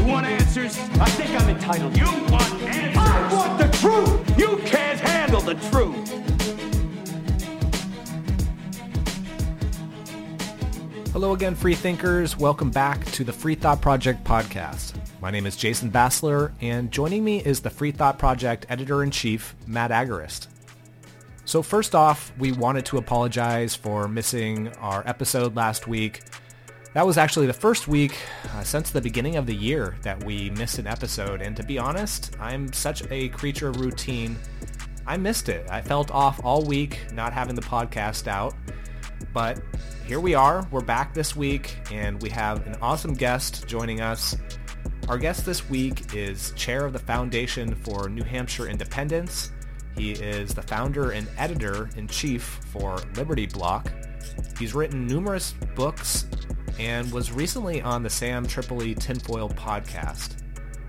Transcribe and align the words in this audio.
You 0.00 0.06
want 0.06 0.24
answers? 0.24 0.78
I 0.98 1.10
think 1.10 1.30
I'm 1.38 1.50
entitled. 1.50 1.94
You 1.94 2.06
want 2.32 2.50
answers? 2.62 2.96
I 2.96 3.34
want 3.34 3.58
the 3.58 3.68
truth. 3.76 4.38
You 4.38 4.56
can't 4.64 4.98
handle 4.98 5.42
the 5.42 5.56
truth. 5.68 6.08
Hello 11.12 11.34
again, 11.34 11.54
free 11.54 11.74
thinkers. 11.74 12.38
Welcome 12.38 12.70
back 12.70 13.04
to 13.12 13.24
the 13.24 13.32
Free 13.32 13.54
Thought 13.54 13.82
Project 13.82 14.24
podcast. 14.24 14.94
My 15.20 15.30
name 15.30 15.44
is 15.44 15.54
Jason 15.54 15.90
Bassler, 15.90 16.52
and 16.62 16.90
joining 16.90 17.22
me 17.22 17.44
is 17.44 17.60
the 17.60 17.68
Free 17.68 17.92
Thought 17.92 18.18
Project 18.18 18.64
editor-in-chief, 18.70 19.54
Matt 19.66 19.90
Agorist. 19.90 20.46
So 21.44 21.62
first 21.62 21.94
off, 21.94 22.32
we 22.38 22.52
wanted 22.52 22.86
to 22.86 22.96
apologize 22.96 23.74
for 23.74 24.08
missing 24.08 24.68
our 24.78 25.06
episode 25.06 25.56
last 25.56 25.86
week. 25.86 26.22
That 26.92 27.06
was 27.06 27.18
actually 27.18 27.46
the 27.46 27.52
first 27.52 27.86
week 27.86 28.18
uh, 28.52 28.64
since 28.64 28.90
the 28.90 29.00
beginning 29.00 29.36
of 29.36 29.46
the 29.46 29.54
year 29.54 29.96
that 30.02 30.24
we 30.24 30.50
missed 30.50 30.80
an 30.80 30.88
episode, 30.88 31.40
and 31.40 31.56
to 31.56 31.62
be 31.62 31.78
honest, 31.78 32.34
I'm 32.40 32.72
such 32.72 33.08
a 33.12 33.28
creature 33.28 33.68
of 33.68 33.76
routine. 33.76 34.36
I 35.06 35.16
missed 35.16 35.48
it. 35.48 35.70
I 35.70 35.82
felt 35.82 36.10
off 36.10 36.40
all 36.42 36.64
week 36.64 36.98
not 37.12 37.32
having 37.32 37.54
the 37.54 37.62
podcast 37.62 38.26
out, 38.26 38.54
but 39.32 39.62
here 40.04 40.18
we 40.18 40.34
are. 40.34 40.66
We're 40.72 40.80
back 40.80 41.14
this 41.14 41.36
week, 41.36 41.78
and 41.92 42.20
we 42.20 42.28
have 42.30 42.66
an 42.66 42.74
awesome 42.82 43.14
guest 43.14 43.68
joining 43.68 44.00
us. 44.00 44.36
Our 45.08 45.16
guest 45.16 45.46
this 45.46 45.70
week 45.70 46.12
is 46.12 46.50
chair 46.56 46.84
of 46.84 46.92
the 46.92 46.98
Foundation 46.98 47.72
for 47.72 48.08
New 48.08 48.24
Hampshire 48.24 48.66
Independence. 48.66 49.52
He 49.96 50.10
is 50.10 50.54
the 50.54 50.62
founder 50.62 51.12
and 51.12 51.28
editor-in-chief 51.38 52.42
for 52.42 52.98
Liberty 53.14 53.46
Block. 53.46 53.92
He's 54.58 54.74
written 54.74 55.06
numerous 55.06 55.54
books 55.76 56.26
and 56.80 57.12
was 57.12 57.30
recently 57.30 57.82
on 57.82 58.02
the 58.02 58.08
Sam 58.08 58.46
Tripoli 58.46 58.94
Tinfoil 58.94 59.50
podcast. 59.50 60.42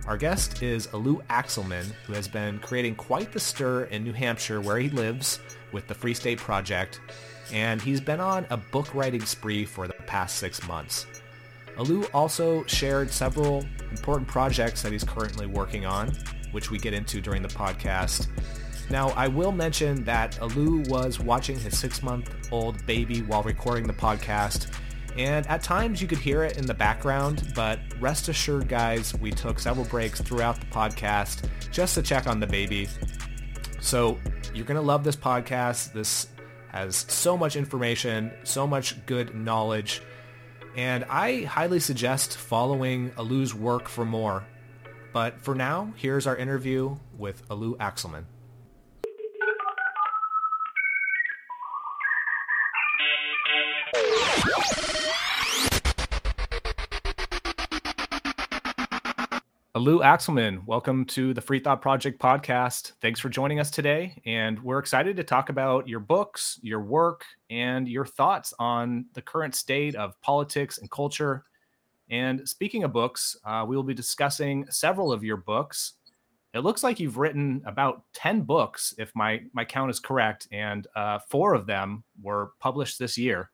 Our 0.07 0.15
guest 0.15 0.63
is 0.63 0.87
Alu 0.93 1.21
Axelman, 1.29 1.83
who 2.05 2.13
has 2.13 2.29
been 2.29 2.59
creating 2.59 2.95
quite 2.95 3.33
the 3.33 3.41
stir 3.41 3.83
in 3.83 4.05
New 4.05 4.13
Hampshire 4.13 4.61
where 4.61 4.77
he 4.77 4.87
lives 4.87 5.41
with 5.73 5.87
the 5.87 5.93
Free 5.93 6.13
State 6.13 6.37
Project, 6.37 7.01
and 7.51 7.81
he's 7.81 7.99
been 7.99 8.21
on 8.21 8.47
a 8.51 8.55
book 8.55 8.95
writing 8.95 9.25
spree 9.25 9.65
for 9.65 9.85
the 9.85 9.93
past 10.07 10.37
six 10.37 10.65
months. 10.65 11.07
Alu 11.77 12.05
also 12.13 12.63
shared 12.67 13.11
several 13.11 13.65
important 13.89 14.29
projects 14.29 14.81
that 14.83 14.93
he's 14.93 15.03
currently 15.03 15.45
working 15.45 15.85
on, 15.85 16.13
which 16.53 16.71
we 16.71 16.77
get 16.77 16.93
into 16.93 17.19
during 17.19 17.41
the 17.41 17.49
podcast. 17.49 18.29
Now, 18.89 19.09
I 19.09 19.27
will 19.27 19.51
mention 19.51 20.05
that 20.05 20.41
Alu 20.41 20.83
was 20.87 21.19
watching 21.19 21.59
his 21.59 21.77
six-month-old 21.77 22.85
baby 22.85 23.23
while 23.23 23.43
recording 23.43 23.87
the 23.87 23.93
podcast, 23.93 24.73
and 25.17 25.45
at 25.47 25.61
times 25.61 26.01
you 26.01 26.07
could 26.07 26.17
hear 26.17 26.43
it 26.43 26.57
in 26.57 26.65
the 26.65 26.73
background, 26.73 27.51
but 27.55 27.79
rest 27.99 28.29
assured, 28.29 28.67
guys, 28.67 29.13
we 29.15 29.31
took 29.31 29.59
several 29.59 29.85
breaks 29.85 30.21
throughout 30.21 30.59
the 30.59 30.65
podcast 30.67 31.47
just 31.71 31.95
to 31.95 32.01
check 32.01 32.27
on 32.27 32.39
the 32.39 32.47
baby. 32.47 32.87
So 33.79 34.17
you're 34.53 34.65
going 34.65 34.75
to 34.75 34.81
love 34.81 35.03
this 35.03 35.15
podcast. 35.15 35.93
This 35.93 36.27
has 36.69 37.05
so 37.09 37.37
much 37.37 37.55
information, 37.55 38.31
so 38.43 38.65
much 38.65 39.05
good 39.05 39.35
knowledge, 39.35 40.01
and 40.75 41.03
I 41.09 41.43
highly 41.43 41.79
suggest 41.81 42.37
following 42.37 43.11
Alu's 43.17 43.53
work 43.53 43.89
for 43.89 44.05
more. 44.05 44.45
But 45.11 45.41
for 45.41 45.53
now, 45.53 45.91
here's 45.97 46.25
our 46.25 46.37
interview 46.37 46.95
with 47.17 47.43
Alu 47.49 47.75
Axelman. 47.77 48.23
Alu 59.81 60.01
Axelman, 60.01 60.63
welcome 60.67 61.05
to 61.05 61.33
the 61.33 61.41
Free 61.41 61.57
Thought 61.57 61.81
Project 61.81 62.21
podcast. 62.21 62.91
Thanks 63.01 63.19
for 63.19 63.29
joining 63.29 63.59
us 63.59 63.71
today. 63.71 64.21
And 64.27 64.61
we're 64.61 64.77
excited 64.77 65.17
to 65.17 65.23
talk 65.23 65.49
about 65.49 65.87
your 65.87 65.99
books, 65.99 66.59
your 66.61 66.81
work, 66.81 67.25
and 67.49 67.87
your 67.87 68.05
thoughts 68.05 68.53
on 68.59 69.05
the 69.13 69.23
current 69.23 69.55
state 69.55 69.95
of 69.95 70.21
politics 70.21 70.77
and 70.77 70.91
culture. 70.91 71.45
And 72.11 72.47
speaking 72.47 72.83
of 72.83 72.93
books, 72.93 73.35
uh, 73.43 73.65
we 73.67 73.75
will 73.75 73.81
be 73.81 73.95
discussing 73.95 74.67
several 74.69 75.11
of 75.11 75.23
your 75.23 75.37
books. 75.37 75.93
It 76.53 76.59
looks 76.59 76.83
like 76.83 76.99
you've 76.99 77.17
written 77.17 77.63
about 77.65 78.03
10 78.13 78.41
books, 78.41 78.93
if 78.99 79.11
my, 79.15 79.41
my 79.51 79.65
count 79.65 79.89
is 79.89 79.99
correct, 79.99 80.47
and 80.51 80.85
uh, 80.95 81.17
four 81.27 81.55
of 81.55 81.65
them 81.65 82.03
were 82.21 82.51
published 82.59 82.99
this 82.99 83.17
year. 83.17 83.49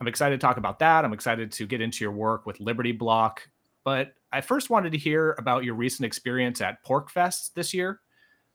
I'm 0.00 0.08
excited 0.08 0.40
to 0.40 0.44
talk 0.44 0.56
about 0.56 0.80
that. 0.80 1.04
I'm 1.04 1.12
excited 1.12 1.52
to 1.52 1.64
get 1.64 1.80
into 1.80 2.02
your 2.02 2.12
work 2.12 2.44
with 2.44 2.58
Liberty 2.58 2.90
Block. 2.90 3.48
But 3.84 4.12
I 4.32 4.40
first 4.40 4.70
wanted 4.70 4.92
to 4.92 4.98
hear 4.98 5.34
about 5.38 5.64
your 5.64 5.74
recent 5.74 6.06
experience 6.06 6.60
at 6.60 6.84
PorcFest 6.84 7.54
this 7.54 7.74
year, 7.74 8.00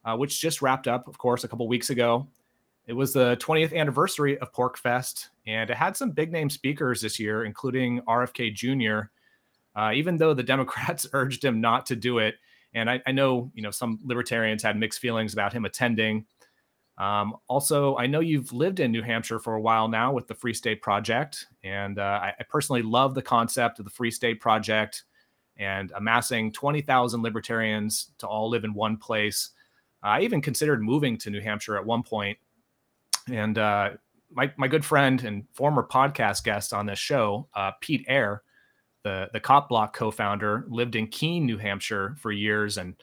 uh, 0.06 0.16
which 0.16 0.40
just 0.40 0.62
wrapped 0.62 0.88
up, 0.88 1.08
of 1.08 1.18
course, 1.18 1.44
a 1.44 1.48
couple 1.48 1.68
weeks 1.68 1.90
ago. 1.90 2.28
It 2.88 2.94
was 2.94 3.14
the 3.14 3.36
20th 3.38 3.76
anniversary 3.76 4.38
of 4.38 4.54
PorcFest, 4.54 5.30
and 5.48 5.70
it 5.70 5.76
had 5.76 5.98
some 5.98 6.12
big 6.12 6.32
name 6.32 6.50
speakers 6.50 7.02
this 7.02 7.20
year, 7.20 7.44
including 7.46 8.02
RFK 8.02 8.54
Jr. 8.54 9.10
Uh, 9.76 9.92
even 9.94 10.18
though 10.18 10.34
the 10.34 10.44
Democrats 10.54 11.08
urged 11.14 11.44
him 11.44 11.60
not 11.60 11.86
to 11.88 11.96
do 11.96 12.20
it, 12.20 12.36
and 12.74 12.90
I, 12.90 13.02
I, 13.08 13.12
know 13.12 13.52
you 13.56 13.64
know 13.64 13.72
some 13.72 14.00
libertarians 14.04 14.62
had 14.62 14.78
mixed 14.78 15.00
feelings 15.00 15.34
about 15.34 15.54
him 15.54 15.66
attending. 15.66 16.26
Um, 16.98 17.36
also, 17.48 17.98
I 17.98 18.06
know 18.06 18.20
you've 18.20 18.54
lived 18.54 18.80
in 18.80 18.92
New 18.92 19.02
Hampshire 19.02 19.40
for 19.40 19.56
a 19.56 19.62
while 19.62 19.88
now 19.88 20.14
with 20.14 20.28
the 20.28 20.36
Free 20.36 20.54
State 20.54 20.82
Project, 20.82 21.48
and 21.64 21.98
uh, 21.98 22.20
I, 22.22 22.34
I 22.40 22.44
personally 22.48 22.84
love 22.84 23.16
the 23.16 23.22
concept 23.22 23.80
of 23.80 23.86
the 23.86 23.92
Free 23.92 24.12
State 24.12 24.40
Project 24.40 25.04
and 25.58 25.92
amassing 25.96 26.52
20,000 26.52 27.22
libertarians 27.22 28.12
to 28.18 28.28
all 28.28 28.50
live 28.50 28.64
in 28.64 28.74
one 28.74 28.98
place. 28.98 29.52
I 30.04 30.22
even 30.22 30.42
considered 30.42 30.82
moving 30.82 31.18
to 31.20 31.30
New 31.30 31.42
Hampshire 31.42 31.78
at 31.78 31.86
one 31.86 32.04
point. 32.04 32.38
And 33.32 33.58
uh, 33.58 33.92
my, 34.32 34.52
my 34.58 34.68
good 34.68 34.86
friend 34.86 35.24
and 35.24 35.46
former 35.54 35.84
podcast 35.84 36.44
guest 36.44 36.74
on 36.74 36.86
this 36.86 37.00
show, 37.00 37.48
uh, 37.56 37.72
Pete 37.82 38.06
Eyre, 38.08 38.44
the, 39.04 39.30
the 39.34 39.40
Cop 39.40 39.70
Block 39.70 39.96
co 39.96 40.12
founder, 40.12 40.66
lived 40.68 40.96
in 40.96 41.08
Keene, 41.08 41.46
New 41.46 41.58
Hampshire 41.58 42.16
for 42.20 42.32
years. 42.32 42.78
And 42.78 42.96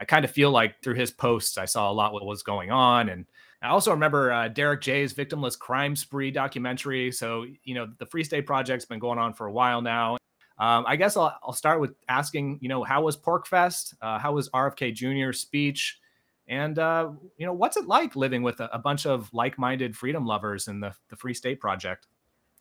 I 0.00 0.04
kind 0.04 0.24
of 0.24 0.30
feel 0.30 0.50
like 0.50 0.82
through 0.82 0.94
his 0.94 1.10
posts, 1.10 1.58
I 1.58 1.66
saw 1.66 1.90
a 1.90 1.92
lot 1.92 2.12
what 2.12 2.24
was 2.24 2.42
going 2.42 2.70
on. 2.70 3.10
And 3.10 3.26
I 3.62 3.68
also 3.68 3.90
remember 3.90 4.32
uh, 4.32 4.48
Derrick 4.48 4.80
J's 4.80 5.12
Victimless 5.12 5.58
Crime 5.58 5.94
Spree 5.94 6.30
documentary. 6.30 7.12
So, 7.12 7.44
you 7.64 7.74
know, 7.74 7.88
the 7.98 8.06
Free 8.06 8.24
State 8.24 8.46
Project's 8.46 8.86
been 8.86 8.98
going 8.98 9.18
on 9.18 9.34
for 9.34 9.46
a 9.46 9.52
while 9.52 9.82
now. 9.82 10.16
Um, 10.60 10.84
I 10.86 10.96
guess 10.96 11.16
I'll, 11.16 11.34
I'll, 11.42 11.54
start 11.54 11.80
with 11.80 11.94
asking, 12.08 12.58
you 12.60 12.68
know, 12.68 12.84
how 12.84 13.02
was 13.02 13.16
PorcFest? 13.16 13.94
Uh, 14.02 14.18
how 14.18 14.34
was 14.34 14.50
RFK 14.50 14.94
Jr.'s 14.94 15.40
speech? 15.40 15.98
And, 16.48 16.78
uh, 16.78 17.12
you 17.38 17.46
know, 17.46 17.54
what's 17.54 17.78
it 17.78 17.86
like 17.86 18.14
living 18.14 18.42
with 18.42 18.60
a, 18.60 18.68
a 18.70 18.78
bunch 18.78 19.06
of 19.06 19.32
like 19.32 19.58
minded 19.58 19.96
freedom 19.96 20.26
lovers 20.26 20.68
in 20.68 20.78
the, 20.78 20.94
the 21.08 21.16
Free 21.16 21.32
State 21.32 21.60
Project? 21.60 22.08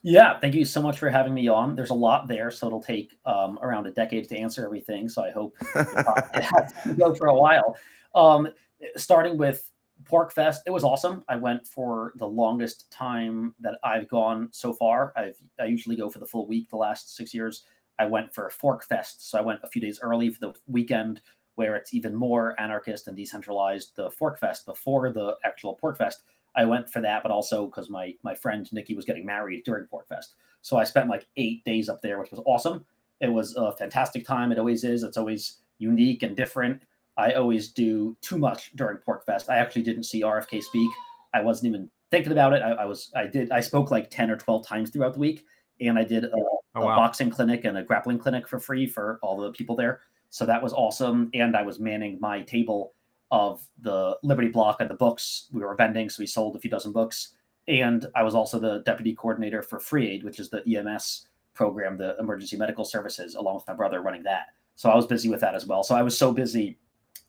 Yeah, 0.01 0.39
thank 0.39 0.55
you 0.55 0.63
so 0.63 0.81
much 0.81 0.97
for 0.97 1.09
having 1.09 1.33
me 1.33 1.49
on. 1.49 1.75
There's 1.75 1.89
a 1.89 1.95
lot 1.95 2.27
there, 2.29 2.51
so 2.51 2.67
it'll 2.67 2.81
take 2.81 3.17
um, 3.25 3.59
around 3.61 3.85
a 3.85 3.91
decade 3.91 4.29
to 4.29 4.37
answer 4.37 4.63
everything. 4.63 5.09
So 5.09 5.23
I 5.23 5.31
hope 5.31 5.55
it 5.75 6.43
has 6.43 6.73
to 6.83 6.93
go 6.93 7.13
for 7.13 7.27
a 7.27 7.35
while. 7.35 7.75
Um, 8.15 8.47
starting 8.95 9.37
with 9.37 9.69
PorcFest, 10.05 10.59
it 10.65 10.71
was 10.71 10.85
awesome. 10.85 11.25
I 11.27 11.35
went 11.35 11.67
for 11.67 12.13
the 12.15 12.25
longest 12.25 12.89
time 12.91 13.53
that 13.59 13.77
I've 13.83 14.07
gone 14.07 14.47
so 14.51 14.71
far. 14.71 15.11
I've 15.17 15.35
I 15.59 15.65
usually 15.65 15.97
go 15.97 16.09
for 16.09 16.19
the 16.19 16.27
full 16.27 16.47
week 16.47 16.69
the 16.69 16.77
last 16.77 17.17
six 17.17 17.33
years. 17.33 17.65
I 17.99 18.05
went 18.05 18.33
for 18.33 18.49
Fork 18.49 18.85
Fest. 18.85 19.29
So 19.29 19.37
I 19.37 19.41
went 19.41 19.59
a 19.63 19.67
few 19.67 19.81
days 19.81 19.99
early 20.01 20.29
for 20.29 20.39
the 20.39 20.53
weekend 20.67 21.21
where 21.55 21.75
it's 21.75 21.93
even 21.93 22.15
more 22.15 22.59
anarchist 22.59 23.07
and 23.07 23.17
decentralized. 23.17 23.95
The 23.95 24.09
Fork 24.09 24.39
Fest 24.39 24.65
before 24.65 25.11
the 25.11 25.35
actual 25.43 25.77
PorcFest. 25.83 26.15
I 26.55 26.63
went 26.65 26.89
for 26.89 27.01
that, 27.01 27.21
but 27.21 27.31
also 27.31 27.65
because 27.65 27.89
my 27.89 28.13
my 28.23 28.33
friend 28.33 28.67
Nikki 28.71 28.95
was 28.95 29.05
getting 29.05 29.25
married 29.25 29.65
during 29.65 29.85
PorcFest. 29.85 30.35
So 30.61 30.77
I 30.77 30.85
spent 30.85 31.09
like 31.09 31.27
eight 31.35 31.63
days 31.65 31.89
up 31.89 32.01
there, 32.01 32.17
which 32.19 32.31
was 32.31 32.41
awesome. 32.45 32.85
It 33.19 33.31
was 33.31 33.55
a 33.55 33.73
fantastic 33.73 34.25
time. 34.25 34.51
It 34.51 34.57
always 34.57 34.85
is. 34.85 35.03
It's 35.03 35.17
always 35.17 35.57
unique 35.77 36.23
and 36.23 36.35
different. 36.35 36.81
I 37.17 37.33
always 37.33 37.69
do 37.69 38.15
too 38.21 38.37
much 38.37 38.71
during 38.75 38.97
PorcFest. 38.97 39.49
I 39.49 39.57
actually 39.57 39.83
didn't 39.83 40.03
see 40.03 40.21
RFK 40.21 40.63
speak. 40.63 40.89
I 41.33 41.41
wasn't 41.41 41.67
even 41.67 41.89
thinking 42.09 42.31
about 42.31 42.53
it. 42.53 42.61
I, 42.61 42.71
I 42.71 42.85
was 42.85 43.11
I 43.15 43.27
did 43.27 43.51
I 43.51 43.59
spoke 43.59 43.91
like 43.91 44.09
10 44.09 44.31
or 44.31 44.37
12 44.37 44.65
times 44.65 44.89
throughout 44.89 45.13
the 45.13 45.19
week 45.19 45.45
and 45.81 45.99
I 45.99 46.05
did 46.05 46.23
a, 46.23 46.37
oh, 46.79 46.83
a 46.83 46.85
wow. 46.87 46.95
boxing 46.95 47.29
clinic 47.29 47.65
and 47.65 47.77
a 47.77 47.83
grappling 47.83 48.19
clinic 48.19 48.47
for 48.47 48.59
free 48.59 48.87
for 48.87 49.19
all 49.21 49.37
the 49.37 49.51
people 49.51 49.75
there. 49.75 50.01
So 50.29 50.45
that 50.45 50.61
was 50.61 50.73
awesome. 50.73 51.29
And 51.33 51.55
I 51.55 51.63
was 51.63 51.79
manning 51.79 52.17
my 52.19 52.41
table 52.41 52.93
of 53.31 53.61
the 53.81 54.17
Liberty 54.23 54.49
Block 54.49 54.77
and 54.79 54.89
the 54.89 54.95
books 54.95 55.47
we 55.51 55.61
were 55.61 55.75
vending. 55.75 56.09
So 56.09 56.21
we 56.21 56.27
sold 56.27 56.55
a 56.55 56.59
few 56.59 56.69
dozen 56.69 56.91
books. 56.91 57.33
And 57.67 58.07
I 58.15 58.23
was 58.23 58.35
also 58.35 58.59
the 58.59 58.79
deputy 58.79 59.13
coordinator 59.13 59.61
for 59.61 59.79
Free 59.79 60.09
Aid, 60.09 60.23
which 60.23 60.39
is 60.39 60.49
the 60.49 60.63
EMS 60.67 61.27
program, 61.53 61.97
the 61.97 62.15
emergency 62.19 62.57
medical 62.57 62.85
services, 62.85 63.35
along 63.35 63.55
with 63.55 63.67
my 63.67 63.73
brother 63.73 64.01
running 64.01 64.23
that. 64.23 64.47
So 64.75 64.89
I 64.89 64.95
was 64.95 65.05
busy 65.05 65.29
with 65.29 65.41
that 65.41 65.55
as 65.55 65.65
well. 65.65 65.83
So 65.83 65.95
I 65.95 66.01
was 66.01 66.17
so 66.17 66.31
busy 66.31 66.79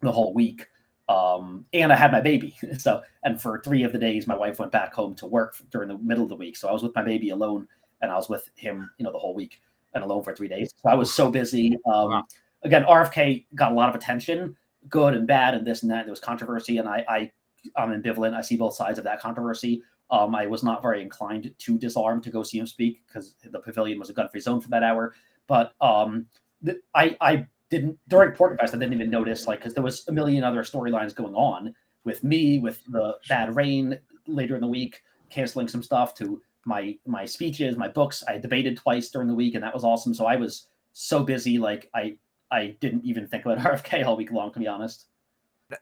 the 0.01 0.13
whole 0.13 0.33
week. 0.33 0.67
Um, 1.09 1.67
and 1.73 1.93
I 1.93 1.97
had 1.97 2.13
my 2.13 2.21
baby. 2.21 2.57
So, 2.79 3.03
and 3.25 3.41
for 3.41 3.61
three 3.61 3.83
of 3.83 3.93
the 3.93 3.99
days, 3.99 4.27
my 4.27 4.37
wife 4.37 4.59
went 4.59 4.73
back 4.73 4.95
home 4.95 5.15
to 5.17 5.27
work 5.27 5.57
during 5.71 5.89
the 5.89 5.99
middle 5.99 6.23
of 6.23 6.31
the 6.31 6.37
week. 6.37 6.57
So 6.57 6.69
I 6.69 6.73
was 6.73 6.83
with 6.83 6.95
my 6.95 7.03
baby 7.03 7.31
alone 7.31 7.67
and 8.03 8.11
I 8.11 8.17
was 8.17 8.29
with 8.29 8.49
him, 8.57 8.91
you 8.99 9.05
know, 9.05 9.13
the 9.13 9.19
whole 9.19 9.35
week 9.35 9.61
and 9.95 10.05
alone 10.05 10.23
for 10.23 10.35
three 10.35 10.49
days. 10.49 10.73
So 10.83 10.89
I 10.89 10.95
was 10.95 11.13
so 11.13 11.31
busy. 11.31 11.77
Um, 11.87 12.11
wow. 12.11 12.25
Again, 12.63 12.85
RFK 12.85 13.47
got 13.55 13.73
a 13.73 13.75
lot 13.75 13.89
of 13.89 13.95
attention, 13.95 14.57
good 14.89 15.15
and 15.15 15.27
bad, 15.27 15.55
and 15.55 15.67
this 15.67 15.83
and 15.83 15.91
that. 15.91 16.05
There 16.05 16.13
was 16.13 16.21
controversy, 16.21 16.79
and 16.79 16.89
I, 16.89 17.05
I 17.09 17.31
I'm 17.77 17.91
ambivalent. 17.91 18.35
I 18.35 18.41
see 18.41 18.57
both 18.57 18.75
sides 18.75 18.99
of 18.99 19.05
that 19.05 19.21
controversy. 19.21 19.83
Um, 20.11 20.35
I 20.35 20.47
was 20.47 20.63
not 20.63 20.83
very 20.83 21.03
inclined 21.03 21.55
to 21.57 21.79
disarm 21.79 22.21
to 22.23 22.31
go 22.31 22.43
see 22.43 22.59
him 22.59 22.67
speak 22.67 23.03
because 23.07 23.35
the 23.49 23.61
pavilion 23.61 23.99
was 23.99 24.11
a 24.11 24.13
gun-free 24.13 24.41
zone 24.41 24.61
for 24.61 24.69
that 24.71 24.83
hour. 24.83 25.15
But 25.47 25.75
um, 25.81 26.27
th- 26.65 26.79
I, 26.95 27.17
I 27.21 27.47
didn't 27.71 27.99
during 28.09 28.33
PorcFest. 28.33 28.75
I 28.75 28.79
didn't 28.79 28.93
even 28.93 29.11
notice 29.11 29.47
like 29.47 29.61
because 29.61 29.75
there 29.75 29.85
was 29.85 30.07
a 30.09 30.13
million 30.13 30.45
other 30.45 30.63
storylines 30.63 31.15
going 31.15 31.35
on 31.35 31.75
with 32.05 32.25
me, 32.25 32.59
with 32.59 32.83
the 32.89 33.17
bad 33.29 33.55
rain 33.55 33.99
later 34.27 34.55
in 34.55 34.61
the 34.61 34.67
week, 34.67 35.03
canceling 35.31 35.69
some 35.69 35.83
stuff 35.83 36.15
to 36.17 36.43
my 36.65 36.97
my 37.07 37.25
speeches, 37.25 37.77
my 37.77 37.89
books. 37.89 38.23
I 38.29 38.39
debated 38.39 38.77
twice 38.77 39.11
during 39.11 39.29
the 39.29 39.35
week, 39.35 39.55
and 39.55 39.63
that 39.63 39.75
was 39.75 39.85
awesome. 39.85 40.15
So 40.15 40.27
I 40.27 40.37
was 40.37 40.67
so 40.93 41.23
busy, 41.23 41.59
like 41.59 41.91
I 41.95 42.17
I 42.51 42.77
didn't 42.81 43.05
even 43.05 43.27
think 43.27 43.45
about 43.45 43.59
RFK 43.85 44.05
all 44.05 44.17
week 44.17 44.33
long, 44.33 44.53
to 44.53 44.59
be 44.59 44.67
honest. 44.67 45.07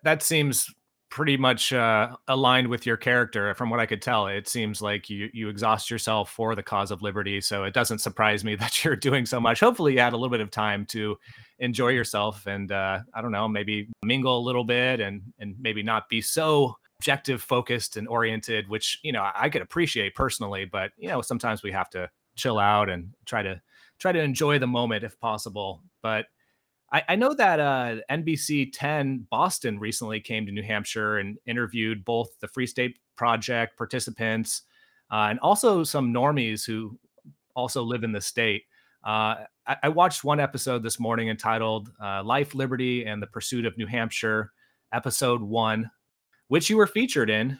That 0.02 0.22
seems 0.22 0.72
pretty 1.10 1.36
much 1.36 1.72
uh, 1.72 2.14
aligned 2.28 2.68
with 2.68 2.84
your 2.84 2.96
character 2.96 3.54
from 3.54 3.70
what 3.70 3.80
i 3.80 3.86
could 3.86 4.02
tell 4.02 4.26
it 4.26 4.46
seems 4.46 4.82
like 4.82 5.08
you 5.08 5.30
you 5.32 5.48
exhaust 5.48 5.90
yourself 5.90 6.30
for 6.30 6.54
the 6.54 6.62
cause 6.62 6.90
of 6.90 7.00
liberty 7.00 7.40
so 7.40 7.64
it 7.64 7.72
doesn't 7.72 7.98
surprise 7.98 8.44
me 8.44 8.54
that 8.56 8.84
you're 8.84 8.96
doing 8.96 9.24
so 9.24 9.40
much 9.40 9.60
hopefully 9.60 9.94
you 9.94 10.00
had 10.00 10.12
a 10.12 10.16
little 10.16 10.30
bit 10.30 10.40
of 10.40 10.50
time 10.50 10.84
to 10.84 11.16
enjoy 11.60 11.88
yourself 11.88 12.46
and 12.46 12.72
uh, 12.72 13.00
i 13.14 13.22
don't 13.22 13.32
know 13.32 13.48
maybe 13.48 13.88
mingle 14.02 14.38
a 14.38 14.44
little 14.44 14.64
bit 14.64 15.00
and 15.00 15.22
and 15.38 15.54
maybe 15.58 15.82
not 15.82 16.08
be 16.08 16.20
so 16.20 16.76
objective 17.00 17.40
focused 17.40 17.96
and 17.96 18.08
oriented 18.08 18.68
which 18.68 18.98
you 19.02 19.12
know 19.12 19.30
i 19.34 19.48
could 19.48 19.62
appreciate 19.62 20.14
personally 20.16 20.64
but 20.64 20.90
you 20.96 21.08
know 21.08 21.22
sometimes 21.22 21.62
we 21.62 21.70
have 21.70 21.88
to 21.88 22.10
chill 22.34 22.58
out 22.58 22.88
and 22.88 23.12
try 23.24 23.42
to 23.42 23.60
try 24.00 24.10
to 24.10 24.20
enjoy 24.20 24.58
the 24.58 24.66
moment 24.66 25.04
if 25.04 25.18
possible 25.20 25.82
but 26.02 26.26
I, 26.90 27.02
I 27.10 27.16
know 27.16 27.34
that 27.34 27.60
uh, 27.60 27.96
NBC 28.10 28.70
10 28.72 29.26
Boston 29.30 29.78
recently 29.78 30.20
came 30.20 30.46
to 30.46 30.52
New 30.52 30.62
Hampshire 30.62 31.18
and 31.18 31.36
interviewed 31.46 32.04
both 32.04 32.30
the 32.40 32.48
Free 32.48 32.66
State 32.66 32.98
Project 33.16 33.76
participants 33.76 34.62
uh, 35.10 35.26
and 35.30 35.38
also 35.40 35.84
some 35.84 36.12
normies 36.12 36.66
who 36.66 36.98
also 37.54 37.82
live 37.82 38.04
in 38.04 38.12
the 38.12 38.20
state. 38.20 38.62
Uh, 39.04 39.44
I, 39.66 39.76
I, 39.84 39.88
watched 39.88 40.24
one 40.24 40.40
episode 40.40 40.82
this 40.82 40.98
morning 40.98 41.28
entitled 41.28 41.90
uh, 42.02 42.22
Life, 42.24 42.54
Liberty, 42.54 43.04
and 43.04 43.22
the 43.22 43.26
Pursuit 43.26 43.64
of 43.64 43.76
New 43.78 43.86
Hampshire, 43.86 44.52
episode 44.92 45.40
one, 45.40 45.90
which 46.48 46.68
you 46.68 46.76
were 46.76 46.86
featured 46.86 47.30
in. 47.30 47.58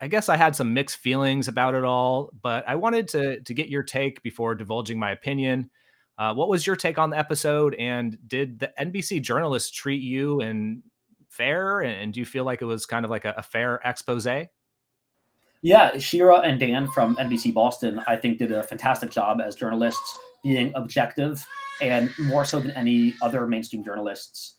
I 0.00 0.08
guess 0.08 0.28
I 0.28 0.36
had 0.36 0.54
some 0.54 0.74
mixed 0.74 0.98
feelings 0.98 1.48
about 1.48 1.74
it 1.74 1.84
all, 1.84 2.30
but 2.42 2.64
I 2.68 2.76
wanted 2.76 3.08
to, 3.08 3.40
to 3.40 3.54
get 3.54 3.68
your 3.68 3.82
take 3.82 4.22
before 4.22 4.54
divulging 4.54 4.98
my 4.98 5.10
opinion. 5.10 5.70
Uh, 6.18 6.34
what 6.34 6.48
was 6.48 6.66
your 6.66 6.76
take 6.76 6.98
on 6.98 7.10
the 7.10 7.18
episode? 7.18 7.74
And 7.76 8.18
did 8.26 8.58
the 8.58 8.72
NBC 8.78 9.22
journalists 9.22 9.70
treat 9.70 10.02
you 10.02 10.40
and 10.40 10.82
fair? 11.28 11.80
And 11.80 12.12
do 12.12 12.20
you 12.20 12.26
feel 12.26 12.44
like 12.44 12.62
it 12.62 12.66
was 12.66 12.86
kind 12.86 13.04
of 13.04 13.10
like 13.10 13.24
a, 13.24 13.34
a 13.36 13.42
fair 13.42 13.80
expose? 13.84 14.26
Yeah, 15.62 15.98
Shira 15.98 16.38
and 16.40 16.60
Dan 16.60 16.88
from 16.88 17.16
NBC 17.16 17.52
Boston, 17.52 18.00
I 18.06 18.16
think, 18.16 18.38
did 18.38 18.52
a 18.52 18.62
fantastic 18.62 19.10
job 19.10 19.40
as 19.40 19.56
journalists, 19.56 20.18
being 20.44 20.72
objective 20.76 21.44
and 21.80 22.10
more 22.18 22.44
so 22.44 22.60
than 22.60 22.70
any 22.72 23.14
other 23.22 23.46
mainstream 23.46 23.84
journalists. 23.84 24.57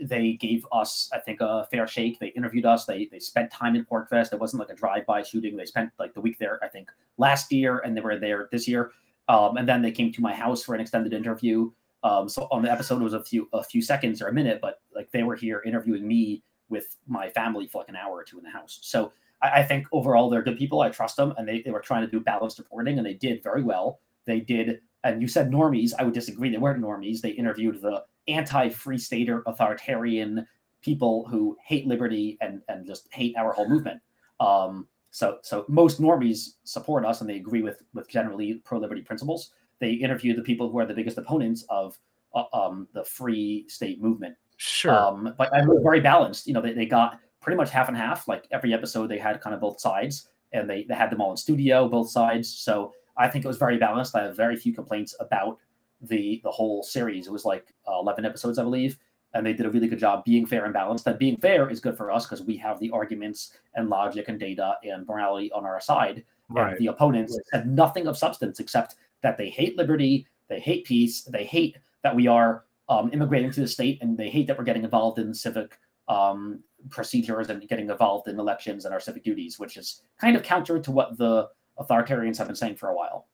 They 0.00 0.32
gave 0.32 0.66
us, 0.72 1.08
I 1.12 1.18
think, 1.18 1.40
a 1.40 1.66
fair 1.70 1.86
shake. 1.86 2.18
They 2.18 2.28
interviewed 2.28 2.66
us. 2.66 2.86
They 2.86 3.08
they 3.10 3.18
spent 3.18 3.50
time 3.50 3.76
in 3.76 3.84
PorcFest. 3.84 4.32
It 4.32 4.40
wasn't 4.40 4.60
like 4.60 4.70
a 4.70 4.74
drive-by 4.74 5.22
shooting. 5.22 5.56
They 5.56 5.66
spent 5.66 5.90
like 5.98 6.14
the 6.14 6.20
week 6.20 6.38
there, 6.38 6.58
I 6.62 6.68
think, 6.68 6.90
last 7.18 7.52
year, 7.52 7.78
and 7.80 7.96
they 7.96 8.00
were 8.00 8.18
there 8.18 8.48
this 8.50 8.66
year. 8.66 8.92
Um, 9.28 9.56
and 9.56 9.68
then 9.68 9.82
they 9.82 9.92
came 9.92 10.12
to 10.12 10.20
my 10.20 10.34
house 10.34 10.62
for 10.62 10.74
an 10.74 10.80
extended 10.80 11.12
interview. 11.12 11.70
Um, 12.02 12.28
so 12.28 12.48
on 12.50 12.62
the 12.62 12.72
episode 12.72 13.00
it 13.00 13.04
was 13.04 13.14
a 13.14 13.22
few 13.22 13.48
a 13.52 13.62
few 13.62 13.82
seconds 13.82 14.22
or 14.22 14.28
a 14.28 14.32
minute, 14.32 14.60
but 14.62 14.80
like 14.94 15.10
they 15.12 15.22
were 15.22 15.36
here 15.36 15.62
interviewing 15.66 16.08
me 16.08 16.42
with 16.70 16.96
my 17.06 17.28
family 17.28 17.66
for 17.66 17.78
like 17.82 17.88
an 17.88 17.96
hour 17.96 18.12
or 18.12 18.24
two 18.24 18.38
in 18.38 18.44
the 18.44 18.50
house. 18.50 18.78
So 18.82 19.12
I, 19.42 19.60
I 19.60 19.62
think 19.62 19.86
overall 19.92 20.30
they're 20.30 20.42
good 20.42 20.58
people. 20.58 20.80
I 20.80 20.88
trust 20.88 21.16
them, 21.16 21.34
and 21.36 21.46
they, 21.46 21.60
they 21.60 21.70
were 21.70 21.80
trying 21.80 22.02
to 22.02 22.10
do 22.10 22.20
balanced 22.20 22.58
reporting, 22.58 22.96
and 22.96 23.06
they 23.06 23.14
did 23.14 23.42
very 23.42 23.62
well. 23.62 24.00
They 24.24 24.40
did, 24.40 24.80
and 25.04 25.20
you 25.20 25.28
said 25.28 25.50
normies. 25.50 25.92
I 25.98 26.04
would 26.04 26.14
disagree. 26.14 26.50
They 26.50 26.58
weren't 26.58 26.82
normies. 26.82 27.20
They 27.20 27.30
interviewed 27.30 27.80
the 27.82 28.04
anti-free 28.32 28.98
stater 28.98 29.42
authoritarian 29.46 30.46
people 30.82 31.26
who 31.28 31.56
hate 31.64 31.86
liberty 31.86 32.38
and 32.40 32.62
and 32.68 32.86
just 32.86 33.08
hate 33.12 33.36
our 33.36 33.52
whole 33.52 33.68
movement. 33.68 34.00
Um, 34.40 34.86
so, 35.10 35.38
so 35.42 35.64
most 35.68 36.00
normies 36.00 36.50
support 36.64 37.04
us 37.04 37.20
and 37.20 37.28
they 37.28 37.36
agree 37.36 37.62
with 37.62 37.82
with 37.94 38.08
generally 38.08 38.54
pro 38.64 38.78
liberty 38.78 39.02
principles. 39.02 39.50
They 39.80 39.92
interview 39.92 40.34
the 40.34 40.42
people 40.42 40.70
who 40.70 40.78
are 40.78 40.86
the 40.86 40.94
biggest 40.94 41.18
opponents 41.18 41.64
of 41.68 41.98
uh, 42.34 42.44
um, 42.52 42.86
the 42.94 43.04
free 43.04 43.66
state 43.68 44.00
movement. 44.00 44.36
Sure. 44.56 44.92
Um, 44.92 45.34
but 45.38 45.52
I 45.54 45.64
was 45.66 45.80
very 45.82 46.00
balanced. 46.00 46.46
You 46.46 46.52
know, 46.52 46.60
they, 46.60 46.74
they 46.74 46.86
got 46.86 47.18
pretty 47.40 47.56
much 47.56 47.70
half 47.70 47.88
and 47.88 47.96
half. 47.96 48.28
Like 48.28 48.46
every 48.52 48.74
episode, 48.74 49.08
they 49.08 49.18
had 49.18 49.40
kind 49.40 49.54
of 49.54 49.60
both 49.60 49.80
sides, 49.80 50.28
and 50.52 50.68
they 50.68 50.84
they 50.84 50.94
had 50.94 51.10
them 51.10 51.20
all 51.20 51.30
in 51.32 51.36
studio, 51.36 51.88
both 51.88 52.10
sides. 52.10 52.48
So 52.48 52.92
I 53.16 53.28
think 53.28 53.44
it 53.44 53.48
was 53.48 53.56
very 53.56 53.78
balanced. 53.78 54.14
I 54.14 54.22
have 54.24 54.36
very 54.36 54.56
few 54.56 54.72
complaints 54.72 55.14
about 55.18 55.58
the 56.00 56.40
the 56.44 56.50
whole 56.50 56.82
series. 56.82 57.26
It 57.26 57.32
was 57.32 57.44
like 57.44 57.72
uh, 57.88 57.98
eleven 57.98 58.24
episodes, 58.24 58.58
I 58.58 58.62
believe 58.62 58.98
and 59.34 59.46
they 59.46 59.52
did 59.52 59.66
a 59.66 59.70
really 59.70 59.88
good 59.88 59.98
job 59.98 60.24
being 60.24 60.46
fair 60.46 60.64
and 60.64 60.74
balanced. 60.74 61.06
And 61.06 61.18
being 61.18 61.36
fair 61.36 61.68
is 61.70 61.80
good 61.80 61.96
for 61.96 62.10
us 62.10 62.26
because 62.26 62.42
we 62.42 62.56
have 62.56 62.80
the 62.80 62.90
arguments 62.90 63.52
and 63.74 63.88
logic 63.88 64.28
and 64.28 64.40
data 64.40 64.74
and 64.82 65.06
morality 65.06 65.52
on 65.52 65.64
our 65.64 65.80
side. 65.80 66.24
Right. 66.48 66.70
And 66.70 66.78
the 66.78 66.88
opponents 66.88 67.38
have 67.52 67.66
nothing 67.66 68.06
of 68.06 68.18
substance 68.18 68.58
except 68.58 68.96
that 69.22 69.38
they 69.38 69.48
hate 69.48 69.76
liberty, 69.76 70.26
they 70.48 70.58
hate 70.58 70.84
peace, 70.84 71.22
they 71.22 71.44
hate 71.44 71.76
that 72.02 72.14
we 72.14 72.26
are 72.26 72.64
um, 72.88 73.10
immigrating 73.12 73.52
to 73.52 73.60
the 73.60 73.68
state, 73.68 73.98
and 74.02 74.16
they 74.16 74.28
hate 74.28 74.48
that 74.48 74.58
we're 74.58 74.64
getting 74.64 74.82
involved 74.82 75.18
in 75.20 75.32
civic 75.32 75.78
um, 76.08 76.60
procedures 76.88 77.50
and 77.50 77.68
getting 77.68 77.88
involved 77.88 78.26
in 78.26 78.40
elections 78.40 78.84
and 78.84 78.92
our 78.92 78.98
civic 78.98 79.22
duties, 79.22 79.60
which 79.60 79.76
is 79.76 80.02
kind 80.20 80.34
of 80.34 80.42
counter 80.42 80.80
to 80.80 80.90
what 80.90 81.16
the 81.18 81.48
authoritarians 81.78 82.36
have 82.36 82.48
been 82.48 82.56
saying 82.56 82.74
for 82.74 82.88
a 82.88 82.96
while. 82.96 83.28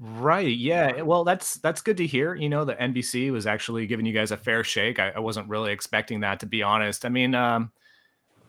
Right. 0.00 0.56
Yeah. 0.56 1.02
Well, 1.02 1.22
that's 1.22 1.56
that's 1.56 1.80
good 1.80 1.96
to 1.98 2.06
hear. 2.06 2.34
You 2.34 2.48
know, 2.48 2.64
the 2.64 2.74
NBC 2.74 3.30
was 3.30 3.46
actually 3.46 3.86
giving 3.86 4.04
you 4.04 4.12
guys 4.12 4.32
a 4.32 4.36
fair 4.36 4.64
shake. 4.64 4.98
I, 4.98 5.10
I 5.10 5.20
wasn't 5.20 5.48
really 5.48 5.72
expecting 5.72 6.20
that, 6.20 6.40
to 6.40 6.46
be 6.46 6.62
honest. 6.62 7.04
I 7.04 7.10
mean, 7.10 7.34
um, 7.34 7.70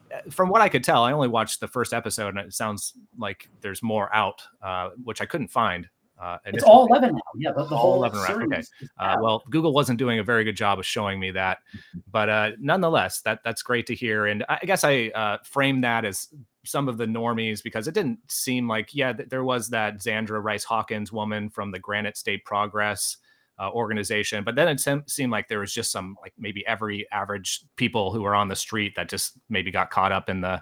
eh, 0.10 0.22
from 0.32 0.50
what 0.50 0.62
I 0.62 0.70
could 0.70 0.84
tell, 0.84 1.04
I 1.04 1.12
only 1.12 1.28
watched 1.28 1.60
the 1.60 1.68
first 1.68 1.94
episode, 1.94 2.30
and 2.30 2.40
it 2.40 2.54
sounds 2.54 2.94
like 3.20 3.48
there's 3.62 3.84
more 3.84 4.14
out, 4.14 4.42
uh, 4.64 4.90
which 5.04 5.22
I 5.22 5.28
couldn't 5.28 5.50
find. 5.50 5.88
Uh, 6.20 6.38
it's 6.46 6.64
all 6.64 6.88
eleven 6.88 7.14
now. 7.14 7.22
Yeah, 7.36 7.52
the, 7.52 7.66
the 7.66 7.78
whole 7.78 7.96
eleven. 7.96 8.52
Okay. 8.52 8.64
Uh, 8.98 9.18
well, 9.22 9.44
Google 9.52 9.74
wasn't 9.74 10.00
doing 10.00 10.18
a 10.18 10.24
very 10.24 10.46
good 10.46 10.56
job 10.56 10.80
of 10.80 10.86
showing 10.86 11.20
me 11.20 11.30
that, 11.32 11.60
mm-hmm. 11.78 12.00
but 12.10 12.30
uh, 12.30 12.52
nonetheless, 12.60 13.22
that 13.22 13.42
that's 13.44 13.62
great 13.62 13.86
to 13.88 13.96
hear. 13.96 14.26
And 14.26 14.44
I 14.50 14.60
guess 14.64 14.84
I 14.84 15.12
uh, 15.14 15.38
frame 15.44 15.82
that 15.82 16.06
as 16.06 16.30
some 16.66 16.88
of 16.88 16.98
the 16.98 17.06
normies 17.06 17.64
because 17.64 17.88
it 17.88 17.94
didn't 17.94 18.20
seem 18.28 18.68
like 18.68 18.94
yeah 18.94 19.14
there 19.14 19.44
was 19.44 19.70
that 19.70 19.98
Zandra 19.98 20.44
Rice 20.44 20.64
Hawkins 20.64 21.12
woman 21.12 21.50
from 21.50 21.72
the 21.72 21.80
Granite 21.80 22.18
State 22.18 22.46
Progress 22.46 23.18
uh, 23.60 23.70
organization, 23.72 24.44
but 24.44 24.56
then 24.56 24.68
it 24.68 24.80
sem- 24.80 25.08
seemed 25.08 25.32
like 25.32 25.48
there 25.48 25.60
was 25.60 25.74
just 25.74 25.92
some 25.92 26.18
like 26.22 26.34
maybe 26.38 26.66
every 26.68 27.10
average 27.12 27.62
people 27.78 28.12
who 28.12 28.22
were 28.22 28.36
on 28.36 28.50
the 28.50 28.56
street 28.56 28.96
that 28.96 29.10
just 29.10 29.34
maybe 29.50 29.72
got 29.72 29.92
caught 29.92 30.12
up 30.12 30.30
in 30.30 30.42
the 30.42 30.62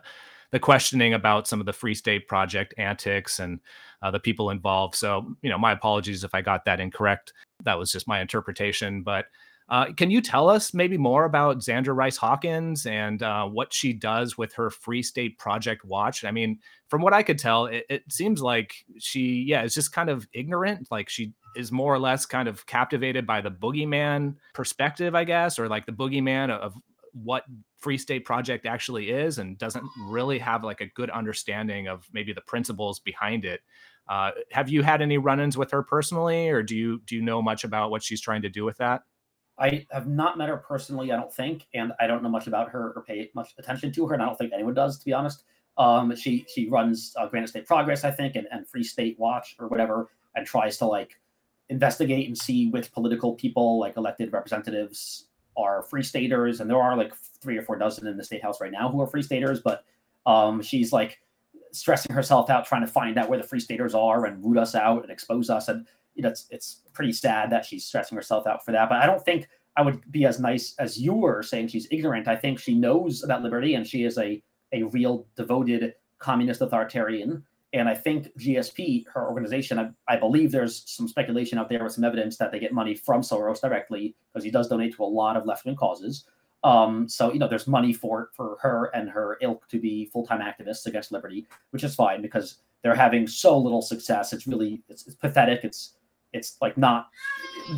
the 0.51 0.60
questioning 0.60 1.15
about 1.15 1.48
some 1.48 1.60
of 1.60 1.65
the 1.65 1.74
Free 1.74 1.95
State 1.95 2.27
Project 2.27 2.75
antics 2.77 3.39
and 3.39 3.60
uh, 4.03 4.12
the 4.12 4.19
people 4.19 4.51
involved. 4.51 4.93
So 4.93 5.36
you 5.41 5.50
know 5.50 5.57
my 5.57 5.72
apologies 5.72 6.24
if 6.24 6.36
I 6.36 6.41
got 6.41 6.65
that 6.65 6.79
incorrect. 6.79 7.33
That 7.63 7.79
was 7.79 7.91
just 7.91 8.07
my 8.07 8.22
interpretation, 8.22 9.01
but 9.01 9.25
uh, 9.70 9.93
can 9.93 10.12
you 10.12 10.22
tell 10.22 10.50
us 10.50 10.74
maybe 10.74 10.98
more 10.98 11.25
about 11.25 11.60
Zandra 11.60 11.96
Rice 11.96 12.17
Hawkins 12.17 12.86
and 12.86 13.24
uh, 13.24 13.46
what 13.46 13.74
she 13.74 13.93
does 13.93 14.38
with 14.38 14.53
her 14.53 14.70
Free 14.70 15.01
State 15.01 15.38
Project 15.38 15.86
Watch? 15.86 16.25
I 16.25 16.32
mean, 16.32 16.60
from 16.89 17.01
what 17.01 17.13
I 17.13 17.24
could 17.24 17.39
tell, 17.39 17.67
it, 17.67 17.86
it, 17.89 18.03
seems 18.12 18.41
like 18.41 18.74
she, 19.00 19.46
yeah, 19.48 19.63
is 19.63 19.74
just 19.74 19.93
kind 19.93 20.10
of 20.10 20.27
ignorant. 20.34 20.88
Like 20.91 21.10
she 21.10 21.34
is 21.55 21.72
more 21.72 21.93
or 21.93 22.00
less 22.00 22.25
kind 22.25 22.48
of 22.48 22.65
captivated 22.65 23.25
by 23.25 23.41
the 23.41 23.51
boogeyman 23.51 24.36
perspective, 24.53 25.15
I 25.15 25.24
guess, 25.24 25.58
or 25.58 25.70
like 25.70 25.86
the 25.86 25.91
boogeyman 25.91 26.50
of 26.50 26.74
what 27.13 27.43
Free 27.79 27.98
State 27.98 28.25
Project 28.25 28.65
actually 28.65 29.12
is, 29.12 29.38
and 29.38 29.58
doesn't 29.58 29.86
really 30.08 30.39
have 30.39 30.63
like 30.63 30.82
a 30.82 30.88
good 30.88 31.10
understanding 31.10 31.88
of 31.88 32.08
maybe 32.12 32.34
the 32.34 32.41
principles 32.41 33.00
behind 33.00 33.46
it. 33.46 33.62
Uh, 34.10 34.32
have 34.51 34.67
you 34.67 34.84
had 34.84 35.01
any 35.01 35.17
run-ins 35.17 35.58
with 35.58 35.72
her 35.72 35.84
personally, 35.84 36.50
or 36.50 36.62
do 36.63 36.75
you 36.75 37.01
do 37.05 37.15
you 37.15 37.22
know 37.22 37.41
much 37.41 37.63
about 37.63 37.91
what 37.91 38.03
she's 38.03 38.20
trying 38.20 38.41
to 38.41 38.50
do 38.50 38.65
with 38.65 38.77
that? 38.77 39.03
I 39.63 39.86
have 39.91 40.08
not 40.08 40.38
met 40.38 40.50
her 40.50 40.58
personally, 40.58 41.13
I 41.13 41.15
don't 41.15 41.34
think, 41.34 41.67
and 41.74 41.93
I 41.98 42.05
don't 42.05 42.22
know 42.22 42.27
much 42.27 42.48
about 42.48 42.70
her 42.72 42.91
or 42.98 43.03
pay 43.08 43.32
much 43.34 43.53
attention 43.58 43.93
to 43.93 44.05
her, 44.08 44.13
and 44.13 44.22
I 44.22 44.25
don't 44.25 44.38
think 44.38 44.51
anyone 44.53 44.74
does, 44.74 45.00
to 45.00 45.05
be 45.05 45.13
honest. 45.13 45.46
Um, 45.77 46.13
she 46.17 46.46
she 46.53 46.67
runs 46.67 47.15
uh, 47.17 47.27
Granite 47.27 47.48
State 47.48 47.65
Progress, 47.65 48.03
I 48.03 48.12
think, 48.12 48.36
and, 48.36 48.46
and 48.51 48.67
Free 48.67 48.84
State 48.84 49.17
Watch 49.17 49.55
or 49.60 49.70
whatever, 49.70 50.10
and 50.36 50.46
tries 50.46 50.77
to 50.79 50.86
like 50.86 51.17
investigate 51.70 52.27
and 52.27 52.38
see 52.38 52.70
which 52.72 52.91
political 52.91 53.36
people, 53.36 53.79
like 53.79 53.96
elected 53.96 54.34
representatives, 54.34 55.27
are 55.55 55.84
free 55.84 56.03
staters, 56.03 56.60
and 56.60 56.70
there 56.70 56.82
are 56.82 56.98
like 56.98 57.13
three 57.41 57.58
or 57.58 57.62
four 57.62 57.77
dozen 57.77 58.05
in 58.05 58.17
the 58.17 58.24
state 58.24 58.43
house 58.43 58.60
right 58.60 58.72
now 58.72 58.89
who 58.89 59.00
are 59.00 59.08
free 59.08 59.24
staters, 59.24 59.62
but 59.62 59.86
um, 60.25 60.62
she's 60.62 60.91
like 60.91 61.22
stressing 61.72 62.13
herself 62.13 62.50
out 62.50 62.65
trying 62.65 62.86
to 62.86 62.91
find 62.91 63.17
out 63.17 63.29
where 63.29 63.39
the 63.39 63.48
free 63.48 63.62
staters 63.62 63.96
are 63.96 64.25
and 64.25 64.43
root 64.43 64.58
us 64.58 64.75
out 64.75 65.03
and 65.03 65.12
expose 65.12 65.50
us, 65.50 65.70
and 65.70 65.88
it's 66.15 66.48
it's 66.50 66.82
pretty 66.93 67.13
sad 67.13 67.51
that 67.51 67.65
she's 67.65 67.86
stressing 67.86 68.15
herself 68.15 68.48
out 68.48 68.63
for 68.63 68.72
that. 68.72 68.89
But 68.89 69.01
I 69.01 69.05
don't 69.05 69.24
think 69.24 69.48
I 69.75 69.82
would 69.82 70.12
be 70.12 70.25
as 70.25 70.39
nice 70.39 70.75
as 70.79 70.98
you 70.98 71.13
were 71.13 71.43
saying 71.43 71.67
she's 71.67 71.88
ignorant. 71.91 72.27
I 72.27 72.36
think 72.36 72.60
she 72.60 72.75
knows 72.75 73.24
about 73.24 73.41
liberty 73.43 73.75
and 73.75 73.86
she 73.86 74.03
is 74.03 74.17
a 74.17 74.41
a 74.72 74.84
real 74.84 75.27
devoted 75.36 75.93
communist 76.20 76.62
authoritarian. 76.62 77.43
And 77.74 77.89
I 77.89 77.96
think 77.96 78.27
GSP, 78.38 79.05
her 79.13 79.27
organization, 79.27 79.79
I, 79.79 79.89
I, 80.08 80.15
believe 80.17 80.51
there's 80.51 80.84
some 80.86 81.08
speculation 81.08 81.58
out 81.58 81.70
there 81.70 81.84
with 81.84 81.93
some 81.93 82.03
evidence 82.03 82.38
that 82.38 82.51
they 82.51 82.60
get 82.60 82.72
money 82.72 82.93
from 82.93 83.22
Soros 83.22 83.62
directly 83.62 84.15
because 84.32 84.43
he 84.43 84.51
does 84.51 84.67
donate 84.67 84.96
to 84.96 85.03
a 85.03 85.05
lot 85.05 85.36
of 85.36 85.46
left 85.48 85.65
wing 85.65 85.75
causes. 85.75 86.25
Um, 86.63 87.10
so 87.10 87.34
you 87.34 87.39
know, 87.39 87.48
there's 87.48 87.67
money 87.67 87.91
for 87.91 88.29
for 88.36 88.58
her 88.62 88.86
and 88.93 89.10
her 89.10 89.38
ilk 89.41 89.67
to 89.70 89.79
be 89.79 90.05
full 90.05 90.25
time 90.25 90.39
activists 90.39 90.86
against 90.86 91.12
liberty, 91.12 91.46
which 91.72 91.84
is 91.84 91.93
fine 91.96 92.22
because 92.22 92.58
they're 92.84 92.96
having 92.96 93.27
so 93.27 93.58
little 93.58 93.82
success. 93.82 94.34
It's 94.34 94.48
really 94.48 94.82
it's, 94.88 95.05
it's 95.08 95.15
pathetic. 95.15 95.62
It's 95.63 95.96
it's 96.34 96.58
like 96.62 96.78
not 96.78 97.08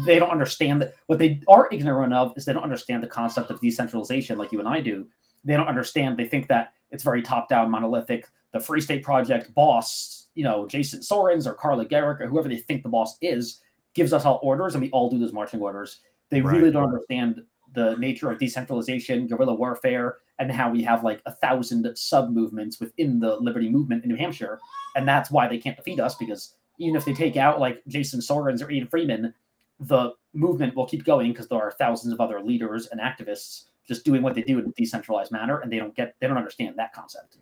they 0.05 0.19
don't 0.19 0.31
understand 0.31 0.81
that 0.81 0.95
what 1.07 1.19
they 1.19 1.41
are 1.47 1.67
ignorant 1.71 2.13
of 2.13 2.33
is 2.35 2.45
they 2.45 2.53
don't 2.53 2.63
understand 2.63 3.03
the 3.03 3.07
concept 3.07 3.51
of 3.51 3.59
decentralization 3.61 4.37
like 4.37 4.51
you 4.51 4.59
and 4.59 4.67
I 4.67 4.81
do. 4.81 5.07
They 5.43 5.55
don't 5.55 5.67
understand. 5.67 6.17
They 6.17 6.27
think 6.27 6.47
that 6.47 6.73
it's 6.91 7.03
very 7.03 7.21
top 7.21 7.49
down, 7.49 7.69
monolithic. 7.69 8.27
The 8.51 8.59
Free 8.59 8.81
State 8.81 9.03
Project 9.03 9.53
boss, 9.53 10.27
you 10.33 10.43
know, 10.43 10.65
Jason 10.65 11.01
Sorens 11.01 11.45
or 11.45 11.53
Carla 11.53 11.85
Gericke 11.85 12.21
or 12.21 12.27
whoever 12.27 12.47
they 12.47 12.57
think 12.57 12.83
the 12.83 12.89
boss 12.89 13.17
is, 13.21 13.61
gives 13.93 14.13
us 14.13 14.25
all 14.25 14.39
orders 14.41 14.75
and 14.75 14.81
we 14.81 14.89
all 14.91 15.09
do 15.09 15.19
those 15.19 15.33
marching 15.33 15.61
orders. 15.61 15.99
They 16.29 16.41
right. 16.41 16.57
really 16.57 16.71
don't 16.71 16.83
understand 16.83 17.43
the 17.73 17.95
nature 17.97 18.31
of 18.31 18.39
decentralization, 18.39 19.27
guerrilla 19.27 19.53
warfare, 19.53 20.17
and 20.39 20.51
how 20.51 20.69
we 20.69 20.81
have 20.83 21.03
like 21.03 21.21
a 21.25 21.33
thousand 21.33 21.87
sub 21.97 22.29
movements 22.29 22.79
within 22.79 23.19
the 23.19 23.35
liberty 23.37 23.69
movement 23.69 24.03
in 24.03 24.09
New 24.09 24.15
Hampshire. 24.15 24.59
And 24.95 25.07
that's 25.07 25.29
why 25.29 25.47
they 25.47 25.57
can't 25.57 25.77
defeat 25.77 25.99
us 25.99 26.15
because 26.15 26.55
even 26.79 26.95
if 26.95 27.05
they 27.05 27.13
take 27.13 27.37
out 27.37 27.59
like 27.59 27.81
Jason 27.87 28.19
Sorens 28.19 28.63
or 28.63 28.69
Ian 28.69 28.87
Freeman, 28.87 29.33
the 29.79 30.11
movement 30.33 30.75
will 30.75 30.85
keep 30.85 31.03
going 31.03 31.31
because 31.31 31.47
there 31.47 31.59
are 31.59 31.71
thousands 31.71 32.13
of 32.13 32.21
other 32.21 32.41
leaders 32.41 32.87
and 32.87 33.01
activists 33.01 33.65
just 33.87 34.03
doing 34.03 34.21
what 34.21 34.35
they 34.35 34.41
do 34.41 34.59
in 34.59 34.65
a 34.65 34.71
decentralized 34.71 35.31
manner, 35.31 35.59
and 35.59 35.71
they 35.71 35.77
don't 35.77 35.95
get 35.95 36.15
they 36.19 36.27
don't 36.27 36.37
understand 36.37 36.75
that 36.77 36.93
concept. 36.93 37.37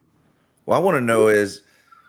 Well, 0.65 0.77
I 0.77 0.81
want 0.81 0.95
to 0.95 1.01
know 1.01 1.27
is 1.27 1.61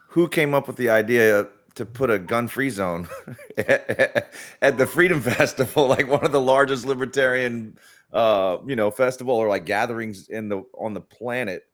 who 0.09 0.29
came 0.29 0.55
up 0.55 0.67
with 0.67 0.77
the 0.77 0.91
idea 0.91 1.49
to 1.75 1.85
put 1.85 2.09
a 2.09 2.19
gun-free 2.19 2.71
zone 2.71 3.09
at 3.59 4.79
the 4.79 4.87
Freedom 4.87 5.21
Festival, 5.21 5.87
like 5.89 6.09
one 6.09 6.25
of 6.25 6.33
the 6.33 6.41
largest 6.41 6.87
libertarian, 6.87 7.77
uh, 8.13 8.59
you 8.67 8.77
know, 8.77 8.91
festival 8.91 9.35
or 9.35 9.49
like 9.49 9.67
gatherings 9.67 10.29
in 10.29 10.49
the 10.49 10.63
on 10.79 10.95
the 10.95 11.01
planet. 11.01 11.65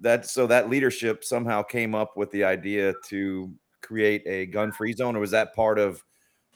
That 0.00 0.26
so 0.26 0.46
that 0.46 0.70
leadership 0.70 1.24
somehow 1.24 1.62
came 1.62 1.94
up 1.94 2.16
with 2.16 2.30
the 2.30 2.44
idea 2.44 2.94
to 3.08 3.52
create 3.82 4.22
a 4.26 4.46
gun-free 4.46 4.94
zone, 4.94 5.16
or 5.16 5.20
was 5.20 5.30
that 5.30 5.54
part 5.54 5.78
of 5.78 6.02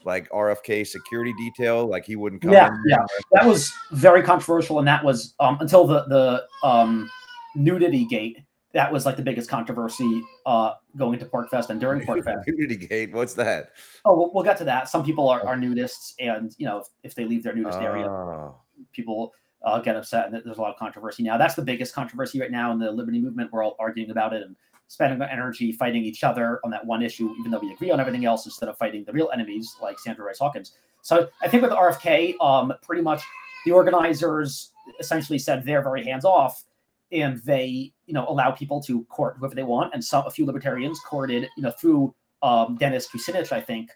like 0.05 0.29
RFK 0.29 0.85
security 0.85 1.33
detail, 1.33 1.87
like 1.87 2.05
he 2.05 2.15
wouldn't 2.15 2.41
come. 2.41 2.51
Yeah, 2.51 2.69
yeah, 2.85 2.97
that 3.31 3.45
was 3.45 3.73
very 3.91 4.21
controversial, 4.21 4.79
and 4.79 4.87
that 4.87 5.03
was 5.03 5.33
um, 5.39 5.57
until 5.59 5.85
the 5.85 6.05
the 6.05 6.67
um, 6.67 7.09
nudity 7.55 8.05
gate. 8.05 8.39
That 8.73 8.91
was 8.91 9.05
like 9.05 9.15
the 9.15 9.23
biggest 9.23 9.49
controversy 9.49 10.21
uh, 10.45 10.73
going 10.97 11.17
to 11.19 11.25
PorcFest 11.25 11.69
and 11.69 11.79
during 11.79 12.05
PorcFest. 12.05 12.43
nudity 12.47 12.75
gate, 12.75 13.13
what's 13.13 13.33
that? 13.35 13.69
Oh, 14.03 14.17
we'll, 14.17 14.33
we'll, 14.33 14.43
get 14.43 14.57
to 14.57 14.65
that. 14.65 14.89
Some 14.89 15.01
people 15.01 15.29
are, 15.29 15.45
are 15.47 15.55
nudists, 15.55 16.13
and 16.19 16.53
you 16.57 16.65
know 16.65 16.79
if, 16.79 16.87
if 17.03 17.15
they 17.15 17.25
leave 17.25 17.41
their 17.41 17.55
nudist 17.55 17.79
area, 17.79 18.07
oh. 18.07 18.55
people 18.91 19.33
uh, 19.63 19.79
get 19.79 19.95
upset, 19.95 20.27
and 20.27 20.41
there's 20.45 20.57
a 20.57 20.61
lot 20.61 20.71
of 20.71 20.77
controversy 20.77 21.23
now. 21.23 21.37
That's 21.37 21.55
the 21.55 21.61
biggest 21.61 21.95
controversy 21.95 22.39
right 22.39 22.51
now 22.51 22.71
in 22.71 22.79
the 22.79 22.91
liberty 22.91 23.19
movement. 23.19 23.49
We're 23.51 23.63
all 23.63 23.77
arguing 23.79 24.11
about 24.11 24.33
it, 24.33 24.43
and 24.43 24.55
spending 24.87 25.21
our 25.21 25.27
energy 25.27 25.71
fighting 25.71 26.03
each 26.03 26.23
other 26.23 26.59
on 26.63 26.71
that 26.71 26.85
one 26.85 27.01
issue, 27.01 27.33
even 27.39 27.51
though 27.51 27.59
we 27.59 27.71
agree 27.71 27.91
on 27.91 27.99
everything 27.99 28.25
else, 28.25 28.45
instead 28.45 28.69
of 28.69 28.77
fighting 28.77 29.03
the 29.03 29.11
real 29.11 29.29
enemies 29.33 29.75
like 29.81 29.97
Zandra 30.05 30.19
Rice 30.19 30.39
Hawkins. 30.39 30.73
So 31.01 31.29
I 31.41 31.47
think 31.47 31.63
with 31.63 31.71
RFK, 31.71 32.35
um, 32.41 32.73
pretty 32.81 33.01
much 33.01 33.21
the 33.65 33.71
organizers 33.71 34.71
essentially 34.99 35.39
said 35.39 35.65
they're 35.65 35.83
very 35.83 36.03
hands 36.03 36.25
off, 36.25 36.63
and 37.11 37.41
they 37.43 37.91
you 38.05 38.13
know 38.13 38.25
allow 38.27 38.51
people 38.51 38.81
to 38.83 39.03
court 39.05 39.35
whoever 39.39 39.55
they 39.55 39.63
want, 39.63 39.93
and 39.93 40.03
some 40.03 40.25
a 40.25 40.31
few 40.31 40.45
libertarians 40.45 40.99
courted 40.99 41.47
you 41.57 41.63
know 41.63 41.71
through 41.71 42.13
um, 42.41 42.75
Dennis 42.77 43.07
Kucinich, 43.07 43.51
I 43.51 43.61
think 43.61 43.89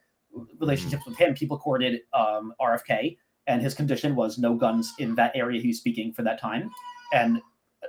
relationships 0.60 1.06
with 1.06 1.18
him, 1.18 1.34
people 1.34 1.58
courted 1.58 2.02
um, 2.14 2.54
RFK, 2.62 3.18
and 3.48 3.62
his 3.62 3.74
condition 3.74 4.16
was 4.16 4.38
no 4.38 4.56
guns 4.56 4.94
in 5.00 5.16
that 5.16 5.32
area 5.36 5.62
he's 5.62 5.80
speaking 5.80 6.14
for 6.14 6.24
that 6.24 6.40
time, 6.40 6.70
and 7.14 7.42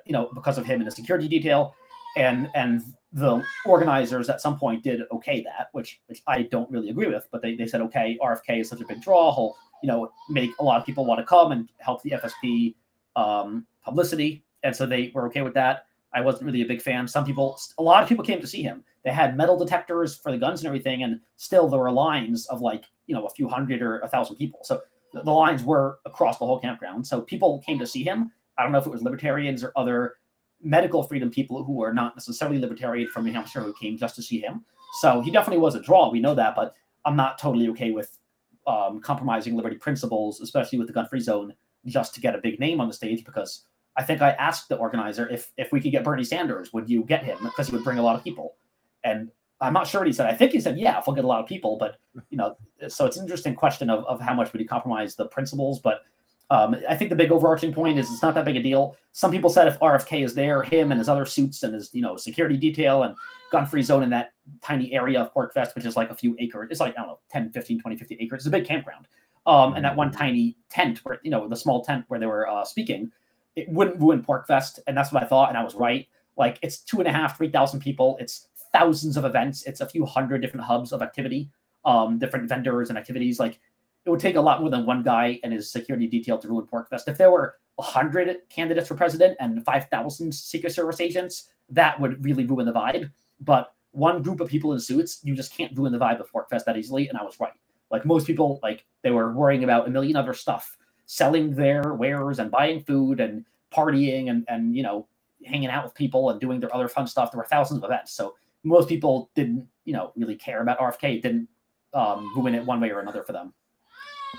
you 0.07 0.13
know 0.13 0.31
because 0.35 0.59
of 0.59 0.65
him 0.67 0.81
in 0.81 0.85
the 0.85 0.91
security 0.91 1.29
detail 1.29 1.75
and 2.21 2.51
and 2.55 2.83
the 3.13 3.43
organizers 3.67 4.29
at 4.29 4.41
some 4.41 4.59
point 4.59 4.85
did 4.85 5.01
okay 5.11 5.43
that, 5.43 5.69
which 5.73 6.01
which 6.07 6.23
I 6.27 6.43
don't 6.43 6.71
really 6.71 6.91
agree 6.91 7.09
with, 7.09 7.27
but 7.33 7.43
they, 7.43 7.57
they 7.57 7.67
said 7.67 7.81
okay, 7.83 8.19
RFK 8.23 8.61
is 8.61 8.69
such 8.69 8.81
a 8.81 8.87
big 8.87 9.01
draw, 9.01 9.35
he'll 9.35 9.57
you 9.83 9.89
know 9.89 10.13
make 10.29 10.51
a 10.59 10.65
lot 10.65 10.79
of 10.79 10.87
people 10.87 11.05
want 11.07 11.19
to 11.19 11.25
come 11.25 11.53
and 11.53 11.69
help 11.79 12.03
the 12.03 12.11
FSP 12.11 12.75
um, 13.17 13.67
publicity, 13.83 14.45
and 14.63 14.77
so 14.77 14.87
they 14.87 15.11
were 15.15 15.27
okay 15.27 15.43
with 15.43 15.55
that. 15.55 15.87
I 16.13 16.21
wasn't 16.21 16.45
really 16.45 16.63
a 16.63 16.67
big 16.67 16.83
fan. 16.83 17.07
Some 17.07 17.25
people, 17.25 17.59
a 17.79 17.83
lot 17.83 18.03
of 18.03 18.09
people 18.09 18.25
came 18.25 18.41
to 18.41 18.47
see 18.47 18.63
him. 18.63 18.83
They 19.05 19.13
had 19.13 19.37
metal 19.37 19.57
detectors 19.57 20.17
for 20.17 20.33
the 20.33 20.39
guns 20.39 20.61
and 20.61 20.67
everything, 20.67 21.05
and 21.05 21.21
still 21.37 21.69
there 21.69 21.81
were 21.81 21.91
lines 21.91 22.47
of 22.47 22.61
like 22.61 22.85
you 23.07 23.15
know 23.15 23.25
a 23.27 23.31
few 23.31 23.49
hundred 23.49 23.83
or 23.83 24.01
a 24.01 24.09
thousand 24.09 24.37
people. 24.37 24.61
So 24.63 24.83
the, 25.13 25.23
the 25.23 25.33
lines 25.33 25.65
were 25.65 25.99
across 26.05 26.39
the 26.39 26.47
whole 26.47 26.61
campground. 26.61 27.07
So 27.07 27.23
people 27.23 27.63
came 27.67 27.79
to 27.79 27.87
see 27.87 28.05
him. 28.05 28.31
I 28.59 28.63
don't 28.63 28.73
know 28.73 28.79
if 28.79 28.87
it 28.87 28.91
was 28.91 29.03
libertarians 29.03 29.65
or 29.65 29.73
other 29.75 30.17
medical 30.63 31.03
freedom 31.03 31.31
people 31.31 31.65
who 31.65 31.73
were 31.73 31.93
not 31.93 32.17
necessarily 32.17 32.59
libertarian 32.59 33.09
from 33.09 33.25
New 33.25 33.33
Hampshire 33.33 33.61
who 33.61 33.75
came 33.75 33.97
just 33.97 34.15
to 34.17 34.23
see 34.23 34.41
him. 34.41 34.65
So 35.01 35.21
he 35.21 35.31
definitely 35.31 35.61
was 35.61 35.75
a 35.75 35.81
draw. 35.81 36.11
We 36.11 36.21
know 36.21 36.35
that, 36.35 36.55
but 36.55 36.75
I'm 37.05 37.17
not 37.17 37.39
totally 37.39 37.69
okay 37.71 37.93
with 37.93 38.19
um, 38.67 39.01
compromising 39.01 39.57
liberty 39.57 39.77
principles, 39.77 40.41
especially 40.41 40.79
with 40.79 40.89
the 40.89 40.93
gun-free 40.93 41.21
zone, 41.21 41.55
just 41.87 42.15
to 42.15 42.21
get 42.21 42.35
a 42.35 42.39
big 42.39 42.61
name 42.61 42.81
on 42.81 42.89
the 42.89 42.95
stage. 42.95 43.25
Because 43.25 43.65
I 43.97 44.03
think 44.03 44.21
I 44.21 44.31
asked 44.33 44.69
the 44.69 44.77
organizer 44.77 45.29
if 45.29 45.53
if 45.57 45.73
we 45.73 45.81
could 45.81 45.93
get 45.93 46.05
Bernie 46.05 46.25
Sanders, 46.25 46.73
would 46.73 46.89
you 46.89 47.05
get 47.05 47.25
him? 47.25 47.39
Because 47.43 47.69
he 47.69 47.75
would 47.75 47.85
bring 47.85 47.99
a 47.99 48.03
lot 48.03 48.17
of 48.17 48.25
people. 48.25 48.57
And 49.05 49.31
I'm 49.61 49.73
not 49.73 49.87
sure 49.87 50.01
what 50.01 50.07
he 50.07 50.13
said. 50.13 50.27
I 50.27 50.35
think 50.35 50.53
he 50.53 50.61
said, 50.61 50.79
yeah, 50.79 50.99
if 50.99 51.07
we'll 51.07 51.17
get 51.17 51.25
a 51.25 51.29
lot 51.29 51.41
of 51.41 51.47
people. 51.47 51.77
But 51.79 51.97
you 52.29 52.37
know, 52.37 52.57
so 52.89 53.07
it's 53.07 53.17
an 53.17 53.25
interesting 53.25 53.55
question 53.55 53.89
of, 53.91 54.05
of 54.05 54.21
how 54.21 54.35
much 54.35 54.53
would 54.53 54.61
he 54.61 54.67
compromise 54.67 55.15
the 55.15 55.27
principles. 55.27 55.81
But 55.81 56.03
um, 56.51 56.77
I 56.89 56.97
think 56.97 57.11
the 57.11 57.17
big 57.17 57.31
overarching 57.31 57.73
point 57.73 57.99
is 57.99 58.11
it's 58.11 58.23
not 58.23 58.35
that 58.35 58.45
big 58.45 58.57
a 58.57 58.63
deal. 58.63 58.97
Some 59.13 59.31
people 59.31 59.51
said 59.51 59.69
if 59.69 59.79
RFK 59.79 60.25
is 60.25 60.35
there, 60.35 60.63
him 60.63 60.91
and 60.91 60.99
his 60.99 61.09
other 61.09 61.25
suits 61.25 61.63
and 61.63 61.75
his 61.75 61.91
you 61.93 62.03
know 62.03 62.17
security 62.17 62.57
detail 62.57 63.05
and 63.05 63.15
gun 63.53 63.67
free 63.67 63.83
zone 63.83 64.03
in 64.03 64.11
that 64.11 64.33
tiny 64.61 64.93
area 64.93 65.21
of 65.21 65.33
PorcFest, 65.33 65.77
which 65.77 65.85
is 65.85 65.97
like 65.97 66.11
a 66.11 66.15
few 66.15 66.37
acres, 66.41 66.69
it's 66.71 66.81
like 66.81 66.95
I 66.99 67.03
don't 67.03 67.09
know 67.09 67.19
10, 67.31 67.53
15, 67.53 67.81
20, 67.81 67.97
50 67.97 68.17
acres. 68.21 68.39
It's 68.39 68.47
a 68.47 68.51
big 68.51 68.67
campground. 68.67 69.07
Um, 69.47 69.75
and 69.75 69.85
that 69.85 69.97
one 69.97 70.11
tiny 70.11 70.57
tent 70.71 70.99
where 71.05 71.21
you 71.23 71.31
know 71.31 71.49
the 71.49 71.57
small 71.57 71.85
tent 71.85 72.05
where 72.09 72.19
they 72.19 72.27
were 72.27 72.49
uh, 72.49 72.65
speaking, 72.65 73.13
it 73.55 73.69
wouldn't 73.69 74.01
ruin 74.01 74.23
PorcFest, 74.23 74.81
and 74.89 74.97
that's 74.97 75.13
what 75.13 75.23
I 75.23 75.27
thought, 75.27 75.51
and 75.51 75.59
I 75.59 75.63
was 75.63 75.77
right. 75.77 76.09
Like 76.37 76.59
it's 76.63 76.79
two 76.79 76.99
and 76.99 77.07
a 77.07 77.13
half, 77.13 77.37
three 77.37 77.51
thousand 77.51 77.79
people. 77.79 78.17
It's 78.21 78.49
thousands 78.73 79.17
of 79.17 79.25
events. 79.25 79.63
It's 79.65 79.81
a 79.81 79.89
few 79.89 80.05
hundred 80.05 80.43
different 80.43 80.67
hubs 80.67 80.93
of 80.93 81.01
activity, 81.01 81.49
um, 81.85 82.19
different 82.19 82.49
vendors 82.49 82.89
and 82.89 82.99
activities. 82.99 83.39
Like 83.39 83.61
it 84.05 84.11
would 84.11 84.21
take 84.21 84.37
a 84.37 84.41
lot 84.41 84.61
more 84.61 84.71
than 84.71 84.87
one 84.87 85.03
guy 85.03 85.39
and 85.45 85.53
his 85.53 85.71
security 85.71 86.07
detail 86.07 86.39
to 86.39 86.49
ruin 86.49 86.67
PorcFest. 86.67 87.09
If 87.09 87.19
there 87.19 87.31
were 87.31 87.57
100 87.77 88.37
candidates 88.49 88.89
for 88.89 88.95
president 88.95 89.37
and 89.41 89.65
5,000 89.65 90.35
Secret 90.35 90.73
Service 90.73 91.01
agents, 91.01 91.51
that 91.69 92.01
would 92.01 92.25
really 92.25 92.47
ruin 92.47 92.67
the 92.67 92.73
vibe. 92.73 93.11
But 93.41 93.73
one 93.93 94.23
group 94.23 94.41
of 94.41 94.49
people 94.49 94.73
in 94.73 94.81
suits, 94.81 95.21
you 95.23 95.35
just 95.35 95.53
can't 95.53 95.77
ruin 95.77 95.93
the 95.93 95.99
vibe 95.99 96.21
of 96.21 96.31
PorcFest 96.33 96.65
that 96.65 96.77
easily. 96.77 97.09
And 97.09 97.19
I 97.19 97.25
was 97.25 97.39
right. 97.41 97.53
Like 97.91 98.05
most 98.05 98.27
people, 98.27 98.61
like 98.63 98.85
they 99.03 99.11
were 99.11 99.33
worrying 99.33 99.65
about 99.65 99.87
a 99.87 99.91
million 99.91 100.17
other 100.17 100.35
stuff, 100.35 100.77
selling 101.07 101.55
their 101.55 101.95
wares 101.95 102.39
and 102.39 102.51
buying 102.51 102.81
food 102.81 103.21
and 103.21 103.45
partying 103.73 104.31
and 104.31 104.45
and 104.49 104.77
you 104.77 104.83
know 104.83 105.07
hanging 105.45 105.71
out 105.71 105.85
with 105.85 105.95
people 105.95 106.31
and 106.31 106.41
doing 106.41 106.61
their 106.61 106.75
other 106.75 106.89
fun 106.89 107.07
stuff. 107.07 107.33
There 107.33 107.39
were 107.39 107.47
thousands 107.47 107.79
of 107.79 107.85
events, 107.85 108.13
so 108.13 108.37
most 108.63 108.89
people 108.89 109.31
didn't 109.35 109.67
you 109.85 109.93
know 109.93 110.13
really 110.17 110.37
care 110.37 110.63
about 110.63 110.79
RFK. 110.79 111.17
It 111.17 111.23
didn't 111.23 111.49
um, 111.95 112.33
ruin 112.37 112.55
it 112.55 112.65
one 112.65 112.81
way 112.81 112.91
or 112.91 113.01
another 113.01 113.25
for 113.25 113.33
them. 113.33 113.53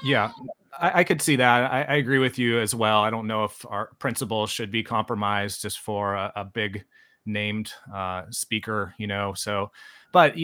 Yeah, 0.04 0.32
I, 0.80 1.00
I 1.00 1.04
could 1.04 1.22
see 1.22 1.36
that. 1.38 1.72
I, 1.72 1.82
I, 1.84 1.96
agree 1.96 2.20
with 2.20 2.40
you 2.40 2.60
as 2.60 2.74
well. 2.74 3.02
I 3.02 3.10
don't 3.10 3.28
know 3.28 3.44
if 3.44 3.66
our 3.68 3.92
principles 4.00 4.50
should 4.50 4.72
be 4.72 4.84
compromised 4.84 5.62
just 5.62 5.80
for 5.80 6.16
a, 6.16 6.32
a 6.36 6.46
big 6.46 6.84
named 7.26 7.72
uh, 7.94 8.24
speaker, 8.32 8.94
you 8.98 9.08
know. 9.08 9.34
So, 9.34 9.72
but 10.12 10.36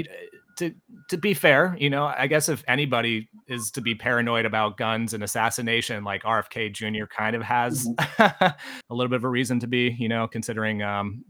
to 0.57 0.73
to 1.09 1.17
be 1.17 1.33
fair, 1.33 1.75
you 1.79 1.89
know, 1.89 2.05
I 2.05 2.27
guess 2.27 2.49
if 2.49 2.63
anybody 2.67 3.29
is 3.47 3.71
to 3.71 3.81
be 3.81 3.95
paranoid 3.95 4.45
about 4.45 4.77
guns 4.77 5.13
and 5.13 5.23
assassination, 5.23 6.03
like 6.03 6.23
RFK 6.23 6.73
Jr. 6.73 7.05
kind 7.05 7.35
of 7.35 7.41
has 7.43 7.87
mm-hmm. 7.87 8.53
a 8.89 8.93
little 8.93 9.09
bit 9.09 9.17
of 9.17 9.23
a 9.23 9.29
reason 9.29 9.59
to 9.61 9.67
be, 9.67 9.95
you 9.97 10.09
know, 10.09 10.27
considering 10.27 10.81
um, 10.81 11.23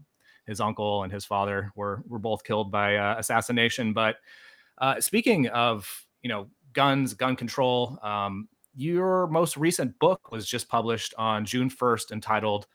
his 0.46 0.60
uncle 0.60 1.02
and 1.02 1.12
his 1.12 1.24
father 1.24 1.72
were 1.76 2.02
were 2.08 2.18
both 2.18 2.42
killed 2.44 2.70
by 2.72 2.96
uh, 2.96 3.16
assassination. 3.18 3.92
But 3.92 4.16
uh, 4.78 5.00
speaking 5.00 5.48
of, 5.48 6.06
you 6.22 6.28
know, 6.28 6.48
guns, 6.78 7.12
gun 7.12 7.34
control, 7.34 7.98
um, 8.04 8.46
your 8.76 9.26
most 9.26 9.56
recent 9.56 9.98
book 9.98 10.30
was 10.30 10.46
just 10.46 10.68
published 10.68 11.12
on 11.18 11.44
June 11.44 11.68
1st, 11.68 12.12
entitled 12.12 12.68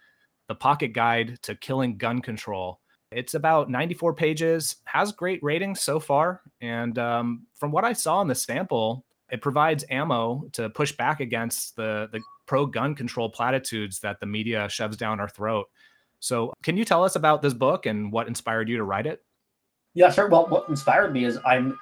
"The 0.49 0.55
Pocket 0.55 0.89
Guide 0.89 1.39
to 1.43 1.55
Killing 1.55 1.95
Gun 1.95 2.21
Control." 2.21 2.81
It's 3.11 3.33
about 3.33 3.69
94 3.69 4.13
pages, 4.13 4.75
has 4.83 5.13
great 5.13 5.41
ratings 5.41 5.79
so 5.79 6.01
far. 6.01 6.41
And 6.59 6.99
um, 6.99 7.47
from 7.53 7.71
what 7.71 7.85
I 7.85 7.93
saw 7.93 8.21
in 8.21 8.27
the 8.27 8.35
sample, 8.35 9.05
it 9.31 9.39
provides 9.39 9.85
ammo 9.89 10.49
to 10.51 10.69
push 10.69 10.91
back 10.91 11.21
against 11.21 11.77
the, 11.77 12.09
the 12.11 12.19
pro 12.45 12.65
gun 12.65 12.95
control 12.95 13.29
platitudes 13.29 13.99
that 13.99 14.19
the 14.19 14.25
media 14.25 14.67
shoves 14.67 14.97
down 14.97 15.21
our 15.21 15.29
throat. 15.29 15.67
So, 16.19 16.51
can 16.61 16.75
you 16.75 16.83
tell 16.83 17.05
us 17.05 17.15
about 17.15 17.41
this 17.41 17.53
book 17.53 17.85
and 17.85 18.11
what 18.11 18.27
inspired 18.27 18.67
you 18.67 18.75
to 18.75 18.83
write 18.83 19.07
it? 19.07 19.23
Yeah, 19.93 20.11
sure. 20.11 20.27
Well, 20.27 20.47
what 20.47 20.67
inspired 20.67 21.13
me 21.13 21.23
is 21.23 21.39
I'm 21.45 21.77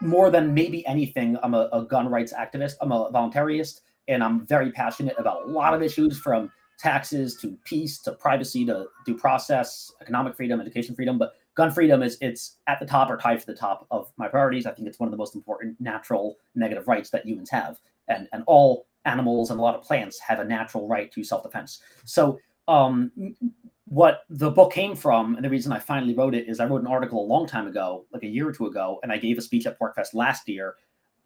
more 0.00 0.30
than 0.30 0.54
maybe 0.54 0.86
anything, 0.86 1.36
I'm 1.42 1.54
a, 1.54 1.68
a 1.72 1.84
gun 1.84 2.08
rights 2.08 2.32
activist, 2.32 2.74
I'm 2.80 2.92
a 2.92 3.10
voluntarist, 3.10 3.80
and 4.08 4.22
I'm 4.22 4.46
very 4.46 4.72
passionate 4.72 5.14
about 5.18 5.46
a 5.46 5.50
lot 5.50 5.74
of 5.74 5.82
issues 5.82 6.18
from 6.18 6.50
taxes 6.78 7.36
to 7.36 7.56
peace 7.64 7.98
to 7.98 8.12
privacy 8.12 8.64
to 8.66 8.86
due 9.04 9.16
process, 9.16 9.92
economic 10.00 10.34
freedom, 10.34 10.60
education 10.60 10.94
freedom. 10.94 11.18
But 11.18 11.34
gun 11.54 11.70
freedom 11.70 12.02
is 12.02 12.16
it's 12.20 12.56
at 12.66 12.80
the 12.80 12.86
top 12.86 13.10
or 13.10 13.16
tied 13.16 13.40
to 13.40 13.46
the 13.46 13.54
top 13.54 13.86
of 13.90 14.10
my 14.16 14.28
priorities. 14.28 14.66
I 14.66 14.72
think 14.72 14.88
it's 14.88 14.98
one 14.98 15.06
of 15.06 15.10
the 15.10 15.18
most 15.18 15.34
important 15.34 15.78
natural 15.80 16.38
negative 16.54 16.88
rights 16.88 17.10
that 17.10 17.26
humans 17.26 17.50
have, 17.50 17.78
and 18.08 18.28
and 18.32 18.42
all 18.46 18.86
animals 19.04 19.50
and 19.50 19.58
a 19.58 19.62
lot 19.62 19.74
of 19.74 19.82
plants 19.82 20.18
have 20.20 20.40
a 20.40 20.44
natural 20.44 20.88
right 20.88 21.12
to 21.12 21.22
self 21.22 21.42
defense. 21.42 21.80
So 22.04 22.38
um, 22.68 23.12
what 23.90 24.22
the 24.30 24.48
book 24.48 24.72
came 24.72 24.94
from, 24.94 25.34
and 25.34 25.44
the 25.44 25.50
reason 25.50 25.72
I 25.72 25.80
finally 25.80 26.14
wrote 26.14 26.32
it 26.32 26.48
is 26.48 26.60
I 26.60 26.64
wrote 26.64 26.80
an 26.80 26.86
article 26.86 27.20
a 27.20 27.26
long 27.26 27.44
time 27.44 27.66
ago, 27.66 28.06
like 28.12 28.22
a 28.22 28.28
year 28.28 28.48
or 28.48 28.52
two 28.52 28.66
ago, 28.66 29.00
and 29.02 29.10
I 29.10 29.16
gave 29.16 29.36
a 29.36 29.42
speech 29.42 29.66
at 29.66 29.80
PorcFest 29.80 30.14
last 30.14 30.48
year 30.48 30.76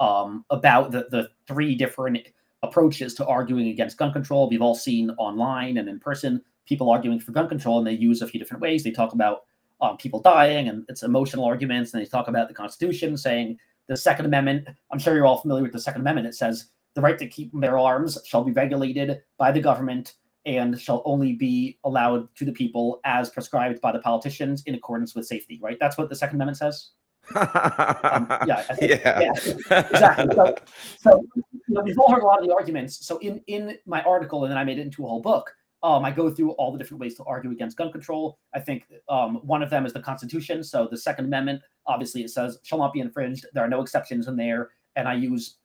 um, 0.01 0.47
about 0.49 0.91
the 0.91 1.07
the 1.11 1.29
three 1.47 1.75
different 1.75 2.19
approaches 2.63 3.13
to 3.17 3.27
arguing 3.27 3.69
against 3.69 3.99
gun 3.99 4.15
control. 4.15 4.49
We've 4.49 4.63
all 4.63 4.75
seen 4.75 5.11
online 5.19 5.77
and 5.77 5.91
in 5.91 6.01
person 6.01 6.43
people 6.67 6.89
arguing 6.89 7.21
for 7.21 7.33
gun 7.33 7.51
control, 7.51 7.77
and 7.77 7.87
they 7.87 7.93
use 7.93 8.23
a 8.23 8.27
few 8.27 8.41
different 8.41 8.63
ways. 8.63 8.83
They 8.83 8.93
talk 8.93 9.13
about 9.13 9.43
um, 9.83 9.99
people 9.99 10.23
dying 10.23 10.69
and 10.71 10.87
it's 10.89 11.03
emotional 11.03 11.45
arguments, 11.45 11.93
and 11.93 12.01
they 12.01 12.09
talk 12.09 12.29
about 12.29 12.49
the 12.49 12.55
Constitution 12.55 13.19
saying 13.19 13.59
the 13.89 13.97
Second 13.97 14.25
Amendment. 14.25 14.67
I'm 14.91 14.99
sure 14.99 15.15
you're 15.15 15.27
all 15.27 15.43
familiar 15.43 15.65
with 15.65 15.73
the 15.73 15.81
Second 15.81 16.01
Amendment. 16.01 16.29
It 16.29 16.35
says 16.35 16.69
the 16.95 17.03
right 17.03 17.19
to 17.19 17.27
keep 17.27 17.53
and 17.53 17.61
bear 17.61 17.79
arms 17.79 18.17
shall 18.25 18.43
be 18.43 18.53
regulated 18.53 19.21
by 19.37 19.53
the 19.53 19.61
government 19.61 20.15
and 20.47 20.79
shall 20.79 21.03
only 21.05 21.33
be 21.33 21.79
allowed 21.85 22.29
to 22.37 22.45
the 22.45 22.53
people 22.53 23.01
as 23.05 23.31
prescribed 23.31 23.81
by 23.81 23.93
the 23.93 23.99
politicians 23.99 24.63
in 24.67 24.75
accordance 24.75 25.15
with 25.15 25.27
safety. 25.27 25.59
Right? 25.63 25.79
That's 25.81 25.97
what 25.97 26.09
the 26.09 26.17
Second 26.17 26.37
Amendment 26.37 26.59
says 26.59 26.91
um, 27.37 28.29
yeah, 28.47 28.63
think, 28.75 29.03
yeah, 29.03 29.21
yeah, 29.21 29.81
exactly. 29.81 30.37
So, 30.37 30.55
so 31.01 31.25
you 31.35 31.75
know, 31.75 31.81
we've 31.81 31.99
all 31.99 32.13
heard 32.13 32.23
a 32.23 32.27
lot 32.27 32.41
of 32.41 32.47
the 32.47 32.53
arguments. 32.53 33.07
So 33.07 33.17
in 33.19 33.41
in 33.47 33.79
my 33.87 34.03
article, 34.03 34.45
and 34.45 34.51
then 34.51 34.59
I 34.59 34.65
made 34.65 34.79
it 34.79 34.83
into 34.83 35.07
a 35.07 35.09
whole 35.09 35.23
book. 35.23 35.51
Um, 35.83 36.05
I 36.05 36.11
go 36.11 36.31
through 36.31 36.53
all 36.53 36.71
the 36.71 36.79
different 36.79 37.01
ways 37.01 37.15
to 37.17 37.25
argue 37.25 37.51
against 37.51 37.79
gun 37.79 37.91
control. 37.91 38.39
I 38.55 38.61
think 38.61 38.85
um, 39.09 39.37
one 39.37 39.63
of 39.63 39.71
them 39.71 39.87
is 39.87 39.95
the 39.95 40.01
Constitution. 40.01 40.63
So 40.63 40.87
the 40.91 40.99
Second 40.99 41.27
Amendment, 41.27 41.63
obviously, 41.87 42.23
it 42.23 42.31
says 42.31 42.59
shall 42.63 42.79
not 42.79 42.93
be 42.93 43.01
infringed. 43.01 43.47
There 43.55 43.65
are 43.65 43.69
no 43.69 43.81
exceptions 43.81 44.29
in 44.29 44.37
there, 44.37 44.71
and 44.97 45.09
I 45.09 45.15
use 45.15 45.57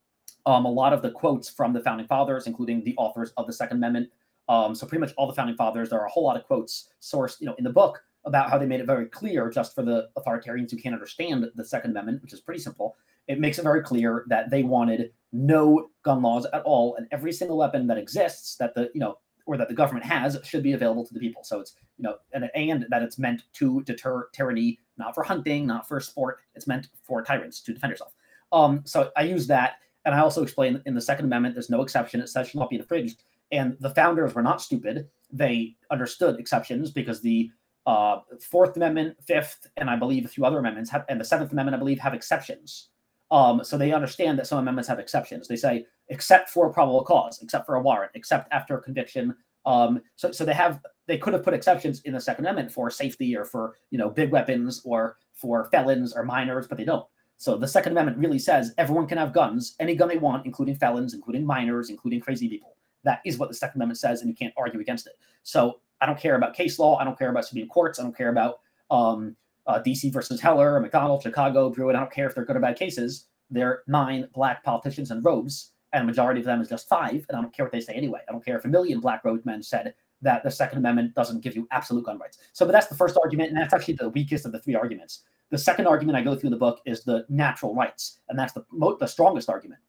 um, 0.46 0.64
a 0.64 0.72
lot 0.72 0.94
of 0.94 1.02
the 1.02 1.12
quotes 1.12 1.50
from 1.50 1.74
the 1.74 1.82
founding 1.82 2.08
fathers, 2.08 2.48
including 2.48 2.86
the 2.86 2.96
authors 2.96 3.34
of 3.36 3.48
the 3.48 3.54
Second 3.54 3.78
Amendment. 3.78 4.10
Um, 4.50 4.74
so 4.74 4.88
pretty 4.88 5.00
much 5.00 5.14
all 5.16 5.28
the 5.28 5.34
founding 5.34 5.56
fathers. 5.56 5.90
There 5.90 6.00
are 6.00 6.08
a 6.08 6.10
whole 6.10 6.24
lot 6.24 6.36
of 6.36 6.44
quotes 6.44 6.90
sourced, 7.02 7.40
you 7.40 7.46
know, 7.46 7.56
in 7.58 7.64
the 7.64 7.70
book 7.70 8.02
about 8.26 8.50
how 8.50 8.58
they 8.58 8.66
made 8.66 8.82
it 8.82 8.88
very 8.88 9.06
clear, 9.06 9.50
just 9.50 9.74
for 9.76 9.84
the 9.84 10.10
authoritarians 10.18 10.72
who 10.72 10.78
can't 10.78 10.94
understand 10.94 11.46
the 11.56 11.64
Second 11.64 11.92
Amendment, 11.92 12.22
which 12.22 12.34
is 12.34 12.42
pretty 12.42 12.60
simple. 12.60 12.98
It 13.28 13.40
makes 13.40 13.60
it 13.60 13.64
very 13.64 13.84
clear 13.84 14.26
that 14.28 14.50
they 14.50 14.64
wanted 14.64 15.14
no 15.32 15.90
gun 16.04 16.22
laws 16.24 16.48
at 16.52 16.64
all, 16.64 16.96
and 16.96 17.08
every 17.12 17.32
single 17.32 17.58
weapon 17.58 17.86
that 17.88 17.98
exists 17.98 18.56
that 18.56 18.74
the 18.74 18.90
you 18.94 19.00
know 19.00 19.20
or 19.46 19.56
that 19.58 19.68
the 19.68 19.74
government 19.74 20.06
has 20.06 20.38
should 20.44 20.64
be 20.64 20.74
available 20.74 21.06
to 21.06 21.14
the 21.14 21.20
people. 21.20 21.44
So 21.44 21.60
it's 21.60 21.76
you 21.98 22.04
know 22.04 22.16
and 22.34 22.50
and 22.56 22.88
that 22.90 23.04
it's 23.04 23.20
meant 23.20 23.44
to 23.54 23.84
deter 23.84 24.30
tyranny, 24.34 24.80
not 24.98 25.14
for 25.14 25.24
hunting, 25.24 25.68
not 25.68 25.88
for 25.88 26.00
sport. 26.00 26.40
It's 26.56 26.68
meant 26.68 26.88
for 27.04 27.24
tyrants 27.24 27.62
to 27.62 27.74
defend 27.74 27.92
yourself. 27.92 28.14
Um, 28.52 28.82
so 28.84 29.12
I 29.16 29.24
use 29.24 29.46
that, 29.48 29.76
and 30.06 30.16
I 30.16 30.20
also 30.20 30.42
explain 30.42 30.82
in 30.88 30.96
the 30.96 31.02
Second 31.02 31.26
Amendment 31.26 31.54
there's 31.54 31.70
no 31.70 31.84
exception. 31.84 32.20
It 32.20 32.30
says 32.30 32.50
shall 32.50 32.62
not 32.62 32.72
be 32.72 32.78
infringed. 32.78 33.24
And 33.52 33.78
the 33.80 33.90
founders 33.92 34.34
were 34.36 34.42
not 34.42 34.62
stupid. 34.62 35.08
They 35.32 35.76
understood 35.92 36.40
exceptions 36.40 36.92
because 36.92 37.22
the 37.22 37.50
uh, 37.86 38.20
Fourth 38.40 38.76
Amendment, 38.76 39.18
Fifth, 39.26 39.68
and 39.78 39.90
I 39.90 39.96
believe 39.96 40.26
a 40.26 40.28
few 40.28 40.46
other 40.46 40.60
amendments 40.60 40.90
have, 40.92 41.06
and 41.10 41.20
the 41.20 41.26
Seventh 41.26 41.52
Amendment, 41.52 41.76
I 41.76 41.80
believe, 41.80 42.00
have 42.00 42.14
exceptions. 42.14 42.90
Um, 43.32 43.64
so 43.64 43.78
they 43.78 43.92
understand 43.92 44.38
that 44.40 44.48
some 44.48 44.60
amendments 44.60 44.88
have 44.88 45.00
exceptions. 45.00 45.48
They 45.48 45.56
say 45.56 45.86
except 46.10 46.50
for 46.50 46.72
probable 46.72 47.04
cause, 47.04 47.40
except 47.42 47.66
for 47.66 47.76
a 47.76 47.82
warrant, 47.82 48.12
except 48.16 48.52
after 48.52 48.78
a 48.78 48.82
conviction. 48.82 49.36
Um, 49.66 50.02
so 50.16 50.32
so 50.32 50.46
they 50.46 50.54
have 50.54 50.82
they 51.08 51.18
could 51.18 51.34
have 51.34 51.44
put 51.44 51.54
exceptions 51.54 52.02
in 52.02 52.14
the 52.14 52.22
Second 52.22 52.46
Amendment 52.46 52.72
for 52.72 52.90
safety 52.90 53.36
or 53.36 53.46
for 53.46 53.76
you 53.92 53.98
know 53.98 54.10
big 54.10 54.32
weapons 54.32 54.82
or 54.84 55.18
for 55.34 55.70
felons 55.72 56.14
or 56.14 56.24
minors, 56.24 56.68
but 56.68 56.78
they 56.78 56.86
don't. 56.86 57.06
So 57.38 57.58
the 57.58 57.68
Second 57.68 57.94
Amendment 57.94 58.18
really 58.18 58.40
says 58.40 58.74
everyone 58.78 59.08
can 59.08 59.18
have 59.18 59.32
guns, 59.32 59.76
any 59.80 59.96
gun 59.96 60.10
they 60.10 60.18
want, 60.18 60.46
including 60.46 60.76
felons, 60.76 61.14
including 61.14 61.46
minors, 61.46 61.90
including 61.90 62.20
crazy 62.20 62.50
people. 62.50 62.76
That 63.04 63.22
is 63.26 63.38
what 63.38 63.50
the 63.50 63.56
Second 63.56 63.80
Amendment 63.80 64.00
says, 64.00 64.22
and 64.22 64.30
you 64.30 64.36
can't 64.36 64.54
argue 64.58 64.80
against 64.80 65.08
it. 65.08 65.14
So 65.44 65.80
I 66.02 66.06
don't 66.06 66.20
care 66.20 66.36
about 66.36 66.54
case 66.54 66.80
law. 66.80 66.98
I 66.98 67.04
don't 67.04 67.18
care 67.18 67.30
about 67.30 67.46
Supreme 67.46 67.68
Courts. 67.68 68.00
I 68.00 68.04
don't 68.04 68.16
care 68.16 68.30
about 68.30 68.60
um, 68.92 69.36
uh, 69.68 69.82
DC 69.82 70.12
versus 70.12 70.42
Heller, 70.42 70.76
or 70.76 70.80
McDonald, 70.80 71.24
Chicago, 71.24 71.70
Bruen. 71.70 71.96
I 71.96 72.00
don't 72.00 72.12
care 72.12 72.28
if 72.28 72.36
they're 72.36 72.46
good 72.46 72.56
or 72.56 72.60
bad 72.60 72.78
cases. 72.78 73.26
They're 73.50 73.84
nine 73.88 74.28
black 74.34 74.64
politicians 74.64 75.12
in 75.12 75.22
robes, 75.22 75.72
and 75.94 76.04
a 76.04 76.06
majority 76.06 76.42
of 76.42 76.46
them 76.46 76.62
is 76.62 76.70
just 76.70 76.88
five. 76.88 77.26
And 77.30 77.38
I 77.38 77.42
don't 77.42 77.54
care 77.54 77.66
what 77.66 77.72
they 77.72 77.82
say 77.82 77.94
anyway. 77.94 78.20
I 78.28 78.32
don't 78.32 78.44
care 78.44 78.58
if 78.58 78.66
a 78.66 78.70
million 78.70 79.00
black 79.00 79.24
robed 79.24 79.46
men 79.46 79.64
said 79.64 79.94
that 80.22 80.44
the 80.44 80.52
Second 80.52 80.80
Amendment 80.80 81.16
doesn't 81.16 81.42
give 81.42 81.56
you 81.56 81.68
absolute 81.72 82.06
gun 82.06 82.20
rights. 82.20 82.38
So, 82.54 82.66
but 82.66 82.74
that's 82.74 82.88
the 82.88 82.96
first 82.96 83.18
argument, 83.22 83.50
and 83.50 83.58
that's 83.58 83.74
actually 83.74 83.96
the 83.96 84.10
weakest 84.10 84.46
of 84.46 84.52
the 84.52 84.60
three 84.60 84.76
arguments. 84.76 85.24
The 85.50 85.58
second 85.58 85.88
argument 85.88 86.18
I 86.18 86.22
go 86.22 86.36
through 86.36 86.48
in 86.48 86.52
the 86.52 86.58
book 86.58 86.80
is 86.86 87.04
the 87.04 87.26
natural 87.28 87.74
rights, 87.74 88.20
and 88.30 88.38
that's 88.38 88.54
the 88.54 88.66
mo- 88.72 88.98
the 89.00 89.08
strongest 89.08 89.50
argument. 89.50 89.82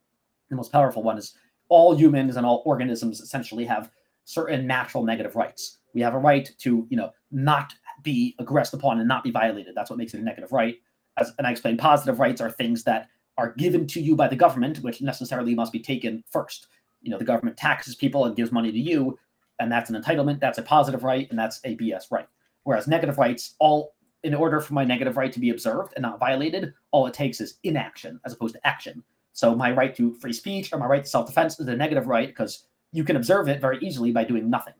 The 0.49 0.57
most 0.57 0.73
powerful 0.73 1.03
one 1.03 1.19
is 1.19 1.35
all 1.71 1.97
humans 1.97 2.37
and 2.37 2.45
all 2.45 2.63
organisms 2.67 3.21
essentially 3.21 3.65
have 3.65 3.91
certain 4.25 4.67
natural 4.67 5.03
negative 5.03 5.35
rights. 5.35 5.79
We 5.95 6.03
have 6.03 6.15
a 6.15 6.19
right 6.19 6.51
to, 6.59 6.87
you 6.91 6.97
know, 6.97 7.11
not 7.31 7.73
be 8.03 8.35
aggressed 8.39 8.75
upon 8.75 8.99
and 8.99 9.09
not 9.09 9.25
be 9.25 9.31
violated. 9.31 9.75
That's 9.75 9.91
what 9.91 9.99
makes 9.99 10.13
it 10.13 10.21
a 10.21 10.25
negative 10.25 10.53
right. 10.53 10.77
As 11.17 11.33
and 11.39 11.47
I 11.47 11.51
explained, 11.51 11.79
positive 11.79 12.21
rights 12.21 12.41
are 12.41 12.51
things 12.51 12.85
that 12.85 13.09
are 13.39 13.55
given 13.55 13.87
to 13.89 14.01
you 14.01 14.15
by 14.15 14.29
the 14.29 14.37
government, 14.37 14.79
which 14.79 15.01
necessarily 15.01 15.55
must 15.55 15.73
be 15.73 15.81
taken 15.81 16.23
first. 16.31 16.67
You 17.01 17.11
know, 17.11 17.19
the 17.19 17.25
government 17.25 17.57
taxes 17.57 17.95
people 17.95 18.27
and 18.27 18.37
gives 18.37 18.53
money 18.53 18.71
to 18.71 18.79
you, 18.79 19.19
and 19.59 19.73
that's 19.73 19.91
an 19.91 20.01
entitlement. 20.01 20.41
That's 20.41 20.59
a 20.59 20.63
positive 20.63 21.03
right, 21.03 21.29
and 21.31 21.39
that's 21.39 21.61
a 21.65 21.77
BS 21.77 22.11
right. 22.11 22.29
Whereas 22.65 22.87
negative 22.87 23.19
rights, 23.19 23.55
all 23.59 23.95
in 24.23 24.35
order 24.35 24.61
for 24.61 24.75
my 24.75 24.85
negative 24.85 25.17
right 25.17 25.33
to 25.33 25.41
be 25.41 25.51
observed 25.51 25.95
and 25.97 26.03
not 26.03 26.19
violated, 26.19 26.75
all 26.91 27.07
it 27.07 27.15
takes 27.15 27.41
is 27.41 27.59
inaction 27.65 28.21
as 28.27 28.35
opposed 28.35 28.55
to 28.55 28.67
action. 28.67 29.03
So 29.33 29.55
my 29.55 29.71
right 29.73 29.95
to 29.97 30.15
free 30.15 30.33
speech 30.33 30.73
or 30.73 30.79
my 30.79 30.87
right 30.87 31.05
to 31.05 31.09
self-defense 31.09 31.61
is 31.61 31.69
a 31.69 31.77
negative 31.77 32.07
right 32.07 32.29
because 32.29 32.67
you 32.93 33.05
can 33.05 33.17
observe 33.17 33.49
it 33.49 33.61
very 33.61 33.79
easily 33.81 34.13
by 34.13 34.25
doing 34.25 34.51
nothing. 34.51 34.75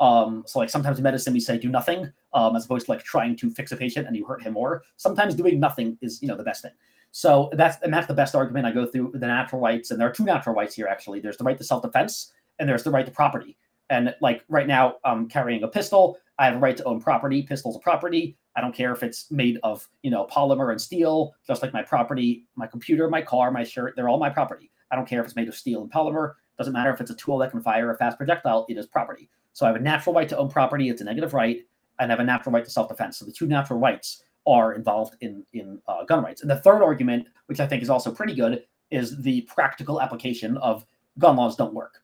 Um, 0.00 0.44
so 0.46 0.58
like 0.58 0.70
sometimes 0.70 0.98
in 0.98 1.04
medicine 1.04 1.32
we 1.32 1.40
say 1.40 1.58
do 1.58 1.68
nothing, 1.68 2.12
um, 2.34 2.54
as 2.56 2.66
opposed 2.66 2.86
to 2.86 2.92
like 2.92 3.02
trying 3.02 3.36
to 3.36 3.50
fix 3.50 3.72
a 3.72 3.76
patient 3.76 4.06
and 4.06 4.16
you 4.16 4.26
hurt 4.26 4.42
him 4.42 4.52
more. 4.52 4.82
Sometimes 4.96 5.34
doing 5.34 5.58
nothing 5.58 5.96
is 6.02 6.20
you 6.20 6.28
know 6.28 6.36
the 6.36 6.42
best 6.42 6.62
thing. 6.62 6.72
So 7.12 7.48
that's 7.54 7.80
and 7.82 7.92
that's 7.92 8.06
the 8.06 8.14
best 8.14 8.34
argument 8.34 8.66
I 8.66 8.72
go 8.72 8.86
through 8.86 9.12
the 9.14 9.26
natural 9.26 9.60
rights, 9.60 9.90
and 9.90 9.98
there 9.98 10.08
are 10.08 10.12
two 10.12 10.24
natural 10.24 10.54
rights 10.54 10.74
here 10.74 10.86
actually. 10.86 11.20
There's 11.20 11.38
the 11.38 11.44
right 11.44 11.56
to 11.56 11.64
self-defense 11.64 12.32
and 12.58 12.68
there's 12.68 12.82
the 12.82 12.90
right 12.90 13.06
to 13.06 13.12
property. 13.12 13.56
And 13.88 14.14
like 14.20 14.44
right 14.48 14.66
now, 14.66 14.96
I'm 15.04 15.28
carrying 15.28 15.62
a 15.62 15.68
pistol. 15.68 16.18
I 16.38 16.46
have 16.46 16.56
a 16.56 16.58
right 16.58 16.76
to 16.76 16.84
own 16.84 17.00
property. 17.00 17.42
Pistols 17.42 17.76
are 17.76 17.80
property. 17.80 18.36
I 18.56 18.60
don't 18.60 18.74
care 18.74 18.92
if 18.92 19.02
it's 19.02 19.30
made 19.30 19.58
of 19.62 19.86
you 20.02 20.10
know 20.10 20.26
polymer 20.26 20.70
and 20.70 20.80
steel, 20.80 21.34
just 21.46 21.62
like 21.62 21.72
my 21.72 21.82
property, 21.82 22.46
my 22.56 22.66
computer, 22.66 23.08
my 23.08 23.22
car, 23.22 23.50
my 23.50 23.62
shirt. 23.62 23.94
They're 23.94 24.08
all 24.08 24.18
my 24.18 24.30
property. 24.30 24.70
I 24.90 24.96
don't 24.96 25.06
care 25.06 25.20
if 25.20 25.26
it's 25.26 25.36
made 25.36 25.48
of 25.48 25.54
steel 25.54 25.82
and 25.82 25.92
polymer. 25.92 26.34
Doesn't 26.58 26.72
matter 26.72 26.92
if 26.92 27.00
it's 27.00 27.10
a 27.10 27.16
tool 27.16 27.38
that 27.38 27.50
can 27.50 27.60
fire 27.60 27.90
a 27.90 27.96
fast 27.96 28.16
projectile. 28.16 28.66
It 28.68 28.78
is 28.78 28.86
property. 28.86 29.28
So 29.52 29.66
I 29.66 29.68
have 29.68 29.76
a 29.76 29.80
natural 29.80 30.14
right 30.14 30.28
to 30.28 30.38
own 30.38 30.48
property. 30.48 30.88
It's 30.88 31.02
a 31.02 31.04
negative 31.04 31.34
right, 31.34 31.60
and 31.98 32.10
I 32.10 32.12
have 32.12 32.20
a 32.20 32.24
natural 32.24 32.54
right 32.54 32.64
to 32.64 32.70
self-defense. 32.70 33.18
So 33.18 33.24
the 33.26 33.32
two 33.32 33.46
natural 33.46 33.78
rights 33.78 34.22
are 34.46 34.74
involved 34.74 35.16
in 35.20 35.44
in 35.52 35.80
uh, 35.88 36.04
gun 36.04 36.22
rights. 36.24 36.40
And 36.42 36.50
the 36.50 36.56
third 36.56 36.82
argument, 36.82 37.28
which 37.46 37.60
I 37.60 37.66
think 37.66 37.82
is 37.82 37.90
also 37.90 38.10
pretty 38.10 38.34
good, 38.34 38.64
is 38.90 39.20
the 39.22 39.42
practical 39.42 40.00
application 40.00 40.56
of 40.58 40.86
gun 41.18 41.36
laws 41.36 41.56
don't 41.56 41.74
work. 41.74 42.02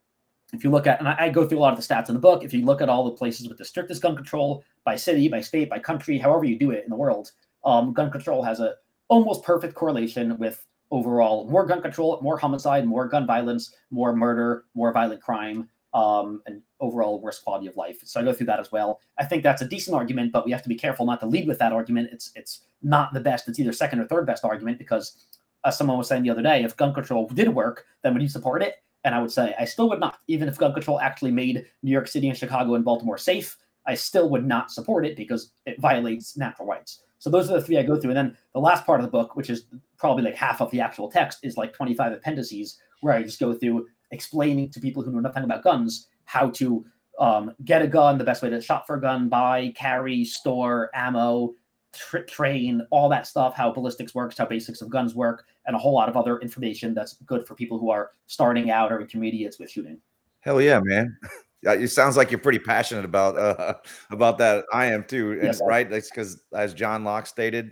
If 0.53 0.65
you 0.65 0.71
look 0.71 0.87
at, 0.87 0.99
and 0.99 1.09
I, 1.09 1.17
I 1.19 1.29
go 1.31 1.47
through 1.47 1.59
a 1.59 1.61
lot 1.61 1.73
of 1.73 1.87
the 1.87 1.95
stats 1.95 2.09
in 2.09 2.15
the 2.15 2.21
book, 2.21 2.45
if 2.45 2.53
you 2.53 2.65
look 2.65 2.83
at 2.83 2.89
all 2.89 3.05
the 3.05 3.13
places 3.13 3.49
with 3.49 3.59
the 3.59 3.65
strictest 3.65 4.03
gun 4.03 4.15
control 4.15 4.65
by 4.85 4.97
city, 4.97 5.29
by 5.29 5.41
state, 5.41 5.71
by 5.71 5.79
country, 5.79 6.19
however 6.19 6.45
you 6.45 6.59
do 6.59 6.71
it 6.71 6.85
in 6.85 6.91
the 6.91 6.97
world, 6.97 7.33
um, 7.65 7.93
gun 7.93 8.11
control 8.11 8.43
has 8.43 8.61
a 8.61 8.75
almost 9.09 9.43
perfect 9.43 9.75
correlation 9.75 10.37
with 10.39 10.65
overall 10.91 11.49
more 11.49 11.67
gun 11.67 11.83
control, 11.83 12.21
more 12.23 12.39
homicide, 12.39 12.87
more 12.87 13.09
gun 13.09 13.27
violence, 13.27 13.75
more 13.91 14.15
murder, 14.15 14.65
more 14.75 14.93
violent 14.93 15.21
crime, 15.23 15.69
um, 15.95 16.43
and 16.47 16.63
overall 16.81 17.21
worse 17.21 17.39
quality 17.39 17.67
of 17.67 17.77
life. 17.77 18.01
So 18.05 18.21
I 18.21 18.25
go 18.25 18.33
through 18.33 18.47
that 18.47 18.61
as 18.61 18.71
well. 18.73 19.01
I 19.19 19.25
think 19.25 19.43
that's 19.43 19.63
a 19.63 19.69
decent 19.69 19.97
argument, 19.97 20.33
but 20.33 20.45
we 20.45 20.53
have 20.53 20.63
to 20.63 20.69
be 20.69 20.75
careful 20.75 21.07
not 21.07 21.21
to 21.21 21.27
lead 21.27 21.49
with 21.49 21.59
that 21.59 21.73
argument. 21.73 22.11
It's 22.13 22.31
it's 22.35 22.61
not 22.83 23.13
the 23.13 23.21
best. 23.21 23.49
It's 23.49 23.59
either 23.59 23.73
second 23.73 24.01
or 24.01 24.07
third 24.07 24.27
best 24.27 24.45
argument 24.45 24.79
because, 24.79 25.27
as 25.65 25.77
someone 25.77 25.99
was 25.99 26.09
saying 26.09 26.23
the 26.23 26.31
other 26.31 26.43
day, 26.43 26.63
if 26.63 26.77
gun 26.77 26.95
control 26.95 27.27
did 27.29 27.49
work, 27.49 27.85
then 28.03 28.13
would 28.13 28.23
you 28.23 28.29
support 28.29 28.63
it? 28.63 28.77
And 29.05 29.15
I 29.15 29.21
would 29.21 29.33
say 29.33 29.55
I 29.59 29.65
still 29.65 29.89
would 29.89 30.01
not. 30.01 30.19
Even 30.29 30.49
if 30.49 30.59
gun 30.59 30.73
control 30.73 31.01
actually 31.01 31.33
made 31.33 31.67
New 31.83 31.91
York 31.91 32.09
City 32.09 32.29
and 32.29 32.37
Chicago 32.37 32.75
and 32.75 32.85
Baltimore 32.85 33.19
safe, 33.19 33.57
I 33.87 33.95
still 33.95 34.29
would 34.31 34.47
not 34.47 34.71
support 34.71 35.05
it 35.05 35.17
because 35.17 35.53
it 35.67 35.81
violates 35.81 36.37
natural 36.37 36.69
rights. 36.69 37.03
So 37.19 37.31
those 37.31 37.51
are 37.51 37.55
the 37.55 37.63
three 37.63 37.79
I 37.79 37.83
go 37.83 37.97
through. 37.97 38.11
And 38.11 38.17
then 38.17 38.37
the 38.53 38.61
last 38.61 38.85
part 38.85 39.01
of 39.01 39.07
the 39.07 39.11
book, 39.11 39.37
which 39.37 39.51
is 39.51 39.67
probably 39.97 40.25
like 40.25 40.37
half 40.37 40.61
of 40.61 40.71
the 40.71 40.81
actual 40.81 41.11
text, 41.11 41.39
is 41.43 41.57
like 41.57 41.73
25 41.73 42.13
appendices 42.13 42.79
where 43.01 43.15
I 43.15 43.23
just 43.23 43.41
go 43.41 43.55
through 43.55 43.87
explaining 44.11 44.71
to 44.71 44.81
people 44.81 45.03
who 45.03 45.13
know 45.13 45.21
nothing 45.21 45.45
about 45.45 45.63
guns 45.63 46.09
how 46.25 46.51
to 46.51 46.85
um, 47.19 47.53
get 47.65 47.83
a 47.83 47.87
gun, 47.87 48.19
the 48.19 48.25
best 48.25 48.43
way 48.43 48.51
to 48.51 48.61
shop 48.61 48.87
for 48.87 48.97
a 48.97 49.01
gun, 49.01 49.29
buy, 49.29 49.73
carry, 49.77 50.25
store, 50.25 50.91
ammo, 50.95 51.55
tra- 51.93 52.27
train, 52.27 52.87
all 52.91 53.09
that 53.09 53.27
stuff, 53.27 53.55
how 53.55 53.71
ballistics 53.73 54.15
works, 54.15 54.39
how 54.39 54.47
basics 54.47 54.83
of 54.83 54.91
guns 54.91 55.15
work, 55.15 55.47
and 55.67 55.77
a 55.77 55.79
whole 55.79 55.95
lot 55.95 56.09
of 56.09 56.17
other 56.17 56.39
information 56.39 56.95
that's 56.95 57.15
good 57.27 57.47
for 57.47 57.55
people 57.55 57.79
who 57.79 57.91
are 57.91 58.13
starting 58.27 58.71
out 58.71 58.93
or 58.93 59.01
intermediates 59.01 59.59
with 59.59 59.71
shooting. 59.71 59.99
Hell 60.41 60.61
yeah, 60.61 60.81
man. 60.83 61.17
Yeah, 61.65 61.75
it 61.75 61.93
sounds 61.93 62.17
like 62.17 62.33
you're 62.33 62.41
pretty 62.41 62.59
passionate 62.59 63.05
about 63.05 63.39
uh, 63.39 63.75
about 64.11 64.37
that. 64.39 64.65
I 64.73 64.87
am 64.87 65.05
too, 65.05 65.39
Yes, 65.41 65.61
right? 65.65 65.89
That's 65.89 66.11
because, 66.11 66.43
as 66.53 66.75
John 66.75 67.05
Locke 67.05 67.25
stated, 67.25 67.67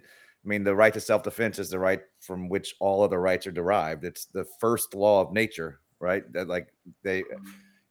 I 0.45 0.49
mean, 0.49 0.63
the 0.63 0.77
right 0.77 0.95
to 0.95 1.01
self 1.01 1.25
defense 1.25 1.59
is 1.59 1.71
the 1.71 1.81
right 1.81 2.01
from 2.21 2.49
which 2.49 2.77
all 2.79 3.03
other 3.03 3.21
rights 3.21 3.49
are 3.49 3.53
derived. 3.53 4.05
It's 4.05 4.27
the 4.27 4.45
first 4.61 4.95
law 4.95 5.21
of 5.21 5.33
nature, 5.33 5.81
right? 5.99 6.23
That 6.33 6.47
like 6.47 6.69
they, 7.03 7.25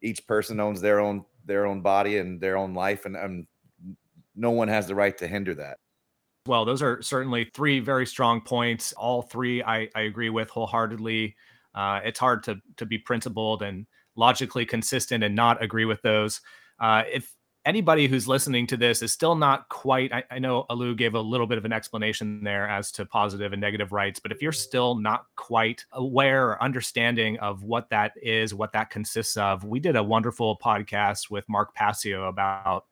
each 0.01 0.25
person 0.25 0.61
owns 0.61 0.79
their 0.79 1.01
own 1.01 1.25
their 1.43 1.65
own 1.65 1.81
body 1.81 2.17
and 2.17 2.39
their 2.39 2.55
own 2.55 2.73
life, 2.73 3.05
and, 3.05 3.17
and 3.17 3.45
no 4.35 4.51
one 4.51 4.69
has 4.69 4.87
the 4.87 4.95
right 4.95 5.17
to 5.17 5.27
hinder 5.27 5.53
that. 5.55 5.79
Well, 6.49 6.65
those 6.65 6.81
are 6.81 6.99
certainly 7.03 7.51
three 7.53 7.79
very 7.79 8.07
strong 8.07 8.41
points. 8.41 8.91
All 8.93 9.21
three 9.21 9.61
I, 9.61 9.87
I 9.93 10.01
agree 10.01 10.31
with 10.31 10.49
wholeheartedly. 10.49 11.35
Uh, 11.75 11.99
it's 12.03 12.17
hard 12.17 12.41
to 12.45 12.59
to 12.77 12.87
be 12.87 12.97
principled 12.97 13.61
and 13.61 13.85
logically 14.15 14.65
consistent 14.65 15.23
and 15.23 15.35
not 15.35 15.61
agree 15.63 15.85
with 15.85 16.01
those. 16.01 16.41
Uh, 16.79 17.03
if 17.07 17.31
anybody 17.67 18.07
who's 18.07 18.27
listening 18.27 18.65
to 18.65 18.77
this 18.77 19.03
is 19.03 19.11
still 19.11 19.35
not 19.35 19.69
quite, 19.69 20.11
I, 20.11 20.23
I 20.31 20.39
know 20.39 20.65
Alu 20.71 20.95
gave 20.95 21.13
a 21.13 21.21
little 21.21 21.45
bit 21.45 21.59
of 21.59 21.65
an 21.65 21.71
explanation 21.71 22.43
there 22.43 22.67
as 22.67 22.91
to 22.93 23.05
positive 23.05 23.53
and 23.53 23.61
negative 23.61 23.91
rights, 23.91 24.19
but 24.19 24.31
if 24.31 24.41
you're 24.41 24.51
still 24.51 24.95
not 24.95 25.25
quite 25.35 25.85
aware 25.91 26.47
or 26.47 26.63
understanding 26.63 27.37
of 27.41 27.61
what 27.61 27.91
that 27.91 28.13
is, 28.23 28.55
what 28.55 28.71
that 28.71 28.89
consists 28.89 29.37
of, 29.37 29.65
we 29.65 29.79
did 29.79 29.95
a 29.95 30.01
wonderful 30.01 30.57
podcast 30.57 31.29
with 31.29 31.47
Mark 31.47 31.75
Passio 31.75 32.27
about 32.27 32.85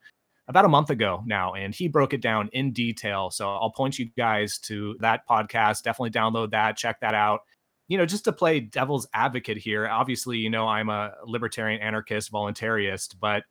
about 0.47 0.65
a 0.65 0.69
month 0.69 0.89
ago 0.89 1.23
now, 1.25 1.53
and 1.53 1.75
he 1.75 1.87
broke 1.87 2.13
it 2.13 2.21
down 2.21 2.49
in 2.53 2.71
detail. 2.71 3.29
So 3.29 3.49
I'll 3.49 3.71
point 3.71 3.99
you 3.99 4.09
guys 4.17 4.57
to 4.59 4.95
that 4.99 5.27
podcast. 5.27 5.83
Definitely 5.83 6.11
download 6.11 6.51
that, 6.51 6.77
check 6.77 6.99
that 7.01 7.13
out. 7.13 7.41
You 7.89 7.97
know, 7.97 8.05
just 8.05 8.25
to 8.25 8.31
play 8.31 8.59
devil's 8.59 9.07
advocate 9.13 9.57
here, 9.57 9.87
obviously, 9.87 10.37
you 10.37 10.49
know, 10.49 10.67
I'm 10.67 10.89
a 10.89 11.13
libertarian 11.25 11.81
anarchist 11.81 12.31
voluntarist, 12.31 13.15
but 13.19 13.43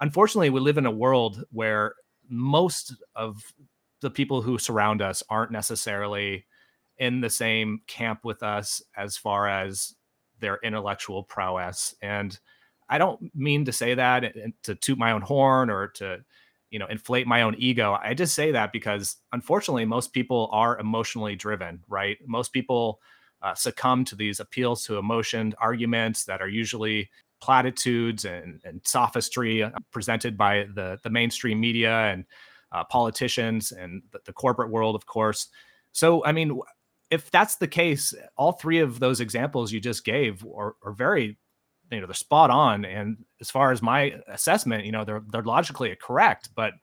unfortunately, 0.00 0.50
we 0.50 0.60
live 0.60 0.78
in 0.78 0.86
a 0.86 0.90
world 0.90 1.44
where 1.50 1.94
most 2.28 2.94
of 3.14 3.52
the 4.00 4.10
people 4.10 4.42
who 4.42 4.58
surround 4.58 5.02
us 5.02 5.22
aren't 5.28 5.52
necessarily 5.52 6.46
in 6.98 7.20
the 7.20 7.30
same 7.30 7.80
camp 7.86 8.24
with 8.24 8.42
us 8.42 8.82
as 8.96 9.16
far 9.16 9.48
as 9.48 9.94
their 10.40 10.58
intellectual 10.62 11.22
prowess. 11.22 11.94
And 12.02 12.38
I 12.88 12.98
don't 12.98 13.34
mean 13.34 13.64
to 13.64 13.72
say 13.72 13.94
that 13.94 14.24
and 14.36 14.52
to 14.64 14.74
toot 14.74 14.98
my 14.98 15.12
own 15.12 15.22
horn 15.22 15.70
or 15.70 15.88
to, 15.88 16.24
you 16.70 16.78
know, 16.78 16.86
inflate 16.86 17.26
my 17.26 17.42
own 17.42 17.54
ego. 17.58 17.98
I 18.00 18.14
just 18.14 18.34
say 18.34 18.52
that 18.52 18.72
because 18.72 19.16
unfortunately, 19.32 19.84
most 19.84 20.12
people 20.12 20.48
are 20.52 20.78
emotionally 20.78 21.36
driven, 21.36 21.82
right? 21.88 22.18
Most 22.26 22.52
people 22.52 23.00
uh, 23.42 23.54
succumb 23.54 24.04
to 24.06 24.16
these 24.16 24.40
appeals 24.40 24.84
to 24.86 24.96
emotion 24.96 25.54
arguments 25.58 26.24
that 26.24 26.40
are 26.40 26.48
usually 26.48 27.10
platitudes 27.40 28.24
and, 28.24 28.60
and 28.64 28.80
sophistry 28.84 29.62
uh, 29.62 29.70
presented 29.90 30.36
by 30.36 30.66
the, 30.74 30.98
the 31.02 31.10
mainstream 31.10 31.60
media 31.60 31.92
and 32.12 32.24
uh, 32.72 32.84
politicians 32.84 33.70
and 33.70 34.02
the, 34.12 34.18
the 34.24 34.32
corporate 34.32 34.70
world, 34.70 34.94
of 34.94 35.06
course. 35.06 35.48
So, 35.92 36.24
I 36.24 36.32
mean, 36.32 36.58
if 37.10 37.30
that's 37.30 37.56
the 37.56 37.68
case, 37.68 38.14
all 38.36 38.52
three 38.52 38.80
of 38.80 38.98
those 38.98 39.20
examples 39.20 39.72
you 39.72 39.80
just 39.80 40.04
gave 40.04 40.44
are, 40.44 40.74
are 40.82 40.92
very 40.92 41.36
you 41.90 42.00
know 42.00 42.06
they're 42.06 42.14
spot 42.14 42.50
on 42.50 42.84
and 42.84 43.18
as 43.40 43.50
far 43.50 43.70
as 43.70 43.82
my 43.82 44.14
assessment 44.28 44.84
you 44.84 44.92
know 44.92 45.04
they're 45.04 45.22
they're 45.30 45.42
logically 45.42 45.94
correct 46.00 46.48
but 46.54 46.74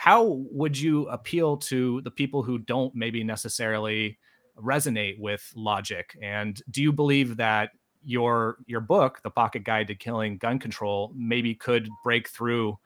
how 0.00 0.46
would 0.50 0.78
you 0.78 1.06
appeal 1.08 1.58
to 1.58 2.00
the 2.00 2.10
people 2.10 2.42
who 2.42 2.56
don't 2.56 2.94
maybe 2.94 3.22
necessarily 3.22 4.18
resonate 4.56 5.18
with 5.18 5.52
logic? 5.54 6.16
And 6.22 6.58
do 6.70 6.82
you 6.82 6.90
believe 6.90 7.36
that 7.36 7.72
your 8.02 8.56
your 8.66 8.80
book 8.80 9.20
the 9.22 9.30
pocket 9.30 9.62
guide 9.62 9.88
to 9.88 9.94
killing 9.94 10.38
gun 10.38 10.58
control 10.58 11.12
maybe 11.14 11.54
could 11.54 11.86
break 12.02 12.30
through 12.30 12.78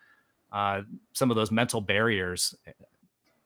uh, 0.50 0.82
some 1.12 1.30
of 1.30 1.36
those 1.36 1.52
mental 1.52 1.80
barriers? 1.80 2.52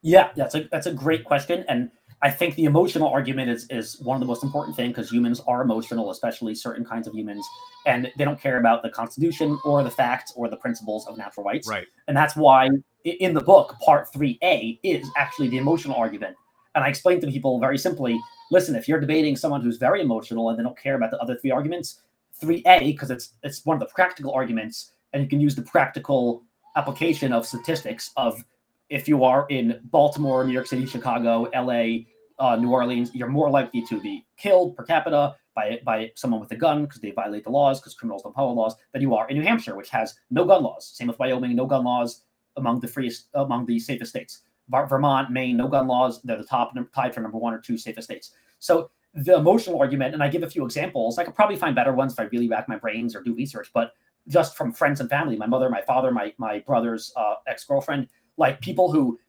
Yeah, 0.01 0.31
that's 0.35 0.55
a 0.55 0.67
that's 0.71 0.87
a 0.87 0.93
great 0.93 1.23
question, 1.23 1.63
and 1.67 1.91
I 2.21 2.29
think 2.29 2.55
the 2.55 2.65
emotional 2.65 3.07
argument 3.07 3.49
is 3.49 3.65
is 3.69 3.99
one 4.01 4.15
of 4.15 4.19
the 4.19 4.27
most 4.27 4.43
important 4.43 4.75
thing 4.75 4.89
because 4.89 5.09
humans 5.09 5.41
are 5.47 5.61
emotional, 5.61 6.11
especially 6.11 6.53
certain 6.53 6.83
kinds 6.83 7.07
of 7.07 7.13
humans, 7.13 7.45
and 7.85 8.11
they 8.17 8.25
don't 8.25 8.39
care 8.39 8.59
about 8.59 8.83
the 8.83 8.89
Constitution 8.89 9.57
or 9.63 9.83
the 9.83 9.91
facts 9.91 10.33
or 10.35 10.49
the 10.49 10.57
principles 10.57 11.07
of 11.07 11.17
natural 11.17 11.45
rights. 11.45 11.67
right 11.67 11.87
And 12.07 12.17
that's 12.17 12.35
why 12.35 12.69
in 13.05 13.33
the 13.33 13.41
book, 13.41 13.75
part 13.79 14.11
3A 14.13 14.79
is 14.83 15.07
actually 15.17 15.47
the 15.47 15.57
emotional 15.57 15.95
argument. 15.95 16.35
And 16.75 16.83
I 16.83 16.89
explain 16.89 17.21
to 17.21 17.27
people 17.27 17.59
very 17.59 17.77
simply 17.77 18.19
listen, 18.51 18.75
if 18.75 18.87
you're 18.87 18.99
debating 18.99 19.35
someone 19.35 19.61
who's 19.61 19.77
very 19.77 20.01
emotional 20.01 20.49
and 20.49 20.59
they 20.59 20.63
don't 20.63 20.77
care 20.77 20.95
about 20.95 21.11
the 21.11 21.19
other 21.19 21.37
three 21.37 21.51
arguments, 21.51 22.01
3A, 22.41 22.79
because 22.79 23.11
it's 23.11 23.33
it's 23.43 23.65
one 23.65 23.75
of 23.75 23.79
the 23.79 23.93
practical 23.93 24.33
arguments, 24.33 24.91
and 25.13 25.23
you 25.23 25.29
can 25.29 25.39
use 25.39 25.55
the 25.55 25.61
practical 25.61 26.43
application 26.75 27.33
of 27.33 27.45
statistics 27.45 28.11
of 28.17 28.43
if 28.89 29.07
you 29.07 29.23
are 29.23 29.45
in 29.49 29.79
Baltimore, 29.85 30.43
New 30.43 30.53
York 30.53 30.67
City, 30.67 30.85
Chicago, 30.85 31.49
LA, 31.53 32.05
uh, 32.39 32.55
New 32.55 32.71
Orleans, 32.71 33.13
you're 33.13 33.27
more 33.27 33.49
likely 33.49 33.85
to 33.87 33.99
be 33.99 34.25
killed 34.37 34.75
per 34.75 34.83
capita 34.83 35.35
by 35.55 35.79
by 35.83 36.11
someone 36.15 36.39
with 36.39 36.51
a 36.51 36.55
gun 36.55 36.83
because 36.85 37.01
they 37.01 37.11
violate 37.11 37.43
the 37.43 37.49
laws 37.49 37.79
because 37.79 37.93
criminals 37.93 38.23
don't 38.23 38.35
follow 38.35 38.53
laws 38.53 38.75
than 38.93 39.01
you 39.01 39.13
are 39.13 39.27
in 39.29 39.37
New 39.37 39.43
Hampshire, 39.43 39.75
which 39.75 39.89
has 39.89 40.15
no 40.31 40.45
gun 40.45 40.63
laws. 40.63 40.87
Same 40.87 41.07
with 41.07 41.19
Wyoming, 41.19 41.55
no 41.55 41.65
gun 41.65 41.83
laws 41.83 42.23
among 42.57 42.79
the 42.79 42.87
freest 42.87 43.27
among 43.33 43.65
the 43.65 43.79
safest 43.79 44.11
states. 44.11 44.41
Vermont, 44.69 45.31
Maine, 45.31 45.57
no 45.57 45.67
gun 45.67 45.87
laws. 45.87 46.21
They're 46.21 46.37
the 46.37 46.43
top 46.43 46.73
tied 46.93 47.13
for 47.13 47.21
number 47.21 47.37
one 47.37 47.53
or 47.53 47.59
two 47.59 47.77
safest 47.77 48.05
states. 48.05 48.31
So 48.59 48.91
the 49.15 49.35
emotional 49.35 49.79
argument, 49.79 50.13
and 50.13 50.21
I 50.21 50.27
give 50.29 50.43
a 50.43 50.49
few 50.49 50.63
examples. 50.63 51.17
I 51.17 51.23
could 51.23 51.33
probably 51.33 51.55
find 51.55 51.75
better 51.75 51.93
ones 51.93 52.13
if 52.13 52.19
I 52.19 52.23
really 52.23 52.47
rack 52.47 52.69
my 52.69 52.75
brains 52.75 53.15
or 53.15 53.23
do 53.23 53.33
research, 53.33 53.71
but 53.73 53.93
just 54.27 54.55
from 54.55 54.71
friends 54.71 54.99
and 54.99 55.09
family, 55.09 55.35
my 55.35 55.47
mother, 55.47 55.69
my 55.69 55.81
father, 55.81 56.11
my 56.11 56.33
my 56.37 56.59
brother's 56.59 57.11
uh, 57.15 57.35
ex 57.47 57.65
girlfriend, 57.65 58.07
like 58.39 58.61
people 58.61 58.91
who 58.91 59.19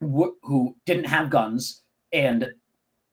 who 0.00 0.76
didn't 0.84 1.06
have 1.06 1.30
guns 1.30 1.82
and 2.12 2.52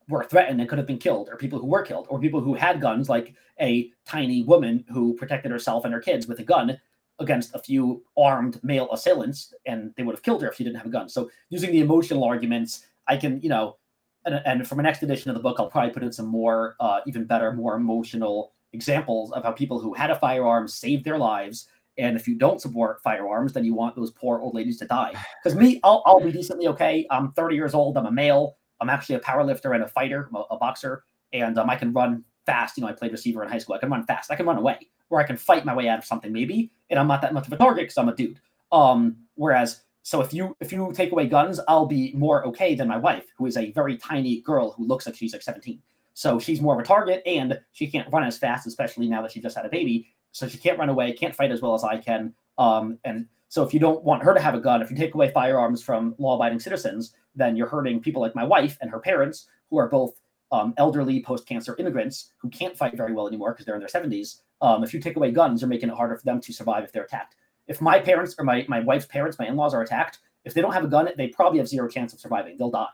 were 0.07 0.23
threatened 0.23 0.59
and 0.59 0.69
could 0.69 0.77
have 0.77 0.87
been 0.87 0.99
killed, 0.99 1.29
or 1.29 1.37
people 1.37 1.59
who 1.59 1.67
were 1.67 1.81
killed, 1.81 2.05
or 2.09 2.19
people 2.19 2.41
who 2.41 2.53
had 2.53 2.81
guns, 2.81 3.09
like 3.09 3.33
a 3.59 3.89
tiny 4.05 4.43
woman 4.43 4.83
who 4.93 5.15
protected 5.15 5.51
herself 5.51 5.85
and 5.85 5.93
her 5.93 5.99
kids 5.99 6.27
with 6.27 6.39
a 6.39 6.43
gun 6.43 6.77
against 7.19 7.55
a 7.55 7.59
few 7.59 8.03
armed 8.17 8.61
male 8.63 8.89
assailants, 8.91 9.53
and 9.65 9.93
they 9.95 10.03
would 10.03 10.15
have 10.15 10.21
killed 10.21 10.41
her 10.41 10.49
if 10.49 10.55
she 10.55 10.63
didn't 10.63 10.77
have 10.77 10.85
a 10.85 10.89
gun. 10.89 11.07
So 11.09 11.29
using 11.49 11.71
the 11.71 11.79
emotional 11.79 12.23
arguments, 12.23 12.85
I 13.07 13.17
can, 13.17 13.41
you 13.41 13.49
know, 13.49 13.77
and, 14.25 14.41
and 14.45 14.67
for 14.67 14.75
my 14.75 14.83
next 14.83 15.01
edition 15.01 15.31
of 15.31 15.35
the 15.35 15.41
book, 15.41 15.57
I'll 15.59 15.69
probably 15.69 15.93
put 15.93 16.03
in 16.03 16.11
some 16.11 16.27
more, 16.27 16.75
uh, 16.79 16.99
even 17.07 17.25
better, 17.25 17.53
more 17.53 17.75
emotional 17.75 18.53
examples 18.73 19.31
of 19.31 19.43
how 19.43 19.53
people 19.53 19.79
who 19.79 19.93
had 19.93 20.09
a 20.09 20.19
firearm 20.19 20.67
saved 20.67 21.05
their 21.05 21.17
lives. 21.17 21.67
And 21.97 22.15
if 22.15 22.27
you 22.27 22.35
don't 22.35 22.59
support 22.61 23.01
firearms, 23.01 23.53
then 23.53 23.63
you 23.63 23.73
want 23.73 23.95
those 23.95 24.11
poor 24.11 24.39
old 24.39 24.53
ladies 24.53 24.77
to 24.79 24.85
die. 24.85 25.13
Because 25.43 25.57
me, 25.57 25.79
I'll, 25.83 26.01
I'll 26.05 26.19
be 26.19 26.31
decently 26.31 26.67
okay. 26.69 27.05
I'm 27.11 27.31
30 27.33 27.55
years 27.55 27.75
old. 27.75 27.97
I'm 27.97 28.07
a 28.07 28.11
male. 28.11 28.57
I'm 28.81 28.89
actually 28.89 29.15
a 29.15 29.19
power 29.19 29.43
lifter 29.43 29.73
and 29.73 29.83
a 29.83 29.87
fighter, 29.87 30.29
a, 30.33 30.39
a 30.51 30.57
boxer, 30.57 31.03
and 31.33 31.57
um, 31.57 31.69
I 31.69 31.75
can 31.75 31.93
run 31.93 32.23
fast. 32.45 32.77
You 32.77 32.81
know, 32.81 32.89
I 32.89 32.93
played 32.93 33.11
receiver 33.11 33.43
in 33.43 33.49
high 33.49 33.57
school. 33.57 33.75
I 33.75 33.79
can 33.79 33.89
run 33.89 34.05
fast. 34.05 34.31
I 34.31 34.35
can 34.35 34.45
run 34.45 34.57
away, 34.57 34.79
or 35.09 35.19
I 35.19 35.23
can 35.23 35.37
fight 35.37 35.65
my 35.65 35.75
way 35.75 35.87
out 35.87 35.99
of 35.99 36.05
something 36.05 36.31
maybe, 36.31 36.71
and 36.89 36.99
I'm 36.99 37.07
not 37.07 37.21
that 37.21 37.33
much 37.33 37.47
of 37.47 37.53
a 37.53 37.57
target 37.57 37.83
because 37.83 37.97
I'm 37.97 38.09
a 38.09 38.15
dude. 38.15 38.39
Um, 38.71 39.17
whereas, 39.35 39.81
so 40.03 40.21
if 40.21 40.33
you 40.33 40.55
if 40.59 40.71
you 40.71 40.91
take 40.93 41.11
away 41.11 41.27
guns, 41.27 41.59
I'll 41.67 41.85
be 41.85 42.13
more 42.13 42.45
okay 42.47 42.75
than 42.75 42.87
my 42.87 42.97
wife, 42.97 43.25
who 43.37 43.45
is 43.45 43.57
a 43.57 43.71
very 43.71 43.97
tiny 43.97 44.41
girl 44.41 44.71
who 44.71 44.85
looks 44.85 45.05
like 45.05 45.15
she's 45.15 45.33
like 45.33 45.41
17. 45.41 45.81
So 46.13 46.39
she's 46.39 46.61
more 46.61 46.73
of 46.73 46.79
a 46.79 46.83
target, 46.85 47.21
and 47.25 47.59
she 47.73 47.87
can't 47.87 48.11
run 48.11 48.23
as 48.23 48.37
fast, 48.37 48.67
especially 48.67 49.07
now 49.07 49.21
that 49.21 49.31
she 49.31 49.41
just 49.41 49.55
had 49.55 49.65
a 49.65 49.69
baby. 49.69 50.14
So 50.35 50.49
she 50.49 50.57
can't 50.57 50.77
run 50.77 50.89
away, 50.89 51.13
can't 51.13 51.33
fight 51.33 51.49
as 51.49 51.61
well 51.61 51.75
as 51.75 51.85
I 51.85 51.97
can. 51.97 52.33
Um, 52.57 52.99
and 53.05 53.25
so 53.47 53.63
if 53.63 53.73
you 53.73 53.79
don't 53.79 54.03
want 54.03 54.21
her 54.21 54.33
to 54.33 54.41
have 54.41 54.53
a 54.53 54.59
gun, 54.59 54.81
if 54.81 54.91
you 54.91 54.97
take 54.97 55.15
away 55.15 55.31
firearms 55.31 55.81
from 55.81 56.13
law-abiding 56.17 56.59
citizens, 56.59 57.15
then 57.35 57.55
you're 57.55 57.69
hurting 57.69 58.01
people 58.01 58.21
like 58.21 58.35
my 58.35 58.43
wife 58.43 58.77
and 58.81 58.91
her 58.91 58.99
parents 58.99 59.47
who 59.69 59.77
are 59.77 59.87
both 59.87 60.19
um, 60.51 60.73
elderly 60.75 61.23
post-cancer 61.23 61.77
immigrants 61.79 62.33
who 62.35 62.49
can't 62.49 62.75
fight 62.75 62.97
very 62.97 63.13
well 63.13 63.29
anymore 63.29 63.53
because 63.53 63.65
they're 63.65 63.75
in 63.75 63.79
their 63.79 63.87
70s. 63.87 64.41
Um, 64.61 64.83
if 64.83 64.93
you 64.93 64.99
take 64.99 65.15
away 65.15 65.31
guns, 65.31 65.61
you're 65.61 65.69
making 65.69 65.87
it 65.87 65.95
harder 65.95 66.17
for 66.17 66.25
them 66.25 66.41
to 66.41 66.51
survive 66.51 66.83
if 66.83 66.91
they're 66.91 67.05
attacked. 67.05 67.37
If 67.69 67.79
my 67.79 67.97
parents 67.97 68.35
or 68.37 68.43
my, 68.43 68.65
my 68.67 68.81
wife's 68.81 69.05
parents, 69.05 69.39
my 69.39 69.47
in-laws 69.47 69.73
are 69.73 69.83
attacked, 69.83 70.19
if 70.43 70.53
they 70.53 70.59
don't 70.59 70.73
have 70.73 70.83
a 70.83 70.89
gun, 70.89 71.07
they 71.17 71.29
probably 71.29 71.59
have 71.59 71.69
zero 71.69 71.87
chance 71.87 72.11
of 72.11 72.19
surviving. 72.19 72.57
They'll 72.57 72.71
die. 72.71 72.87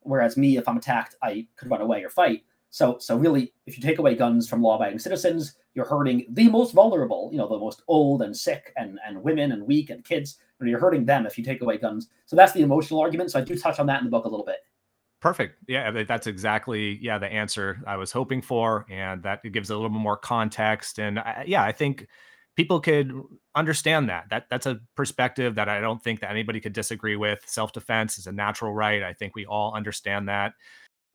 Whereas 0.00 0.38
me, 0.38 0.56
if 0.56 0.66
I'm 0.66 0.78
attacked, 0.78 1.14
I 1.22 1.46
could 1.56 1.70
run 1.70 1.82
away 1.82 2.02
or 2.02 2.08
fight. 2.08 2.44
So, 2.76 2.98
so 2.98 3.16
really, 3.16 3.54
if 3.64 3.78
you 3.78 3.82
take 3.82 3.98
away 3.98 4.14
guns 4.14 4.46
from 4.46 4.60
law-abiding 4.60 4.98
citizens, 4.98 5.54
you're 5.72 5.86
hurting 5.86 6.26
the 6.28 6.50
most 6.50 6.74
vulnerable. 6.74 7.30
You 7.32 7.38
know, 7.38 7.48
the 7.48 7.58
most 7.58 7.80
old 7.88 8.20
and 8.20 8.36
sick, 8.36 8.74
and 8.76 8.98
and 9.08 9.22
women 9.22 9.52
and 9.52 9.66
weak 9.66 9.88
and 9.88 10.04
kids. 10.04 10.36
You're 10.60 10.78
hurting 10.78 11.06
them 11.06 11.24
if 11.24 11.38
you 11.38 11.44
take 11.44 11.62
away 11.62 11.78
guns. 11.78 12.08
So 12.26 12.36
that's 12.36 12.52
the 12.52 12.60
emotional 12.60 13.00
argument. 13.00 13.30
So 13.30 13.38
I 13.38 13.42
do 13.44 13.56
touch 13.56 13.80
on 13.80 13.86
that 13.86 14.00
in 14.00 14.04
the 14.04 14.10
book 14.10 14.26
a 14.26 14.28
little 14.28 14.44
bit. 14.44 14.58
Perfect. 15.22 15.56
Yeah, 15.66 16.04
that's 16.06 16.26
exactly 16.26 16.98
yeah 17.00 17.16
the 17.16 17.32
answer 17.32 17.80
I 17.86 17.96
was 17.96 18.12
hoping 18.12 18.42
for, 18.42 18.84
and 18.90 19.22
that 19.22 19.40
gives 19.52 19.70
a 19.70 19.74
little 19.74 19.88
bit 19.88 20.02
more 20.02 20.18
context. 20.18 20.98
And 20.98 21.18
I, 21.18 21.44
yeah, 21.46 21.62
I 21.62 21.72
think 21.72 22.06
people 22.56 22.78
could 22.78 23.10
understand 23.54 24.10
that. 24.10 24.26
That 24.28 24.48
that's 24.50 24.66
a 24.66 24.80
perspective 24.96 25.54
that 25.54 25.70
I 25.70 25.80
don't 25.80 26.04
think 26.04 26.20
that 26.20 26.30
anybody 26.30 26.60
could 26.60 26.74
disagree 26.74 27.16
with. 27.16 27.38
Self 27.46 27.72
defense 27.72 28.18
is 28.18 28.26
a 28.26 28.32
natural 28.32 28.74
right. 28.74 29.02
I 29.02 29.14
think 29.14 29.34
we 29.34 29.46
all 29.46 29.72
understand 29.74 30.28
that. 30.28 30.52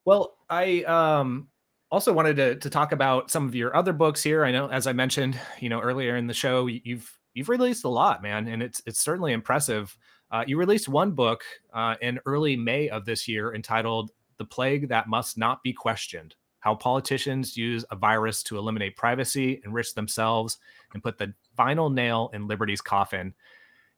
Well, 0.06 0.38
I 0.50 0.82
um 0.86 1.48
also 1.92 2.14
wanted 2.14 2.36
to 2.38 2.56
to 2.56 2.70
talk 2.70 2.92
about 2.92 3.30
some 3.30 3.48
of 3.48 3.54
your 3.54 3.76
other 3.76 3.94
books 3.94 4.24
here. 4.24 4.46
I 4.46 4.52
know, 4.52 4.68
as 4.68 4.88
I 4.88 4.94
mentioned, 4.94 5.40
you 5.60 5.70
know, 5.70 5.82
earlier 5.82 6.16
in 6.16 6.28
the 6.28 6.34
show, 6.34 6.68
you've 6.68 7.18
you've 7.34 7.50
released 7.50 7.84
a 7.84 7.90
lot, 7.90 8.22
man, 8.22 8.48
and 8.48 8.64
it's 8.64 8.82
it's 8.86 9.00
certainly 9.00 9.34
impressive. 9.34 9.96
Uh, 10.32 10.46
you 10.48 10.58
released 10.58 10.88
one 10.88 11.12
book 11.12 11.44
uh, 11.74 11.96
in 12.02 12.20
early 12.26 12.56
May 12.56 12.88
of 12.90 13.06
this 13.06 13.28
year 13.28 13.54
entitled 13.54 14.12
"The 14.38 14.46
Plague 14.46 14.88
That 14.90 15.08
Must 15.08 15.38
Not 15.38 15.62
Be 15.64 15.74
Questioned: 15.74 16.36
How 16.60 16.76
Politicians 16.76 17.58
Use 17.58 17.84
a 17.92 17.96
Virus 17.96 18.42
to 18.44 18.58
Eliminate 18.58 18.96
Privacy, 18.96 19.62
Enrich 19.66 19.94
Themselves, 19.94 20.58
and 20.94 21.04
Put 21.04 21.18
the 21.18 21.34
Final 21.58 21.90
Nail 21.90 22.30
in 22.34 22.48
Liberty's 22.48 22.82
Coffin." 22.82 23.34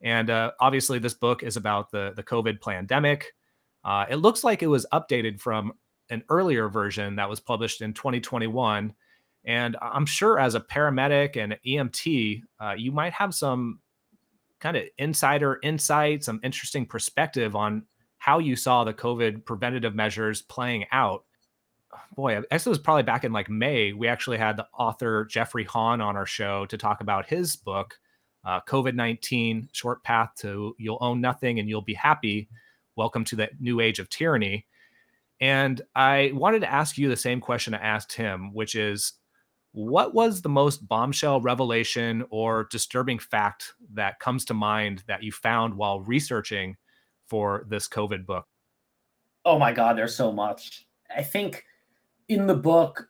And 0.02 0.30
uh, 0.30 0.52
obviously, 0.60 1.00
this 1.00 1.14
book 1.14 1.44
is 1.44 1.58
about 1.58 1.92
the 1.92 2.14
the 2.16 2.24
COVID 2.24 2.60
pandemic. 2.62 3.34
Uh, 3.86 4.06
it 4.10 4.16
looks 4.16 4.44
like 4.44 4.64
it 4.64 4.68
was 4.68 4.86
updated 4.94 5.40
from 5.42 5.74
an 6.14 6.24
earlier 6.30 6.70
version 6.70 7.16
that 7.16 7.30
was 7.30 7.40
published 7.40 7.82
in 7.82 7.94
2021. 7.94 8.94
And 9.46 9.76
I'm 9.82 10.06
sure 10.06 10.40
as 10.40 10.56
a 10.56 10.62
paramedic 10.62 11.36
and 11.36 11.58
EMT, 11.66 12.44
uh, 12.62 12.76
you 12.78 12.92
might 12.92 13.14
have 13.14 13.34
some 13.36 13.80
kind 14.60 14.78
of 14.78 14.84
insider 14.98 15.60
insight, 15.64 16.24
some 16.24 16.40
interesting 16.44 16.86
perspective 16.86 17.56
on 17.56 17.84
how 18.20 18.40
you 18.40 18.56
saw 18.56 18.86
the 18.86 18.94
COVID 18.94 19.44
preventative 19.44 19.96
measures 19.96 20.42
playing 20.44 20.86
out. 20.94 21.26
Boy, 22.16 22.38
I 22.38 22.44
guess 22.50 22.66
it 22.66 22.70
was 22.70 22.80
probably 22.80 23.04
back 23.04 23.26
in 23.26 23.34
like 23.34 23.50
May. 23.50 23.92
We 23.92 24.08
actually 24.08 24.38
had 24.38 24.56
the 24.56 24.68
author 24.78 25.26
Jeffrey 25.26 25.66
Hahn 25.66 26.00
on 26.00 26.16
our 26.16 26.26
show 26.26 26.66
to 26.68 26.78
talk 26.78 27.02
about 27.02 27.26
his 27.26 27.56
book, 27.58 28.00
uh, 28.46 28.62
COVID 28.62 28.96
19 28.96 29.68
Short 29.74 30.04
Path 30.04 30.30
to 30.38 30.76
You'll 30.78 31.00
Own 31.02 31.20
Nothing 31.20 31.60
and 31.60 31.68
You'll 31.68 31.82
Be 31.82 31.96
Happy. 31.96 32.48
Welcome 32.96 33.26
to 33.26 33.36
the 33.36 33.50
New 33.60 33.82
Age 33.82 34.00
of 34.00 34.10
Tyranny. 34.10 34.68
And 35.44 35.82
I 35.94 36.32
wanted 36.34 36.62
to 36.62 36.72
ask 36.72 36.98
you 36.98 37.10
the 37.10 37.18
same 37.18 37.42
question 37.42 37.74
I 37.74 37.80
asked 37.80 38.14
him, 38.14 38.54
which 38.54 38.76
is 38.76 39.12
what 39.74 40.14
was 40.14 40.42
the 40.42 40.48
most 40.48 40.88
bombshell 40.88 41.42
revelation 41.42 42.24
or 42.30 42.70
disturbing 42.72 43.20
fact 43.20 43.74
that 43.96 44.20
comes 44.20 44.46
to 44.46 44.54
mind 44.54 45.04
that 45.08 45.22
you 45.22 45.34
found 45.34 45.74
while 45.76 46.00
researching 46.00 46.78
for 47.28 47.66
this 47.68 47.90
COVID 47.90 48.26
book? 48.26 48.46
Oh 49.44 49.60
my 49.60 49.74
God, 49.74 49.98
there's 49.98 50.16
so 50.16 50.32
much. 50.32 50.88
I 51.14 51.24
think 51.24 51.66
in 52.30 52.48
the 52.48 52.56
book, 52.56 53.10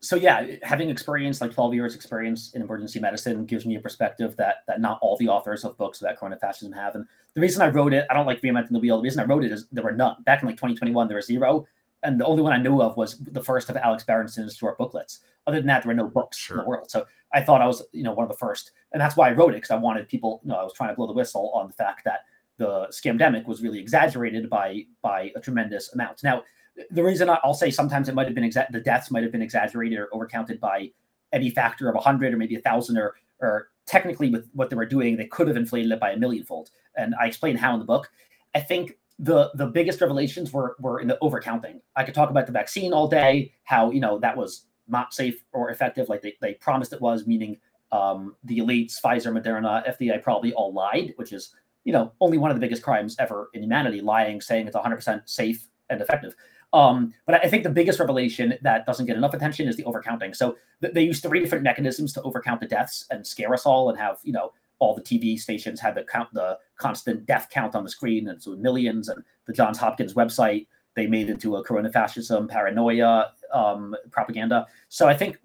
so 0.00 0.14
yeah, 0.14 0.46
having 0.62 0.90
experience 0.90 1.40
like 1.40 1.52
12 1.52 1.74
years 1.74 1.96
experience 1.96 2.52
in 2.54 2.62
emergency 2.62 3.00
medicine 3.00 3.46
gives 3.46 3.66
me 3.66 3.74
a 3.74 3.80
perspective 3.80 4.36
that 4.36 4.58
that 4.68 4.80
not 4.80 5.00
all 5.02 5.16
the 5.16 5.26
authors 5.26 5.64
of 5.64 5.76
books 5.76 6.00
about 6.00 6.18
corona 6.18 6.36
fascism 6.36 6.72
have. 6.72 6.94
And 6.94 7.04
the 7.34 7.40
reason 7.40 7.62
I 7.62 7.68
wrote 7.68 7.92
it, 7.92 8.06
I 8.10 8.14
don't 8.14 8.26
like 8.26 8.40
reinventing 8.42 8.70
the 8.70 8.78
wheel. 8.78 8.96
The 8.96 9.02
reason 9.02 9.20
I 9.20 9.24
wrote 9.24 9.44
it 9.44 9.52
is 9.52 9.66
there 9.72 9.84
were 9.84 9.92
none. 9.92 10.16
Back 10.24 10.42
in 10.42 10.48
like 10.48 10.56
2021, 10.56 11.08
there 11.08 11.16
were 11.16 11.22
zero. 11.22 11.66
And 12.02 12.20
the 12.20 12.26
only 12.26 12.42
one 12.42 12.52
I 12.52 12.58
knew 12.58 12.80
of 12.80 12.96
was 12.96 13.18
the 13.18 13.42
first 13.42 13.70
of 13.70 13.76
Alex 13.76 14.04
Berenson's 14.04 14.56
short 14.56 14.78
booklets. 14.78 15.20
Other 15.46 15.58
than 15.58 15.66
that, 15.66 15.82
there 15.82 15.88
were 15.88 15.94
no 15.94 16.08
books 16.08 16.38
sure. 16.38 16.58
in 16.58 16.64
the 16.64 16.68
world. 16.68 16.90
So 16.90 17.06
I 17.32 17.40
thought 17.40 17.60
I 17.60 17.66
was, 17.66 17.82
you 17.92 18.02
know, 18.02 18.12
one 18.12 18.24
of 18.24 18.30
the 18.30 18.36
first. 18.36 18.72
And 18.92 19.00
that's 19.00 19.16
why 19.16 19.28
I 19.28 19.32
wrote 19.32 19.50
it, 19.50 19.56
because 19.56 19.70
I 19.70 19.76
wanted 19.76 20.08
people, 20.08 20.40
you 20.44 20.50
know, 20.50 20.56
I 20.56 20.62
was 20.62 20.74
trying 20.74 20.90
to 20.90 20.94
blow 20.94 21.06
the 21.06 21.12
whistle 21.12 21.50
on 21.54 21.66
the 21.66 21.72
fact 21.72 22.04
that 22.04 22.20
the 22.56 22.86
scamdemic 22.90 23.46
was 23.46 23.62
really 23.62 23.80
exaggerated 23.80 24.48
by 24.48 24.86
by 25.02 25.32
a 25.34 25.40
tremendous 25.40 25.92
amount. 25.92 26.22
Now, 26.22 26.44
the 26.90 27.02
reason 27.02 27.28
I'll 27.28 27.54
say 27.54 27.70
sometimes 27.70 28.08
it 28.08 28.14
might 28.14 28.26
have 28.26 28.34
been 28.34 28.48
exa- 28.48 28.70
the 28.70 28.80
deaths 28.80 29.10
might 29.10 29.22
have 29.22 29.32
been 29.32 29.42
exaggerated 29.42 29.98
or 29.98 30.08
overcounted 30.12 30.60
by 30.60 30.90
any 31.32 31.50
factor 31.50 31.88
of 31.88 31.94
100 31.94 32.32
or 32.32 32.36
maybe 32.36 32.56
a 32.56 32.60
thousand 32.60 32.96
or 32.96 33.14
or 33.40 33.70
technically 33.86 34.30
with 34.30 34.48
what 34.52 34.70
they 34.70 34.76
were 34.76 34.86
doing 34.86 35.16
they 35.16 35.26
could 35.26 35.48
have 35.48 35.56
inflated 35.56 35.90
it 35.90 36.00
by 36.00 36.12
a 36.12 36.16
millionfold 36.16 36.70
and 36.96 37.14
i 37.20 37.26
explain 37.26 37.56
how 37.56 37.72
in 37.74 37.78
the 37.78 37.84
book 37.84 38.10
i 38.54 38.60
think 38.60 38.96
the 39.18 39.50
the 39.54 39.66
biggest 39.66 40.00
revelations 40.00 40.52
were 40.52 40.76
were 40.80 41.00
in 41.00 41.08
the 41.08 41.18
overcounting 41.22 41.80
i 41.96 42.04
could 42.04 42.14
talk 42.14 42.30
about 42.30 42.46
the 42.46 42.52
vaccine 42.52 42.92
all 42.92 43.06
day 43.06 43.52
how 43.64 43.90
you 43.90 44.00
know 44.00 44.18
that 44.18 44.36
was 44.36 44.66
not 44.88 45.14
safe 45.14 45.42
or 45.52 45.70
effective 45.70 46.08
like 46.08 46.20
they, 46.20 46.34
they 46.40 46.54
promised 46.54 46.92
it 46.92 47.00
was 47.00 47.26
meaning 47.26 47.56
um, 47.92 48.34
the 48.44 48.58
elites 48.58 49.00
pfizer 49.00 49.32
moderna 49.32 49.86
fda 49.96 50.22
probably 50.22 50.52
all 50.54 50.72
lied 50.72 51.12
which 51.16 51.32
is 51.32 51.54
you 51.84 51.92
know 51.92 52.12
only 52.20 52.38
one 52.38 52.50
of 52.50 52.56
the 52.56 52.60
biggest 52.60 52.82
crimes 52.82 53.14
ever 53.18 53.50
in 53.54 53.62
humanity 53.62 54.00
lying 54.00 54.40
saying 54.40 54.66
it's 54.66 54.76
100% 54.76 55.22
safe 55.28 55.68
and 55.90 56.00
effective 56.00 56.34
um, 56.74 57.14
but 57.24 57.42
I 57.42 57.48
think 57.48 57.62
the 57.62 57.70
biggest 57.70 58.00
revelation 58.00 58.54
that 58.62 58.84
doesn't 58.84 59.06
get 59.06 59.16
enough 59.16 59.32
attention 59.32 59.68
is 59.68 59.76
the 59.76 59.84
overcounting. 59.84 60.34
So 60.34 60.56
th- 60.82 60.92
they 60.92 61.04
use 61.04 61.20
three 61.20 61.38
different 61.38 61.62
mechanisms 61.62 62.12
to 62.14 62.20
overcount 62.22 62.58
the 62.58 62.66
deaths 62.66 63.06
and 63.12 63.24
scare 63.24 63.54
us 63.54 63.64
all, 63.64 63.90
and 63.90 63.98
have 63.98 64.18
you 64.24 64.32
know 64.32 64.52
all 64.78 64.94
the 64.94 65.02
TV 65.02 65.38
stations 65.38 65.80
had 65.80 65.94
the 65.94 66.04
count 66.04 66.32
the 66.32 66.58
constant 66.76 67.26
death 67.26 67.48
count 67.50 67.74
on 67.74 67.84
the 67.84 67.90
screen, 67.90 68.28
and 68.28 68.42
so 68.42 68.56
millions. 68.56 69.08
And 69.08 69.22
the 69.46 69.52
Johns 69.52 69.78
Hopkins 69.78 70.14
website 70.14 70.66
they 70.94 71.06
made 71.06 71.28
into 71.28 71.56
a 71.56 71.64
corona 71.64 71.90
fascism 71.90 72.46
paranoia 72.48 73.32
um, 73.52 73.96
propaganda. 74.10 74.66
So 74.88 75.08
I 75.08 75.16
think 75.16 75.38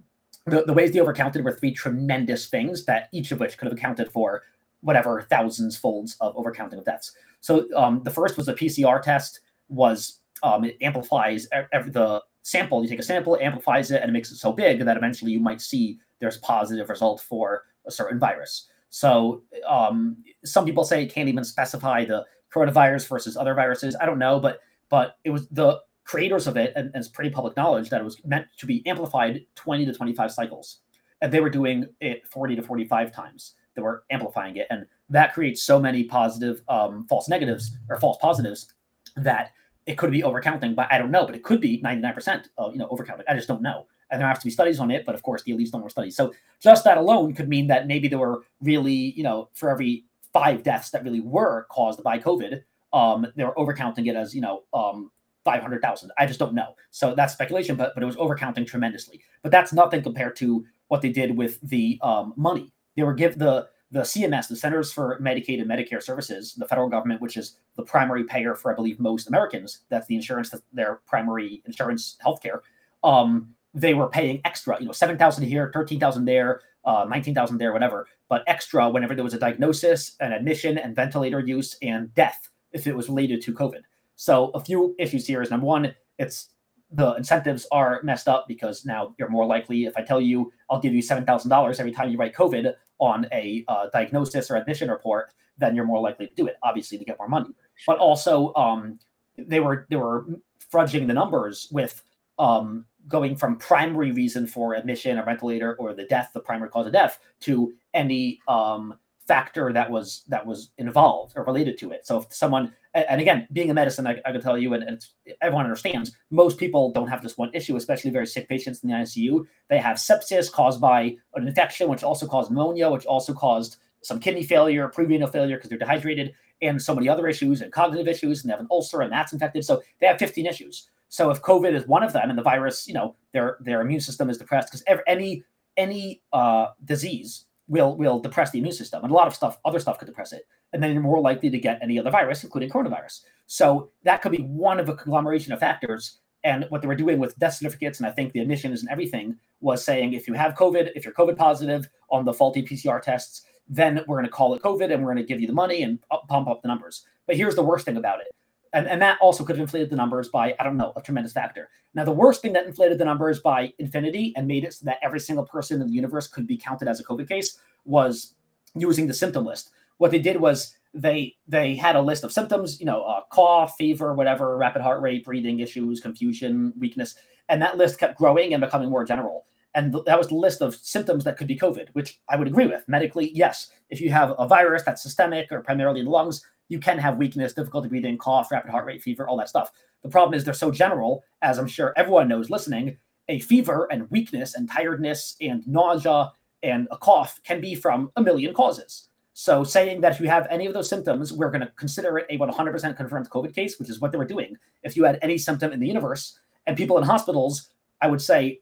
the, 0.45 0.63
the 0.63 0.73
ways 0.73 0.91
they 0.91 0.99
overcounted 0.99 1.43
were 1.43 1.53
three 1.53 1.73
tremendous 1.73 2.47
things 2.47 2.85
that 2.85 3.09
each 3.11 3.31
of 3.31 3.39
which 3.39 3.57
could 3.57 3.65
have 3.67 3.77
accounted 3.77 4.11
for 4.11 4.43
whatever 4.81 5.21
thousands 5.29 5.77
folds 5.77 6.15
of 6.21 6.35
overcounting 6.35 6.77
of 6.77 6.85
deaths. 6.85 7.11
So 7.41 7.67
um, 7.75 8.01
the 8.03 8.11
first 8.11 8.37
was 8.37 8.45
the 8.45 8.53
PCR 8.53 9.01
test 9.01 9.41
was 9.67 10.19
um, 10.43 10.63
it 10.63 10.77
amplifies 10.81 11.47
every, 11.71 11.91
the 11.91 12.21
sample. 12.43 12.81
You 12.81 12.89
take 12.89 12.99
a 12.99 13.03
sample, 13.03 13.37
amplifies 13.41 13.91
it, 13.91 14.01
and 14.01 14.09
it 14.09 14.13
makes 14.13 14.31
it 14.31 14.37
so 14.37 14.53
big 14.53 14.83
that 14.85 14.97
eventually 14.97 15.31
you 15.31 15.39
might 15.39 15.61
see 15.61 15.99
there's 16.19 16.37
positive 16.37 16.89
result 16.89 17.21
for 17.21 17.63
a 17.85 17.91
certain 17.91 18.19
virus. 18.19 18.68
So 18.89 19.43
um, 19.67 20.17
some 20.45 20.65
people 20.65 20.83
say 20.83 21.03
it 21.03 21.13
can't 21.13 21.29
even 21.29 21.43
specify 21.43 22.05
the 22.05 22.25
coronavirus 22.53 23.07
versus 23.07 23.37
other 23.37 23.53
viruses. 23.53 23.95
I 23.99 24.05
don't 24.05 24.19
know, 24.19 24.39
but 24.39 24.59
but 24.89 25.17
it 25.23 25.29
was 25.29 25.47
the 25.49 25.79
creators 26.03 26.47
of 26.47 26.57
it, 26.57 26.73
and, 26.75 26.87
and 26.87 26.95
it's 26.95 27.07
pretty 27.07 27.29
public 27.29 27.55
knowledge 27.55 27.89
that 27.89 28.01
it 28.01 28.03
was 28.03 28.23
meant 28.25 28.47
to 28.57 28.65
be 28.65 28.85
amplified 28.87 29.45
20 29.55 29.85
to 29.85 29.93
25 29.93 30.31
cycles, 30.31 30.79
and 31.21 31.31
they 31.31 31.39
were 31.39 31.49
doing 31.49 31.85
it 32.01 32.27
40 32.27 32.55
to 32.55 32.63
45 32.63 33.11
times. 33.11 33.53
They 33.75 33.83
were 33.83 34.03
amplifying 34.09 34.55
it, 34.55 34.65
and 34.71 34.85
that 35.09 35.33
creates 35.33 35.61
so 35.61 35.79
many 35.79 36.03
positive 36.03 36.61
um, 36.67 37.05
false 37.07 37.29
negatives 37.29 37.77
or 37.89 37.99
false 37.99 38.17
positives 38.19 38.73
that 39.15 39.51
it 39.85 39.97
could 39.97 40.11
be 40.11 40.21
overcounting, 40.21 40.75
but 40.75 40.87
I 40.91 40.97
don't 40.97 41.11
know. 41.11 41.25
But 41.25 41.35
it 41.35 41.43
could 41.43 41.61
be 41.61 41.81
99% 41.81 42.45
of 42.57 42.73
you 42.73 42.79
know 42.79 42.87
overcounting. 42.87 43.23
I 43.27 43.35
just 43.35 43.47
don't 43.47 43.61
know. 43.61 43.85
And 44.11 44.19
there 44.19 44.27
have 44.27 44.39
to 44.39 44.45
be 44.45 44.51
studies 44.51 44.79
on 44.79 44.91
it, 44.91 45.05
but 45.05 45.15
of 45.15 45.23
course 45.23 45.43
the 45.43 45.51
elites 45.51 45.71
don't 45.71 45.81
more 45.81 45.89
studies. 45.89 46.15
So 46.15 46.33
just 46.59 46.83
that 46.83 46.97
alone 46.97 47.33
could 47.33 47.47
mean 47.47 47.67
that 47.67 47.87
maybe 47.87 48.07
there 48.07 48.19
were 48.19 48.43
really, 48.61 49.13
you 49.15 49.23
know, 49.23 49.49
for 49.53 49.69
every 49.69 50.05
five 50.33 50.63
deaths 50.63 50.89
that 50.91 51.03
really 51.03 51.19
were 51.19 51.65
caused 51.69 52.03
by 52.03 52.19
COVID, 52.19 52.63
um, 52.93 53.27
they 53.35 53.43
were 53.43 53.55
overcounting 53.55 54.07
it 54.07 54.15
as, 54.15 54.33
you 54.33 54.41
know, 54.41 54.63
um, 54.73 55.11
500,000. 55.45 56.11
I 56.17 56.25
just 56.25 56.39
don't 56.39 56.53
know. 56.53 56.75
So 56.91 57.15
that's 57.15 57.33
speculation, 57.33 57.75
but 57.75 57.93
but 57.93 58.03
it 58.03 58.05
was 58.05 58.15
overcounting 58.17 58.67
tremendously. 58.67 59.21
But 59.41 59.51
that's 59.51 59.73
nothing 59.73 60.03
compared 60.03 60.35
to 60.37 60.65
what 60.87 61.01
they 61.01 61.09
did 61.09 61.35
with 61.35 61.59
the 61.61 61.99
um, 62.01 62.33
money. 62.35 62.71
They 62.95 63.03
were 63.03 63.13
give 63.13 63.37
the 63.37 63.67
the 63.91 64.01
CMS, 64.01 64.47
the 64.47 64.55
Centers 64.55 64.93
for 64.93 65.19
Medicaid 65.19 65.59
and 65.59 65.69
Medicare 65.69 66.01
Services, 66.01 66.53
the 66.53 66.67
federal 66.67 66.89
government, 66.89 67.21
which 67.21 67.37
is 67.37 67.55
the 67.75 67.83
primary 67.83 68.23
payer 68.23 68.53
for, 68.53 68.71
I 68.71 68.75
believe, 68.75 68.99
most 68.99 69.27
Americans, 69.27 69.79
that's 69.89 70.05
the 70.05 70.15
insurance, 70.15 70.51
that's 70.51 70.63
their 70.71 71.01
primary 71.07 71.63
insurance 71.65 72.17
healthcare. 72.23 72.59
Um, 73.03 73.55
they 73.73 73.93
were 73.93 74.07
paying 74.07 74.41
extra, 74.45 74.79
you 74.79 74.85
know, 74.85 74.91
seven 74.91 75.17
thousand 75.17 75.45
here, 75.45 75.71
thirteen 75.73 75.99
thousand 75.99 76.25
there, 76.25 76.61
uh, 76.85 77.05
nineteen 77.09 77.35
thousand 77.35 77.57
there, 77.57 77.73
whatever, 77.73 78.07
but 78.29 78.43
extra 78.47 78.89
whenever 78.89 79.15
there 79.15 79.23
was 79.23 79.33
a 79.33 79.39
diagnosis, 79.39 80.15
an 80.19 80.33
admission, 80.33 80.77
and 80.77 80.95
ventilator 80.95 81.39
use, 81.39 81.77
and 81.81 82.13
death 82.15 82.49
if 82.71 82.87
it 82.87 82.95
was 82.95 83.09
related 83.09 83.41
to 83.41 83.53
COVID. 83.53 83.81
So 84.15 84.49
a 84.49 84.59
few 84.59 84.95
issues 84.99 85.25
here 85.25 85.41
is 85.41 85.49
number 85.49 85.65
one, 85.65 85.95
it's 86.17 86.49
the 86.91 87.13
incentives 87.15 87.67
are 87.71 88.01
messed 88.03 88.27
up 88.27 88.47
because 88.47 88.85
now 88.85 89.13
you're 89.19 89.29
more 89.29 89.45
likely 89.45 89.85
if 89.85 89.95
i 89.95 90.01
tell 90.01 90.19
you 90.19 90.51
i'll 90.69 90.79
give 90.79 90.93
you 90.93 91.01
$7000 91.01 91.79
every 91.79 91.91
time 91.91 92.09
you 92.09 92.17
write 92.17 92.33
covid 92.33 92.73
on 92.97 93.27
a 93.31 93.63
uh, 93.67 93.87
diagnosis 93.93 94.49
or 94.49 94.55
admission 94.55 94.89
report 94.89 95.31
then 95.57 95.75
you're 95.75 95.85
more 95.85 96.01
likely 96.01 96.27
to 96.27 96.33
do 96.35 96.47
it 96.47 96.57
obviously 96.63 96.97
to 96.97 97.05
get 97.05 97.17
more 97.19 97.27
money 97.27 97.49
but 97.85 97.97
also 97.99 98.53
um, 98.55 98.97
they 99.37 99.59
were 99.59 99.85
they 99.89 99.95
were 99.95 100.25
fudging 100.73 101.07
the 101.07 101.13
numbers 101.13 101.67
with 101.71 102.03
um, 102.39 102.85
going 103.09 103.35
from 103.35 103.57
primary 103.57 104.11
reason 104.11 104.47
for 104.47 104.75
admission 104.75 105.17
or 105.17 105.25
ventilator 105.25 105.75
or 105.75 105.93
the 105.93 106.05
death, 106.05 106.31
the 106.33 106.39
primary 106.39 106.69
cause 106.69 106.87
of 106.87 106.93
death, 106.93 107.19
to 107.41 107.73
any 107.93 108.39
um, 108.47 108.97
factor 109.27 109.71
that 109.71 109.89
was 109.89 110.23
that 110.27 110.43
was 110.43 110.71
involved 110.79 111.33
or 111.35 111.43
related 111.43 111.77
to 111.77 111.91
it. 111.91 112.05
So 112.05 112.19
if 112.21 112.33
someone, 112.33 112.73
and 112.95 113.21
again, 113.21 113.47
being 113.51 113.69
a 113.69 113.73
medicine, 113.73 114.07
I, 114.07 114.19
I 114.25 114.31
can 114.31 114.41
tell 114.41 114.57
you, 114.57 114.73
and, 114.73 114.83
and 114.83 115.05
everyone 115.41 115.65
understands, 115.65 116.13
most 116.31 116.57
people 116.57 116.91
don't 116.91 117.07
have 117.07 117.21
this 117.21 117.37
one 117.37 117.51
issue, 117.53 117.75
especially 117.75 118.11
very 118.11 118.25
sick 118.25 118.49
patients 118.49 118.83
in 118.83 118.89
the 118.89 118.95
ICU. 118.95 119.45
They 119.69 119.77
have 119.77 119.97
sepsis 119.97 120.51
caused 120.51 120.81
by 120.81 121.15
an 121.35 121.47
infection, 121.47 121.89
which 121.89 122.03
also 122.03 122.27
caused 122.27 122.49
pneumonia, 122.49 122.89
which 122.89 123.05
also 123.05 123.33
caused 123.33 123.77
some 124.01 124.19
kidney 124.19 124.43
failure, 124.43 124.89
prerenal 124.89 125.31
failure 125.31 125.57
because 125.57 125.69
they're 125.69 125.77
dehydrated, 125.77 126.33
and 126.61 126.81
so 126.81 126.95
many 126.95 127.07
other 127.07 127.27
issues 127.27 127.61
and 127.61 127.71
cognitive 127.71 128.07
issues, 128.07 128.41
and 128.41 128.49
they 128.49 128.53
have 128.53 128.59
an 128.59 128.67
ulcer 128.71 129.01
and 129.01 129.11
that's 129.11 129.33
infected. 129.33 129.63
So 129.63 129.81
they 129.99 130.07
have 130.07 130.17
15 130.17 130.45
issues. 130.45 130.89
So 131.09 131.31
if 131.31 131.41
COVID 131.41 131.73
is 131.73 131.87
one 131.87 132.03
of 132.03 132.13
them, 132.13 132.29
and 132.29 132.37
the 132.37 132.43
virus, 132.43 132.87
you 132.87 132.93
know, 132.93 133.15
their 133.33 133.57
their 133.59 133.81
immune 133.81 133.99
system 133.99 134.29
is 134.29 134.37
depressed 134.37 134.71
because 134.71 135.01
any 135.07 135.43
any 135.75 136.21
uh, 136.31 136.67
disease 136.85 137.45
will 137.67 137.97
will 137.97 138.19
depress 138.19 138.51
the 138.51 138.59
immune 138.59 138.73
system, 138.73 139.03
and 139.03 139.11
a 139.11 139.15
lot 139.15 139.27
of 139.27 139.35
stuff, 139.35 139.57
other 139.65 139.79
stuff 139.79 139.97
could 139.97 140.07
depress 140.07 140.31
it, 140.31 140.43
and 140.71 140.81
then 140.81 140.93
you're 140.93 141.01
more 141.01 141.19
likely 141.19 141.49
to 141.49 141.59
get 141.59 141.79
any 141.81 141.99
other 141.99 142.11
virus, 142.11 142.43
including 142.43 142.69
coronavirus. 142.69 143.21
So 143.47 143.89
that 144.03 144.21
could 144.21 144.31
be 144.31 144.43
one 144.43 144.79
of 144.79 144.87
a 144.87 144.95
conglomeration 144.95 145.51
of 145.51 145.59
factors. 145.59 146.19
And 146.45 146.65
what 146.69 146.81
they 146.81 146.87
were 146.87 146.95
doing 146.95 147.19
with 147.19 147.37
death 147.37 147.55
certificates, 147.55 147.99
and 147.99 148.07
I 148.07 148.11
think 148.11 148.31
the 148.31 148.39
admissions 148.39 148.79
and 148.79 148.89
everything, 148.89 149.35
was 149.59 149.83
saying 149.83 150.13
if 150.13 150.25
you 150.25 150.33
have 150.35 150.53
COVID, 150.53 150.91
if 150.95 151.03
you're 151.03 151.13
COVID 151.13 151.35
positive 151.35 151.89
on 152.09 152.23
the 152.23 152.31
faulty 152.31 152.63
PCR 152.63 153.01
tests, 153.01 153.41
then 153.67 154.01
we're 154.07 154.15
going 154.15 154.25
to 154.25 154.31
call 154.31 154.53
it 154.53 154.61
COVID 154.61 154.93
and 154.93 155.03
we're 155.03 155.13
going 155.13 155.23
to 155.25 155.27
give 155.27 155.41
you 155.41 155.47
the 155.47 155.53
money 155.53 155.83
and 155.83 155.99
pump 156.29 156.47
up 156.47 156.61
the 156.61 156.69
numbers. 156.69 157.05
But 157.27 157.35
here's 157.35 157.55
the 157.55 157.63
worst 157.63 157.85
thing 157.85 157.97
about 157.97 158.21
it. 158.21 158.27
And, 158.73 158.87
and 158.87 159.01
that 159.01 159.17
also 159.19 159.43
could 159.43 159.55
have 159.55 159.63
inflated 159.63 159.89
the 159.89 159.95
numbers 159.95 160.29
by, 160.29 160.55
I 160.59 160.63
don't 160.63 160.77
know, 160.77 160.93
a 160.95 161.01
tremendous 161.01 161.33
factor. 161.33 161.69
Now, 161.95 162.05
the 162.05 162.11
worst 162.11 162.41
thing 162.41 162.53
that 162.53 162.67
inflated 162.67 162.99
the 162.99 163.05
numbers 163.05 163.39
by 163.39 163.73
infinity 163.79 164.33
and 164.35 164.47
made 164.47 164.63
it 164.63 164.73
so 164.73 164.85
that 164.85 164.99
every 165.01 165.19
single 165.19 165.45
person 165.45 165.81
in 165.81 165.87
the 165.87 165.93
universe 165.93 166.27
could 166.27 166.45
be 166.45 166.57
counted 166.57 166.87
as 166.87 166.99
a 166.99 167.03
COVID 167.03 167.27
case 167.27 167.57
was 167.85 168.35
using 168.75 169.07
the 169.07 169.13
symptom 169.13 169.45
list. 169.45 169.71
What 169.97 170.11
they 170.11 170.19
did 170.19 170.39
was 170.39 170.75
they 170.93 171.35
they 171.47 171.75
had 171.75 171.95
a 171.95 172.01
list 172.01 172.23
of 172.23 172.31
symptoms, 172.31 172.79
you 172.79 172.85
know, 172.85 173.03
uh, 173.03 173.21
cough, 173.31 173.75
fever, 173.77 174.13
whatever, 174.13 174.57
rapid 174.57 174.81
heart 174.81 175.01
rate, 175.01 175.25
breathing 175.25 175.59
issues, 175.59 175.99
confusion, 175.99 176.73
weakness, 176.79 177.15
and 177.49 177.61
that 177.61 177.77
list 177.77 177.99
kept 177.99 178.17
growing 178.17 178.53
and 178.53 178.61
becoming 178.61 178.89
more 178.89 179.03
general. 179.03 179.45
And 179.75 179.91
th- 179.91 180.05
that 180.05 180.17
was 180.17 180.27
the 180.27 180.35
list 180.35 180.61
of 180.61 180.75
symptoms 180.75 181.23
that 181.25 181.37
could 181.37 181.47
be 181.47 181.57
COVID, 181.57 181.89
which 181.93 182.19
I 182.27 182.35
would 182.35 182.47
agree 182.47 182.65
with. 182.65 182.87
Medically, 182.87 183.31
yes, 183.33 183.71
if 183.89 184.01
you 184.01 184.09
have 184.11 184.33
a 184.39 184.47
virus 184.47 184.83
that's 184.83 185.03
systemic 185.03 185.51
or 185.51 185.61
primarily 185.61 185.99
in 185.99 186.05
the 186.05 186.11
lungs, 186.11 186.43
you 186.69 186.79
can 186.79 186.97
have 186.97 187.17
weakness, 187.17 187.53
difficulty 187.53 187.89
breathing, 187.89 188.17
cough, 188.17 188.51
rapid 188.51 188.71
heart 188.71 188.85
rate, 188.85 189.01
fever, 189.01 189.27
all 189.27 189.37
that 189.37 189.49
stuff. 189.49 189.71
The 190.03 190.09
problem 190.09 190.33
is 190.33 190.45
they're 190.45 190.53
so 190.53 190.71
general, 190.71 191.23
as 191.41 191.57
I'm 191.57 191.67
sure 191.67 191.93
everyone 191.97 192.27
knows 192.27 192.49
listening, 192.49 192.97
a 193.27 193.39
fever 193.39 193.87
and 193.91 194.09
weakness 194.09 194.55
and 194.55 194.69
tiredness 194.69 195.35
and 195.41 195.67
nausea 195.67 196.31
and 196.63 196.87
a 196.91 196.97
cough 196.97 197.39
can 197.43 197.61
be 197.61 197.75
from 197.75 198.11
a 198.15 198.21
million 198.21 198.53
causes. 198.53 199.09
So 199.33 199.63
saying 199.63 200.01
that 200.01 200.13
if 200.13 200.19
you 200.19 200.27
have 200.27 200.47
any 200.49 200.65
of 200.65 200.73
those 200.73 200.89
symptoms, 200.89 201.31
we're 201.31 201.51
going 201.51 201.61
to 201.61 201.71
consider 201.77 202.17
it 202.17 202.25
a 202.29 202.37
100% 202.37 202.97
confirmed 202.97 203.29
COVID 203.29 203.55
case, 203.55 203.79
which 203.79 203.89
is 203.89 203.99
what 203.99 204.11
they 204.11 204.17
were 204.17 204.25
doing. 204.25 204.57
If 204.83 204.97
you 204.97 205.05
had 205.05 205.17
any 205.21 205.37
symptom 205.37 205.71
in 205.71 205.79
the 205.79 205.87
universe 205.87 206.39
and 206.67 206.75
people 206.75 206.97
in 206.97 207.03
hospitals, 207.03 207.69
I 208.01 208.07
would 208.07 208.21
say 208.21 208.59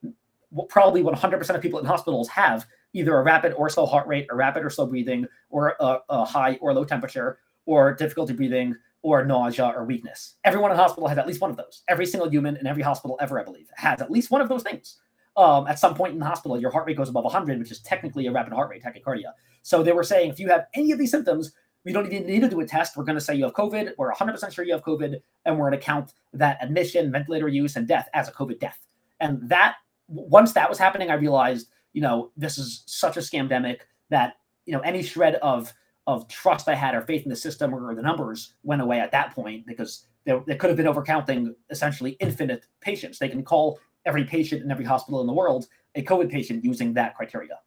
probably 0.69 1.01
100% 1.01 1.49
of 1.55 1.61
people 1.61 1.79
in 1.79 1.85
hospitals 1.85 2.29
have 2.29 2.65
either 2.93 3.17
a 3.17 3.23
rapid 3.23 3.53
or 3.53 3.69
slow 3.69 3.85
heart 3.85 4.07
rate, 4.07 4.27
a 4.29 4.35
rapid 4.35 4.63
or 4.63 4.69
slow 4.69 4.85
breathing, 4.85 5.25
or 5.49 5.75
a, 5.79 5.99
a 6.09 6.25
high 6.25 6.57
or 6.61 6.73
low 6.73 6.85
temperature, 6.85 7.39
or 7.67 7.93
difficulty 7.93 8.33
breathing, 8.33 8.75
or 9.03 9.23
nausea 9.23 9.71
or 9.75 9.85
weakness. 9.85 10.35
Everyone 10.43 10.71
in 10.71 10.77
hospital 10.77 11.07
has 11.07 11.17
at 11.17 11.27
least 11.27 11.39
one 11.39 11.51
of 11.51 11.57
those. 11.57 11.83
Every 11.87 12.05
single 12.05 12.29
human 12.29 12.57
in 12.57 12.65
every 12.65 12.81
hospital 12.81 13.15
ever, 13.21 13.39
I 13.39 13.43
believe, 13.43 13.69
has 13.75 14.01
at 14.01 14.09
least 14.09 14.31
one 14.31 14.41
of 14.41 14.49
those 14.49 14.63
things. 14.63 14.97
Um, 15.35 15.67
at 15.67 15.77
some 15.77 15.93
point 15.93 16.13
in 16.13 16.19
the 16.19 16.25
hospital, 16.25 16.59
your 16.59 16.71
heart 16.71 16.87
rate 16.87 16.97
goes 16.97 17.09
above 17.09 17.23
100, 17.25 17.59
which 17.59 17.71
is 17.71 17.79
technically 17.81 18.25
a 18.25 18.31
rapid 18.31 18.53
heart 18.53 18.71
rate, 18.71 18.83
tachycardia. 18.83 19.33
So 19.61 19.83
they 19.83 19.91
were 19.91 20.03
saying 20.03 20.31
if 20.31 20.39
you 20.39 20.49
have 20.49 20.65
any 20.73 20.91
of 20.91 20.97
these 20.97 21.11
symptoms, 21.11 21.51
we 21.85 21.93
don't 21.93 22.11
even 22.11 22.25
need 22.25 22.41
to 22.41 22.49
do 22.49 22.59
a 22.59 22.65
test. 22.65 22.97
We're 22.97 23.03
going 23.03 23.17
to 23.17 23.21
say 23.23 23.35
you 23.35 23.43
have 23.43 23.53
COVID. 23.53 23.93
We're 23.97 24.11
100% 24.11 24.51
sure 24.51 24.65
you 24.65 24.73
have 24.73 24.83
COVID, 24.83 25.21
and 25.45 25.57
we're 25.57 25.69
going 25.69 25.79
to 25.79 25.85
count 25.85 26.13
that 26.33 26.57
admission, 26.61 27.11
ventilator 27.11 27.47
use, 27.47 27.75
and 27.75 27.87
death 27.87 28.09
as 28.13 28.27
a 28.27 28.31
COVID 28.31 28.59
death. 28.59 28.79
And 29.19 29.47
that 29.47 29.75
once 30.07 30.53
that 30.53 30.69
was 30.69 30.79
happening, 30.79 31.11
I 31.11 31.13
realized, 31.13 31.67
you 31.93 32.01
know, 32.01 32.31
this 32.35 32.57
is 32.57 32.83
such 32.87 33.15
a 33.17 33.19
scamdemic 33.19 33.81
that 34.09 34.33
you 34.65 34.73
know 34.73 34.79
any 34.81 35.03
shred 35.03 35.35
of 35.35 35.73
of 36.07 36.27
trust 36.29 36.69
I 36.69 36.75
had 36.75 36.95
or 36.95 37.01
faith 37.01 37.23
in 37.23 37.29
the 37.29 37.35
system 37.35 37.75
or 37.75 37.93
the 37.93 38.01
numbers 38.01 38.53
went 38.63 38.81
away 38.81 38.99
at 38.99 39.11
that 39.11 39.35
point 39.35 39.67
because 39.67 40.07
they, 40.25 40.39
they 40.47 40.55
could 40.55 40.69
have 40.69 40.77
been 40.77 40.87
overcounting 40.87 41.53
essentially 41.69 42.11
infinite 42.19 42.65
patients. 42.81 43.19
They 43.19 43.29
can 43.29 43.43
call 43.43 43.79
every 44.05 44.23
patient 44.23 44.63
in 44.63 44.71
every 44.71 44.85
hospital 44.85 45.21
in 45.21 45.27
the 45.27 45.33
world 45.33 45.67
a 45.95 46.01
COVID 46.01 46.31
patient 46.31 46.63
using 46.63 46.93
that 46.93 47.15
criteria. 47.15 47.59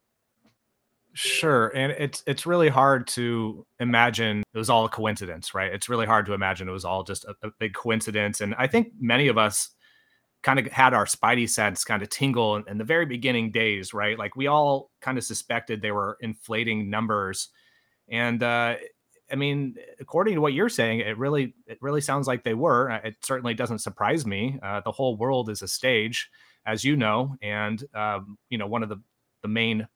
Sure, 1.13 1.67
and 1.75 1.91
it's 1.91 2.23
it's 2.25 2.45
really 2.45 2.69
hard 2.69 3.05
to 3.07 3.65
imagine 3.81 4.43
it 4.53 4.57
was 4.57 4.69
all 4.69 4.85
a 4.85 4.89
coincidence, 4.89 5.53
right? 5.53 5.71
It's 5.73 5.89
really 5.89 6.05
hard 6.05 6.25
to 6.27 6.33
imagine 6.33 6.69
it 6.69 6.71
was 6.71 6.85
all 6.85 7.03
just 7.03 7.25
a, 7.25 7.35
a 7.43 7.51
big 7.59 7.73
coincidence, 7.73 8.39
and 8.39 8.55
I 8.57 8.67
think 8.67 8.93
many 8.97 9.27
of 9.27 9.37
us 9.37 9.71
kind 10.41 10.57
of 10.57 10.67
had 10.67 10.93
our 10.93 11.05
spidey 11.05 11.47
sense 11.49 11.83
kind 11.83 12.01
of 12.01 12.09
tingle 12.09 12.55
in, 12.55 12.63
in 12.67 12.77
the 12.77 12.85
very 12.85 13.05
beginning 13.05 13.51
days, 13.51 13.93
right? 13.93 14.17
Like 14.17 14.37
we 14.37 14.47
all 14.47 14.89
kind 15.01 15.17
of 15.17 15.25
suspected 15.25 15.81
they 15.81 15.91
were 15.91 16.17
inflating 16.21 16.89
numbers, 16.89 17.49
and 18.11 18.43
uh, 18.43 18.75
I 19.31 19.35
mean, 19.35 19.75
according 19.99 20.35
to 20.35 20.41
what 20.41 20.53
you're 20.53 20.69
saying, 20.69 20.99
it 20.99 21.17
really 21.17 21.55
it 21.65 21.77
really 21.81 22.01
sounds 22.01 22.27
like 22.27 22.43
they 22.43 22.53
were. 22.53 22.91
Uh, 22.91 22.99
it 23.03 23.15
certainly 23.21 23.53
doesn't 23.53 23.79
surprise 23.79 24.25
me. 24.25 24.59
Uh, 24.61 24.81
the 24.81 24.91
whole 24.91 25.15
world 25.15 25.49
is 25.49 25.61
a 25.61 25.67
stage, 25.67 26.29
as 26.65 26.83
you 26.83 26.97
know, 26.97 27.35
and 27.41 27.83
um, 27.95 28.37
you 28.49 28.57
know 28.57 28.67
one 28.67 28.83
of 28.83 28.89
the 28.89 29.01
the 29.41 29.47
main 29.47 29.87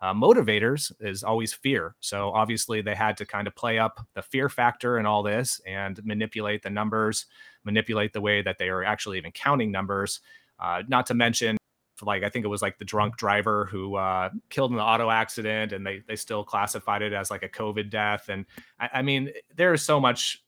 uh, 0.00 0.14
motivators 0.14 0.90
is 1.00 1.22
always 1.22 1.52
fear. 1.52 1.94
So 2.00 2.30
obviously 2.30 2.80
they 2.80 2.94
had 2.94 3.16
to 3.18 3.26
kind 3.26 3.46
of 3.46 3.54
play 3.54 3.78
up 3.78 4.00
the 4.14 4.22
fear 4.22 4.48
factor 4.48 4.98
in 4.98 5.06
all 5.06 5.22
this 5.22 5.60
and 5.66 6.00
manipulate 6.04 6.62
the 6.62 6.70
numbers, 6.70 7.26
manipulate 7.64 8.12
the 8.12 8.20
way 8.20 8.40
that 8.42 8.58
they 8.58 8.68
are 8.68 8.84
actually 8.84 9.18
even 9.18 9.32
counting 9.32 9.70
numbers. 9.70 10.20
Uh, 10.58 10.82
not 10.88 11.06
to 11.06 11.14
mention, 11.14 11.57
like 12.02 12.22
I 12.22 12.28
think 12.28 12.44
it 12.44 12.48
was 12.48 12.62
like 12.62 12.78
the 12.78 12.84
drunk 12.84 13.16
driver 13.16 13.66
who 13.66 13.96
uh, 13.96 14.30
killed 14.50 14.70
in 14.70 14.76
the 14.76 14.82
auto 14.82 15.10
accident, 15.10 15.72
and 15.72 15.86
they 15.86 16.02
they 16.06 16.16
still 16.16 16.44
classified 16.44 17.02
it 17.02 17.12
as 17.12 17.30
like 17.30 17.42
a 17.42 17.48
COVID 17.48 17.90
death. 17.90 18.28
And 18.28 18.46
I, 18.78 18.90
I 18.94 19.02
mean, 19.02 19.30
there 19.54 19.72
is 19.72 19.82
so 19.82 20.00
much 20.00 20.42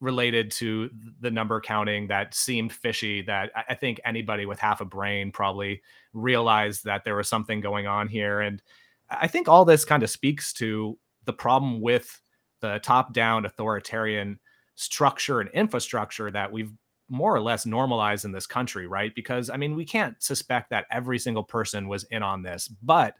related 0.00 0.50
to 0.50 0.90
the 1.20 1.30
number 1.30 1.60
counting 1.60 2.08
that 2.08 2.34
seemed 2.34 2.72
fishy 2.72 3.22
that 3.22 3.50
I 3.68 3.74
think 3.74 4.00
anybody 4.04 4.44
with 4.44 4.58
half 4.58 4.80
a 4.80 4.84
brain 4.84 5.32
probably 5.32 5.80
realized 6.12 6.84
that 6.84 7.04
there 7.04 7.16
was 7.16 7.28
something 7.28 7.60
going 7.60 7.86
on 7.86 8.08
here. 8.08 8.40
And 8.40 8.62
I 9.08 9.26
think 9.26 9.48
all 9.48 9.64
this 9.64 9.84
kind 9.84 10.02
of 10.02 10.10
speaks 10.10 10.52
to 10.54 10.98
the 11.24 11.32
problem 11.32 11.80
with 11.80 12.20
the 12.60 12.78
top 12.82 13.14
down 13.14 13.46
authoritarian 13.46 14.38
structure 14.74 15.40
and 15.40 15.48
infrastructure 15.50 16.30
that 16.30 16.52
we've 16.52 16.72
more 17.08 17.34
or 17.34 17.40
less 17.40 17.66
normalized 17.66 18.24
in 18.24 18.32
this 18.32 18.46
country, 18.46 18.86
right? 18.86 19.14
Because 19.14 19.50
I 19.50 19.56
mean, 19.56 19.76
we 19.76 19.84
can't 19.84 20.20
suspect 20.22 20.70
that 20.70 20.86
every 20.90 21.18
single 21.18 21.44
person 21.44 21.88
was 21.88 22.04
in 22.04 22.22
on 22.22 22.42
this, 22.42 22.68
but 22.68 23.14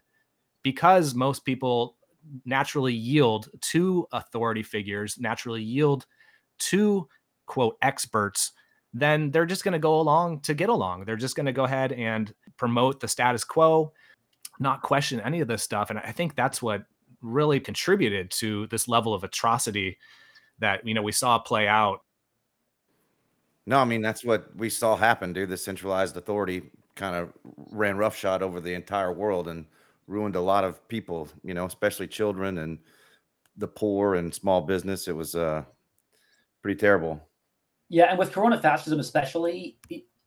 because 0.63 1.15
most 1.15 1.45
people 1.45 1.95
naturally 2.45 2.93
yield 2.93 3.49
to 3.61 4.07
authority 4.11 4.63
figures, 4.63 5.17
naturally 5.19 5.63
yield 5.63 6.05
to 6.59 7.07
quote 7.45 7.77
experts, 7.81 8.51
then 8.93 9.31
they're 9.31 9.45
just 9.45 9.63
going 9.63 9.73
to 9.73 9.79
go 9.79 9.99
along 9.99 10.41
to 10.41 10.53
get 10.53 10.69
along. 10.69 11.05
They're 11.05 11.15
just 11.15 11.35
going 11.35 11.45
to 11.45 11.51
go 11.51 11.63
ahead 11.63 11.91
and 11.93 12.33
promote 12.57 12.99
the 12.99 13.07
status 13.07 13.43
quo, 13.43 13.93
not 14.59 14.81
question 14.81 15.21
any 15.21 15.39
of 15.39 15.47
this 15.47 15.63
stuff. 15.63 15.89
And 15.89 15.99
I 15.99 16.11
think 16.11 16.35
that's 16.35 16.61
what 16.61 16.83
really 17.21 17.59
contributed 17.59 18.31
to 18.31 18.67
this 18.67 18.87
level 18.87 19.13
of 19.13 19.23
atrocity 19.23 19.97
that 20.59 20.85
you 20.85 20.93
know 20.93 21.01
we 21.01 21.11
saw 21.11 21.39
play 21.39 21.67
out. 21.67 22.01
No, 23.67 23.79
I 23.79 23.85
mean 23.85 24.01
that's 24.01 24.23
what 24.23 24.47
we 24.55 24.69
saw 24.69 24.95
happen, 24.95 25.33
dude. 25.33 25.49
The 25.49 25.57
centralized 25.57 26.15
authority 26.15 26.71
kind 26.95 27.15
of 27.17 27.33
ran 27.69 27.97
roughshod 27.97 28.41
over 28.41 28.61
the 28.61 28.73
entire 28.73 29.11
world 29.11 29.49
and 29.49 29.65
ruined 30.07 30.37
a 30.37 30.41
lot 30.41 30.63
of 30.63 30.87
people, 30.87 31.27
you 31.43 31.53
know, 31.53 31.65
especially 31.65 32.07
children 32.07 32.59
and 32.59 32.79
the 33.57 33.67
poor 33.67 34.15
and 34.15 34.33
small 34.33 34.61
business. 34.61 35.09
It 35.09 35.15
was 35.15 35.35
uh 35.35 35.63
pretty 36.61 36.79
terrible. 36.79 37.21
Yeah, 37.89 38.05
and 38.05 38.17
with 38.17 38.31
Corona 38.31 38.59
fascism, 38.59 39.01
especially, 39.01 39.77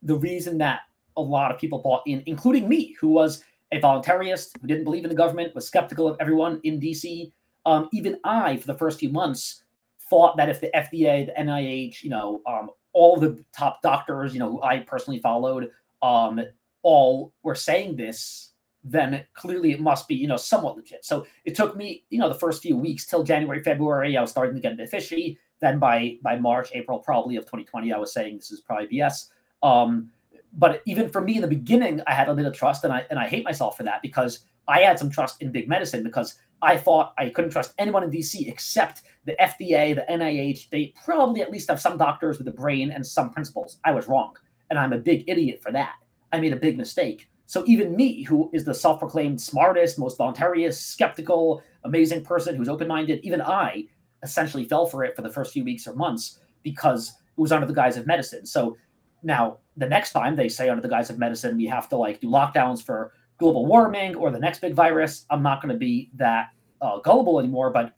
the 0.02 0.16
reason 0.16 0.58
that 0.58 0.80
a 1.16 1.22
lot 1.22 1.50
of 1.50 1.58
people 1.58 1.78
bought 1.78 2.02
in, 2.06 2.22
including 2.26 2.68
me, 2.68 2.94
who 3.00 3.08
was 3.08 3.42
a 3.72 3.80
voluntarist, 3.80 4.52
who 4.60 4.66
didn't 4.66 4.84
believe 4.84 5.04
in 5.04 5.10
the 5.10 5.16
government, 5.16 5.54
was 5.54 5.66
skeptical 5.66 6.06
of 6.06 6.16
everyone 6.20 6.60
in 6.64 6.78
DC. 6.78 7.32
Um, 7.66 7.88
even 7.92 8.18
I, 8.24 8.58
for 8.58 8.66
the 8.66 8.78
first 8.78 8.98
few 8.98 9.10
months, 9.10 9.62
thought 10.08 10.36
that 10.36 10.48
if 10.48 10.60
the 10.60 10.70
FDA, 10.74 11.26
the 11.26 11.32
NIH, 11.38 12.02
you 12.02 12.10
know, 12.10 12.40
um, 12.46 12.70
all 12.92 13.16
the 13.16 13.42
top 13.52 13.82
doctors, 13.82 14.32
you 14.32 14.40
know, 14.40 14.50
who 14.50 14.62
I 14.62 14.80
personally 14.80 15.20
followed, 15.20 15.70
um, 16.02 16.40
all 16.82 17.32
were 17.42 17.54
saying 17.54 17.96
this, 17.96 18.52
then 18.82 19.24
clearly 19.34 19.72
it 19.72 19.80
must 19.80 20.08
be, 20.08 20.14
you 20.14 20.26
know, 20.26 20.36
somewhat 20.36 20.76
legit. 20.76 21.04
So 21.04 21.26
it 21.44 21.54
took 21.54 21.76
me, 21.76 22.04
you 22.10 22.18
know, 22.18 22.28
the 22.28 22.38
first 22.38 22.62
few 22.62 22.76
weeks 22.76 23.06
till 23.06 23.22
January, 23.22 23.62
February, 23.62 24.16
I 24.16 24.20
was 24.20 24.30
starting 24.30 24.54
to 24.54 24.60
get 24.60 24.72
a 24.72 24.76
bit 24.76 24.88
fishy 24.88 25.38
Then 25.60 25.78
by 25.78 26.16
by 26.22 26.38
March, 26.38 26.70
April, 26.72 26.98
probably 26.98 27.36
of 27.36 27.44
2020, 27.44 27.92
I 27.92 27.98
was 27.98 28.12
saying 28.12 28.36
this 28.36 28.50
is 28.50 28.60
probably 28.60 28.88
BS. 28.88 29.28
Um, 29.62 30.10
but 30.54 30.82
even 30.86 31.08
for 31.10 31.20
me 31.20 31.36
in 31.36 31.42
the 31.42 31.48
beginning, 31.48 32.00
I 32.06 32.14
had 32.14 32.28
a 32.28 32.32
little 32.32 32.50
trust, 32.52 32.84
and 32.84 32.92
I 32.92 33.06
and 33.10 33.18
I 33.18 33.28
hate 33.28 33.44
myself 33.44 33.76
for 33.76 33.82
that 33.84 34.02
because 34.02 34.40
I 34.66 34.80
had 34.80 34.98
some 34.98 35.10
trust 35.10 35.42
in 35.42 35.52
big 35.52 35.68
medicine 35.68 36.02
because 36.02 36.36
I 36.62 36.76
thought 36.76 37.14
I 37.18 37.30
couldn't 37.30 37.50
trust 37.50 37.74
anyone 37.78 38.04
in 38.04 38.10
DC 38.10 38.48
except 38.48 39.02
the 39.24 39.36
FDA, 39.40 39.94
the 39.94 40.04
NIH. 40.10 40.68
They 40.70 40.92
probably 41.04 41.42
at 41.42 41.50
least 41.50 41.68
have 41.68 41.80
some 41.80 41.98
doctors 41.98 42.38
with 42.38 42.48
a 42.48 42.52
brain 42.52 42.90
and 42.90 43.06
some 43.06 43.30
principles. 43.30 43.78
I 43.84 43.92
was 43.92 44.08
wrong, 44.08 44.36
and 44.68 44.78
I'm 44.78 44.92
a 44.92 44.98
big 44.98 45.24
idiot 45.28 45.60
for 45.62 45.72
that. 45.72 45.94
I 46.32 46.40
made 46.40 46.52
a 46.52 46.56
big 46.56 46.76
mistake. 46.76 47.28
So 47.46 47.64
even 47.66 47.96
me, 47.96 48.22
who 48.22 48.48
is 48.52 48.64
the 48.64 48.74
self-proclaimed 48.74 49.40
smartest, 49.40 49.98
most 49.98 50.16
voluntarious, 50.16 50.74
skeptical, 50.80 51.62
amazing 51.84 52.24
person 52.24 52.54
who's 52.54 52.68
open-minded, 52.68 53.20
even 53.24 53.42
I 53.42 53.86
essentially 54.22 54.64
fell 54.64 54.86
for 54.86 55.02
it 55.02 55.16
for 55.16 55.22
the 55.22 55.30
first 55.30 55.52
few 55.52 55.64
weeks 55.64 55.86
or 55.86 55.94
months 55.94 56.38
because 56.62 57.08
it 57.08 57.40
was 57.40 57.52
under 57.52 57.66
the 57.66 57.74
guise 57.74 57.96
of 57.96 58.06
medicine. 58.06 58.46
So 58.46 58.76
now 59.22 59.58
the 59.76 59.88
next 59.88 60.12
time 60.12 60.36
they 60.36 60.48
say 60.48 60.68
under 60.68 60.82
the 60.82 60.88
guise 60.88 61.10
of 61.10 61.18
medicine 61.18 61.56
we 61.56 61.66
have 61.66 61.88
to 61.88 61.96
like 61.96 62.20
do 62.20 62.28
lockdowns 62.28 62.84
for 62.84 63.12
global 63.40 63.66
warming 63.66 64.14
or 64.14 64.30
the 64.30 64.38
next 64.38 64.60
big 64.60 64.74
virus, 64.74 65.26
I'm 65.30 65.42
not 65.42 65.60
going 65.60 65.72
to 65.72 65.78
be 65.78 66.10
that 66.14 66.50
uh, 66.80 66.98
gullible 67.00 67.40
anymore. 67.40 67.70
But 67.70 67.94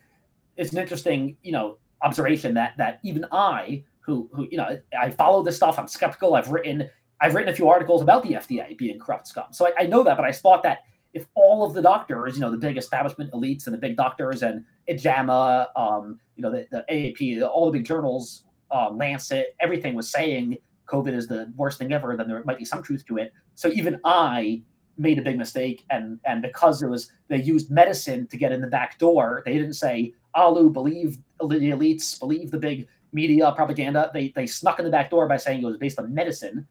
it's 0.57 0.73
an 0.73 0.79
interesting, 0.79 1.37
you 1.43 1.53
know, 1.53 1.77
observation 2.01 2.55
that 2.55 2.75
that 2.79 3.01
even 3.03 3.27
I, 3.31 3.85
who 4.01 4.31
who 4.33 4.49
you 4.51 4.57
know, 4.57 4.79
I 4.99 5.11
follow 5.11 5.43
this 5.43 5.57
stuff. 5.57 5.79
I'm 5.79 5.89
skeptical. 5.89 6.35
I've 6.35 6.49
written 6.49 6.89
I've 7.21 7.35
written 7.35 7.53
a 7.53 7.57
few 7.57 7.69
articles 7.69 8.03
about 8.03 8.23
the 8.23 8.33
FDA 8.33 8.77
being 8.79 8.99
corrupt 8.99 9.29
scum. 9.29 9.47
So 9.51 9.67
I, 9.67 9.83
I 9.83 9.87
know 9.87 10.03
that, 10.03 10.17
but 10.17 10.25
I 10.25 10.33
thought 10.33 10.63
that 10.63 10.79
if 11.13 11.27
all 11.35 11.65
of 11.65 11.75
the 11.75 11.83
doctors, 11.83 12.35
you 12.35 12.41
know, 12.41 12.51
the 12.51 12.57
big 12.57 12.79
establishment 12.79 13.31
elites 13.33 13.67
and 13.67 13.75
the 13.75 13.79
big 13.79 13.97
doctors 13.97 14.43
and 14.43 14.65
JAMA, 14.89 15.69
um, 15.77 16.19
you 16.37 16.43
know, 16.43 16.51
the, 16.51 16.67
the 16.71 16.85
AAP, 16.91 17.47
all 17.47 17.67
the 17.67 17.79
big 17.79 17.87
journals, 17.87 18.45
uh, 18.71 18.91
Lancet, 18.91 19.55
everything 19.61 19.95
was 19.95 20.11
saying 20.11 20.57
COVID 20.87 21.15
is 21.15 21.29
the 21.29 21.53
worst 21.57 21.79
thing 21.79 21.93
ever, 21.93 22.17
then 22.17 22.29
there 22.29 22.43
might 22.45 22.59
be 22.59 22.65
some 22.65 22.83
truth 22.83 23.05
to 23.07 23.19
it. 23.19 23.33
So 23.55 23.69
even 23.69 24.01
I 24.05 24.63
made 25.03 25.19
a 25.19 25.23
big 25.23 25.37
mistake, 25.37 25.85
and 25.91 26.19
and 26.25 26.41
because 26.41 26.83
it 26.83 26.89
was 26.89 27.11
they 27.29 27.43
used 27.43 27.71
medicine 27.71 28.27
to 28.29 28.37
get 28.37 28.53
in 28.53 28.61
the 28.61 28.67
back 28.67 28.99
door, 28.99 29.43
they 29.45 29.53
didn't 29.55 29.75
say, 29.75 30.15
"Alu, 30.35 30.71
believe 30.71 31.19
the 31.41 31.47
elites, 31.47 32.19
believe 32.19 32.51
the 32.51 32.59
big 32.59 32.87
media 33.13 33.53
propaganda." 33.53 34.11
They 34.15 34.29
they 34.35 34.47
snuck 34.47 34.79
in 34.79 34.85
the 34.85 34.91
back 34.91 35.11
door 35.11 35.27
by 35.29 35.37
saying 35.37 35.63
it 35.63 35.67
was 35.67 35.77
based 35.77 35.99
on 35.99 36.15
medicine, 36.15 36.67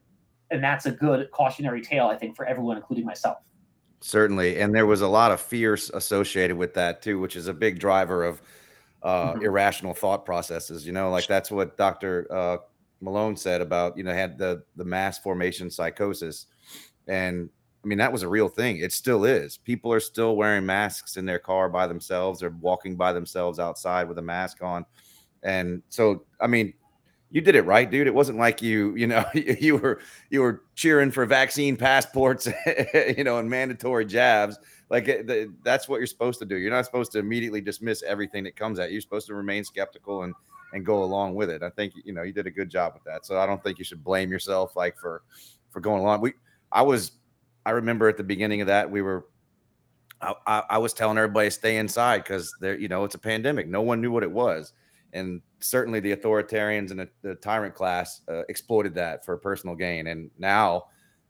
and 0.50 0.64
that's 0.64 0.86
a 0.86 0.92
good 0.92 1.30
cautionary 1.32 1.82
tale, 1.82 2.08
I 2.08 2.16
think, 2.16 2.36
for 2.36 2.46
everyone, 2.46 2.78
including 2.78 3.06
myself. 3.06 3.38
Certainly, 4.00 4.60
and 4.60 4.74
there 4.74 4.88
was 4.88 5.02
a 5.02 5.08
lot 5.08 5.32
of 5.32 5.40
fear 5.40 5.76
associated 5.76 6.58
with 6.58 6.74
that 6.74 7.04
too, 7.04 7.20
which 7.20 7.36
is 7.36 7.48
a 7.48 7.54
big 7.54 7.80
driver 7.80 8.24
of 8.24 8.42
uh, 9.04 9.34
mm-hmm. 9.34 9.44
irrational 9.44 9.94
thought 9.94 10.26
processes. 10.26 10.88
You 10.88 10.94
know, 10.94 11.12
like 11.12 11.28
that's 11.28 11.52
what 11.52 11.78
Doctor 11.78 12.28
uh, 12.32 12.58
Malone 13.02 13.36
said 13.36 13.62
about 13.62 13.98
you 13.98 14.04
know 14.04 14.14
had 14.14 14.38
the 14.38 14.64
the 14.76 14.86
mass 14.86 15.20
formation 15.20 15.70
psychosis, 15.70 16.48
and 17.08 17.50
I 17.84 17.88
mean 17.88 17.98
that 17.98 18.12
was 18.12 18.24
a 18.24 18.28
real 18.28 18.48
thing. 18.48 18.78
It 18.78 18.94
still 18.94 19.26
is. 19.26 19.58
People 19.58 19.92
are 19.92 20.00
still 20.00 20.36
wearing 20.36 20.66
masks 20.66 21.18
in 21.18 21.26
their 21.26 21.40
car 21.40 21.68
by 21.70 21.88
themselves. 21.88 22.40
They're 22.40 22.56
walking 22.62 22.96
by 22.96 23.14
themselves 23.14 23.60
outside 23.60 24.08
with 24.08 24.18
a 24.20 24.22
mask 24.22 24.62
on, 24.62 24.86
and 25.44 25.82
so 25.90 26.24
I 26.40 26.48
mean 26.48 26.74
you 27.32 27.40
did 27.40 27.56
it 27.56 27.66
right, 27.66 27.90
dude. 27.90 28.08
It 28.08 28.14
wasn't 28.14 28.38
like 28.38 28.62
you, 28.62 28.94
you 28.96 29.08
know, 29.08 29.26
you 29.34 29.78
were 29.78 30.00
you 30.30 30.42
were 30.42 30.64
cheering 30.76 31.12
for 31.12 31.26
vaccine 31.26 31.78
passports, 31.78 32.48
you 33.18 33.24
know, 33.24 33.40
and 33.40 33.50
mandatory 33.50 34.06
jabs. 34.06 34.60
Like 34.90 35.08
eh, 35.08 35.46
that's 35.64 35.88
what 35.88 35.98
you're 35.98 36.08
supposed 36.08 36.40
to 36.40 36.46
do. 36.46 36.58
You're 36.58 36.72
not 36.72 36.86
supposed 36.86 37.14
to 37.14 37.20
immediately 37.20 37.62
dismiss 37.62 38.04
everything 38.04 38.44
that 38.44 38.56
comes 38.58 38.80
at 38.80 38.90
you. 38.90 38.94
You're 38.94 39.02
supposed 39.02 39.28
to 39.28 39.34
remain 39.34 39.64
skeptical 39.64 40.24
and 40.24 40.34
and 40.74 40.86
go 40.86 41.04
along 41.04 41.36
with 41.36 41.50
it. 41.50 41.64
I 41.64 41.70
think 41.70 41.94
you 42.04 42.14
know 42.14 42.24
you 42.24 42.34
did 42.34 42.48
a 42.48 42.52
good 42.52 42.70
job 42.70 42.94
with 42.94 43.04
that. 43.06 43.26
So 43.26 43.40
I 43.40 43.46
don't 43.46 43.64
think 43.64 43.80
you 43.80 43.86
should 43.86 44.04
blame 44.04 44.30
yourself 44.30 44.76
like 44.76 44.98
for 44.98 45.24
for 45.70 45.80
going 45.80 46.02
along. 46.02 46.20
We 46.22 46.34
I 46.72 46.82
was 46.82 47.14
I 47.66 47.72
remember 47.72 48.08
at 48.10 48.18
the 48.18 48.24
beginning 48.24 48.62
of 48.62 48.68
that 48.68 48.90
we 48.90 49.02
were 49.02 49.26
I, 50.22 50.34
I, 50.46 50.64
I 50.72 50.78
was 50.78 50.94
telling 50.94 51.18
everybody 51.18 51.50
stay 51.50 51.78
inside 51.78 52.20
because 52.24 52.54
there 52.60 52.78
you 52.78 52.88
know 52.88 53.04
it's 53.04 53.16
a 53.16 53.20
pandemic. 53.20 53.68
No 53.68 53.82
one 53.82 54.02
knew 54.02 54.12
what 54.12 54.24
it 54.24 54.32
was, 54.32 54.74
and 55.14 55.42
certainly 55.60 56.00
the 56.00 56.16
authoritarians 56.16 56.92
and 56.92 57.00
the, 57.00 57.10
the 57.22 57.36
tyrant 57.36 57.76
class 57.76 58.22
uh, 58.30 58.44
exploited 58.50 58.96
that 58.96 59.26
for 59.26 59.38
personal 59.38 59.76
gain. 59.76 60.08
And 60.08 60.30
now 60.38 60.86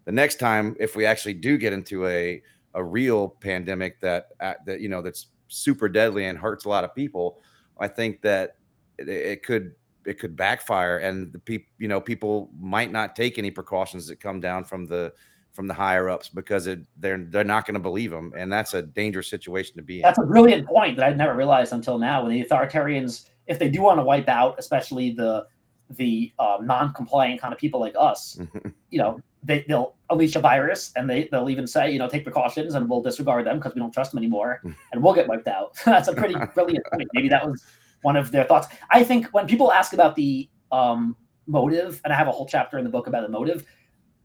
the 0.06 0.12
next 0.12 0.40
time 0.40 0.76
if 0.80 0.96
we 0.96 1.06
actually 1.06 1.34
do 1.36 1.58
get 1.58 1.74
into 1.74 2.08
a 2.08 2.42
a 2.74 2.84
real 2.84 3.30
pandemic 3.30 4.00
that 4.02 4.30
uh, 4.40 4.54
that 4.66 4.82
you 4.82 4.90
know 4.90 5.02
that's 5.02 5.28
super 5.48 5.90
deadly 5.90 6.26
and 6.26 6.38
hurts 6.38 6.66
a 6.66 6.70
lot 6.70 6.84
of 6.84 6.96
people, 6.96 7.42
I 7.80 7.88
think 7.88 8.22
that 8.22 8.58
it, 8.98 9.10
it 9.10 9.44
could 9.44 9.74
it 10.06 10.20
could 10.20 10.36
backfire 10.36 10.98
and 10.98 11.32
the 11.32 11.40
people 11.40 11.70
you 11.78 11.88
know 11.88 12.02
people 12.02 12.50
might 12.60 12.92
not 12.92 13.16
take 13.16 13.38
any 13.38 13.52
precautions 13.52 14.08
that 14.08 14.20
come 14.20 14.40
down 14.40 14.64
from 14.64 14.86
the 14.88 15.14
from 15.52 15.68
the 15.68 15.74
higher 15.74 16.10
ups 16.10 16.30
because 16.30 16.68
it, 16.68 16.80
they're 16.98 17.26
they're 17.30 17.44
not 17.44 17.66
going 17.66 17.74
to 17.74 17.80
believe 17.80 18.12
them 18.12 18.34
and 18.38 18.52
that's 18.52 18.74
a 18.74 18.82
dangerous 18.82 19.30
situation 19.30 19.76
to 19.76 19.82
be 19.82 19.98
in. 19.98 20.02
That's 20.02 20.20
a 20.20 20.24
brilliant 20.24 20.68
point 20.68 20.98
that 20.98 21.06
I'd 21.08 21.18
never 21.18 21.36
realized 21.36 21.74
until 21.74 21.98
now 21.98 22.24
when 22.24 22.32
the 22.32 22.44
authoritarians 22.44 23.30
if 23.48 23.60
they 23.60 23.70
do 23.70 23.82
want 23.82 24.00
to 24.00 24.04
wipe 24.04 24.30
out 24.30 24.56
especially 24.58 25.12
the 25.12 25.46
the 25.90 26.32
uh, 26.40 26.58
non-compliant 26.62 27.42
kind 27.42 27.54
of 27.54 27.60
people 27.60 27.80
like 27.80 27.96
us 27.98 28.40
you 28.90 28.98
know 28.98 29.20
they, 29.44 29.66
they'll 29.68 29.96
unleash 30.12 30.36
a 30.36 30.40
virus 30.40 30.92
and 30.96 31.10
they, 31.10 31.28
they'll 31.32 31.50
even 31.50 31.66
say 31.68 31.92
you 31.92 32.00
know 32.00 32.08
take 32.08 32.24
precautions 32.24 32.76
and 32.76 32.90
we'll 32.90 33.02
disregard 33.02 33.46
them 33.46 33.58
because 33.58 33.74
we 33.74 33.80
don't 33.80 33.92
trust 33.92 34.12
them 34.12 34.20
anymore 34.20 34.62
and 34.92 35.04
we'll 35.04 35.14
get 35.14 35.28
wiped 35.28 35.48
out 35.48 35.74
that's 35.86 36.08
a 36.08 36.14
pretty 36.14 36.36
brilliant 36.54 36.86
point 36.86 37.08
maybe 37.14 37.28
that 37.28 37.46
was 37.46 37.64
one 38.02 38.16
of 38.16 38.32
their 38.32 38.44
thoughts. 38.44 38.68
I 38.90 39.04
think 39.04 39.28
when 39.28 39.48
people 39.48 39.72
ask 39.72 39.94
about 39.94 40.16
the 40.16 40.50
um, 40.72 41.16
motive, 41.48 42.02
and 42.04 42.14
I 42.14 42.16
have 42.16 42.28
a 42.28 42.32
whole 42.32 42.46
chapter 42.46 42.78
in 42.78 42.84
the 42.84 42.90
book 42.90 43.08
about 43.08 43.24
the 43.24 43.30
motive, 43.30 43.66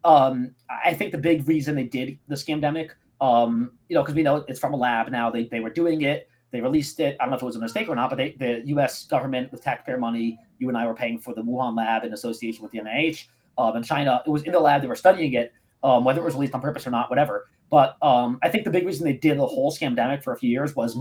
um, 0.06 0.54
I 0.84 0.94
think 0.94 1.10
the 1.10 1.18
big 1.18 1.48
reason 1.48 1.74
they 1.74 1.82
did 1.82 2.16
the 2.28 2.36
scamdemic, 2.36 2.90
um, 3.20 3.72
you 3.88 3.94
know, 3.94 4.02
because 4.02 4.14
we 4.14 4.22
know 4.22 4.44
it's 4.46 4.60
from 4.60 4.72
a 4.72 4.76
lab 4.76 5.10
now. 5.10 5.30
They, 5.30 5.44
they 5.44 5.58
were 5.58 5.70
doing 5.70 6.02
it. 6.02 6.28
They 6.52 6.60
released 6.60 7.00
it. 7.00 7.16
I 7.18 7.24
don't 7.24 7.30
know 7.30 7.36
if 7.36 7.42
it 7.42 7.46
was 7.46 7.56
a 7.56 7.60
mistake 7.60 7.88
or 7.88 7.96
not, 7.96 8.10
but 8.10 8.16
they, 8.16 8.36
the 8.38 8.62
U.S. 8.66 9.04
government 9.06 9.50
with 9.50 9.64
taxpayer 9.64 9.98
money, 9.98 10.38
you 10.58 10.68
and 10.68 10.78
I 10.78 10.86
were 10.86 10.94
paying 10.94 11.18
for 11.18 11.34
the 11.34 11.42
Wuhan 11.42 11.76
lab 11.76 12.04
in 12.04 12.12
association 12.12 12.62
with 12.62 12.70
the 12.70 12.78
NIH. 12.78 13.26
Um, 13.58 13.76
in 13.76 13.82
China, 13.82 14.22
it 14.24 14.30
was 14.30 14.44
in 14.44 14.52
the 14.52 14.60
lab. 14.60 14.80
They 14.80 14.86
were 14.86 14.94
studying 14.94 15.32
it, 15.32 15.52
um, 15.82 16.04
whether 16.04 16.20
it 16.20 16.24
was 16.24 16.34
released 16.34 16.54
on 16.54 16.60
purpose 16.60 16.86
or 16.86 16.90
not, 16.90 17.10
whatever. 17.10 17.48
But 17.68 17.96
um, 18.00 18.38
I 18.44 18.48
think 18.48 18.62
the 18.62 18.70
big 18.70 18.86
reason 18.86 19.04
they 19.04 19.12
did 19.14 19.38
the 19.38 19.46
whole 19.46 19.72
scamdemic 19.72 20.22
for 20.22 20.32
a 20.32 20.38
few 20.38 20.48
years 20.48 20.76
was 20.76 20.96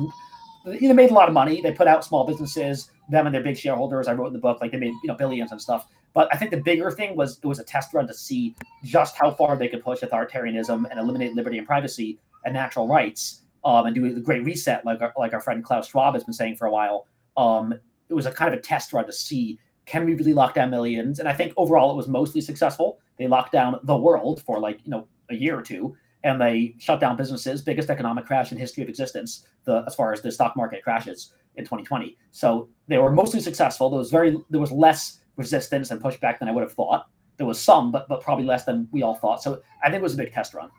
they 0.66 0.92
made 0.94 1.12
a 1.12 1.14
lot 1.14 1.28
of 1.28 1.34
money. 1.36 1.62
They 1.62 1.74
put 1.74 1.88
out 1.88 2.04
small 2.04 2.26
businesses, 2.26 2.90
them 3.10 3.28
and 3.28 3.36
their 3.36 3.44
big 3.44 3.56
shareholders. 3.56 4.08
I 4.08 4.14
wrote 4.14 4.28
in 4.28 4.34
the 4.34 4.40
book, 4.40 4.62
like 4.62 4.72
they 4.72 4.80
made 4.80 4.94
you 5.04 5.10
know 5.10 5.14
billions 5.14 5.52
and 5.52 5.62
stuff. 5.62 5.86
But 6.16 6.34
I 6.34 6.38
think 6.38 6.50
the 6.50 6.58
bigger 6.58 6.90
thing 6.90 7.16
was 7.16 7.38
it 7.44 7.46
was 7.46 7.60
a 7.60 7.64
test 7.64 7.94
run 7.94 8.08
to 8.08 8.14
see 8.14 8.56
just 8.84 9.16
how 9.16 9.30
far 9.30 9.56
they 9.58 9.68
could 9.68 9.84
push 9.84 10.02
authoritarianism 10.02 10.90
and 10.90 11.00
eliminate 11.00 11.36
liberty 11.36 11.60
and 11.60 11.68
privacy 11.68 12.18
and 12.46 12.54
natural 12.54 12.88
rights, 12.88 13.42
um, 13.64 13.86
and 13.86 13.94
do 13.94 14.14
the 14.14 14.22
great 14.22 14.44
reset, 14.44 14.86
like 14.86 15.02
our, 15.02 15.14
like 15.18 15.34
our 15.34 15.42
friend 15.42 15.64
Klaus 15.64 15.90
Schwab 15.90 16.14
has 16.14 16.24
been 16.24 16.34
saying 16.34 16.56
for 16.56 16.66
a 16.66 16.72
while. 16.72 17.06
Um, 17.36 17.74
it 18.08 18.14
was 18.14 18.26
a 18.26 18.32
kind 18.32 18.52
of 18.54 18.60
a 18.60 18.62
test 18.62 18.94
run 18.94 19.06
to 19.06 19.12
see 19.12 19.60
can 19.86 20.06
we 20.06 20.16
really 20.16 20.34
lock 20.34 20.56
down 20.56 20.72
millions, 20.72 21.20
and 21.20 21.30
I 21.30 21.34
think 21.34 21.54
overall 21.58 21.92
it 21.92 21.96
was 21.96 22.08
mostly 22.08 22.42
successful. 22.42 23.00
They 23.18 23.28
locked 23.28 23.52
down 23.52 23.80
the 23.84 23.96
world 23.96 24.42
for 24.42 24.60
like 24.60 24.80
you 24.84 24.92
know 24.92 25.08
a 25.30 25.36
year 25.36 25.58
or 25.58 25.62
two, 25.62 25.96
and 26.24 26.42
they 26.42 26.76
shut 26.80 27.00
down 27.00 27.18
businesses, 27.18 27.62
biggest 27.62 27.90
economic 27.90 28.26
crash 28.26 28.52
in 28.52 28.58
history 28.58 28.84
of 28.84 28.90
existence, 28.90 29.46
the 29.66 29.84
as 29.86 29.96
far 29.96 30.12
as 30.12 30.22
the 30.22 30.32
stock 30.32 30.56
market 30.56 30.84
crashes 30.84 31.34
in 31.56 31.66
2020. 31.66 32.18
So 32.32 32.68
they 32.88 32.98
were 32.98 33.12
mostly 33.12 33.40
successful. 33.40 33.90
There 33.90 34.00
was 34.00 34.12
very 34.12 34.38
there 34.50 34.62
was 34.62 34.72
less 34.72 35.20
resistance 35.38 35.92
and 35.92 36.02
pushback 36.02 36.40
than 36.40 36.48
I 36.48 36.52
would 36.52 36.62
have 36.62 36.74
thought. 36.74 37.08
There 37.38 37.46
was 37.46 37.60
some, 37.60 37.92
but 37.92 38.08
but 38.08 38.22
probably 38.22 38.46
less 38.46 38.64
than 38.64 38.88
we 38.92 39.04
all 39.04 39.16
thought. 39.16 39.44
So 39.44 39.62
I 39.84 39.90
think 39.90 40.00
it 40.00 40.04
was 40.04 40.14
a 40.14 40.18
big 40.18 40.34
test 40.34 40.54
run. 40.54 40.70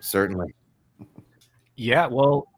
Certainly. 0.00 0.54
Yeah, 1.76 2.06
well, 2.06 2.48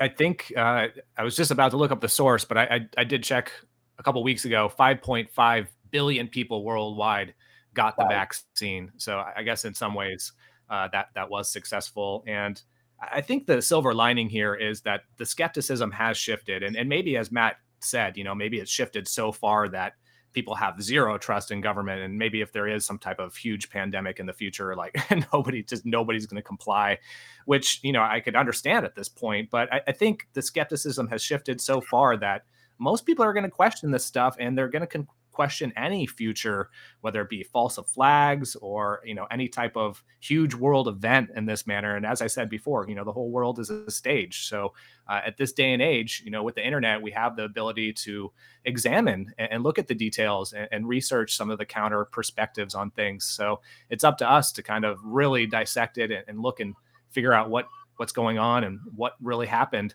I 0.00 0.08
think 0.08 0.52
uh, 0.56 0.88
I 1.16 1.22
was 1.22 1.36
just 1.36 1.50
about 1.50 1.70
to 1.70 1.76
look 1.76 1.90
up 1.90 2.00
the 2.00 2.08
source, 2.08 2.44
but 2.44 2.58
I, 2.58 2.62
I, 2.62 2.80
I 2.98 3.04
did 3.04 3.22
check 3.22 3.50
a 3.98 4.02
couple 4.02 4.22
weeks 4.22 4.44
ago. 4.44 4.70
5.5 4.78 5.66
billion 5.90 6.28
people 6.28 6.64
worldwide 6.64 7.34
got 7.74 7.96
the 7.96 8.02
wow. 8.04 8.08
vaccine. 8.10 8.92
So 8.96 9.24
I 9.34 9.42
guess 9.42 9.64
in 9.64 9.74
some 9.74 9.94
ways, 9.94 10.32
uh, 10.68 10.88
that 10.92 11.08
that 11.14 11.28
was 11.28 11.50
successful. 11.50 12.24
And 12.26 12.60
I 13.00 13.20
think 13.20 13.46
the 13.46 13.60
silver 13.62 13.94
lining 13.94 14.28
here 14.28 14.54
is 14.54 14.80
that 14.82 15.02
the 15.18 15.26
skepticism 15.26 15.90
has 15.92 16.16
shifted, 16.16 16.62
and 16.62 16.76
and 16.76 16.88
maybe 16.88 17.16
as 17.16 17.32
Matt 17.32 17.56
said, 17.80 18.16
you 18.16 18.24
know, 18.24 18.34
maybe 18.34 18.58
it's 18.58 18.70
shifted 18.70 19.08
so 19.08 19.32
far 19.32 19.68
that 19.68 19.94
people 20.32 20.54
have 20.54 20.82
zero 20.82 21.18
trust 21.18 21.50
in 21.50 21.60
government 21.60 22.00
and 22.00 22.18
maybe 22.18 22.40
if 22.40 22.52
there 22.52 22.66
is 22.66 22.84
some 22.84 22.98
type 22.98 23.18
of 23.18 23.36
huge 23.36 23.70
pandemic 23.70 24.18
in 24.18 24.26
the 24.26 24.32
future 24.32 24.74
like 24.74 24.96
nobody 25.32 25.62
just 25.62 25.84
nobody's 25.84 26.26
going 26.26 26.36
to 26.36 26.46
comply 26.46 26.98
which 27.46 27.80
you 27.82 27.92
know 27.92 28.02
i 28.02 28.20
could 28.20 28.36
understand 28.36 28.84
at 28.84 28.94
this 28.94 29.08
point 29.08 29.50
but 29.50 29.72
I, 29.72 29.80
I, 29.88 29.92
think 29.92 30.28
the 30.32 30.42
skepticism 30.42 31.08
has 31.08 31.22
shifted 31.22 31.60
so 31.60 31.80
far 31.80 32.16
that 32.18 32.44
most 32.78 33.06
people 33.06 33.24
are 33.24 33.32
going 33.32 33.44
to 33.44 33.50
question 33.50 33.90
this 33.90 34.04
stuff 34.04 34.36
and 34.40 34.56
they're 34.56 34.68
going 34.68 34.80
to 34.80 34.86
con- 34.86 35.08
question 35.32 35.72
any 35.76 36.06
future, 36.06 36.68
whether 37.00 37.22
it 37.22 37.28
be 37.28 37.42
false 37.42 37.78
of 37.78 37.86
flags 37.86 38.56
or 38.56 39.00
you 39.04 39.14
know 39.14 39.26
any 39.30 39.48
type 39.48 39.76
of 39.76 40.02
huge 40.20 40.54
world 40.54 40.88
event 40.88 41.30
in 41.34 41.46
this 41.46 41.66
manner. 41.66 41.96
And 41.96 42.06
as 42.06 42.22
I 42.22 42.26
said 42.26 42.48
before, 42.48 42.86
you 42.88 42.94
know 42.94 43.04
the 43.04 43.12
whole 43.12 43.30
world 43.30 43.58
is 43.58 43.70
a 43.70 43.90
stage. 43.90 44.46
So 44.48 44.72
uh, 45.08 45.20
at 45.26 45.36
this 45.36 45.52
day 45.52 45.72
and 45.72 45.82
age, 45.82 46.22
you 46.24 46.30
know 46.30 46.42
with 46.42 46.54
the 46.54 46.64
internet, 46.64 47.02
we 47.02 47.10
have 47.12 47.36
the 47.36 47.44
ability 47.44 47.92
to 47.94 48.32
examine 48.64 49.32
and, 49.38 49.52
and 49.52 49.62
look 49.62 49.78
at 49.78 49.88
the 49.88 49.94
details 49.94 50.52
and, 50.52 50.68
and, 50.70 50.86
research 50.86 51.36
some 51.36 51.50
of 51.50 51.58
the 51.58 51.64
counter 51.64 52.04
perspectives 52.04 52.74
on 52.74 52.90
things. 52.92 53.24
So 53.24 53.60
it's 53.90 54.04
up 54.04 54.18
to 54.18 54.30
us 54.30 54.52
to 54.52 54.62
kind 54.62 54.84
of 54.84 54.98
really 55.02 55.46
dissect 55.46 55.98
it 55.98 56.10
and, 56.10 56.24
and 56.28 56.40
look 56.40 56.60
and 56.60 56.74
figure 57.10 57.32
out 57.32 57.50
what 57.50 57.66
what's 57.96 58.12
going 58.12 58.38
on 58.38 58.64
and 58.64 58.80
what 58.94 59.14
really 59.20 59.46
happened. 59.46 59.94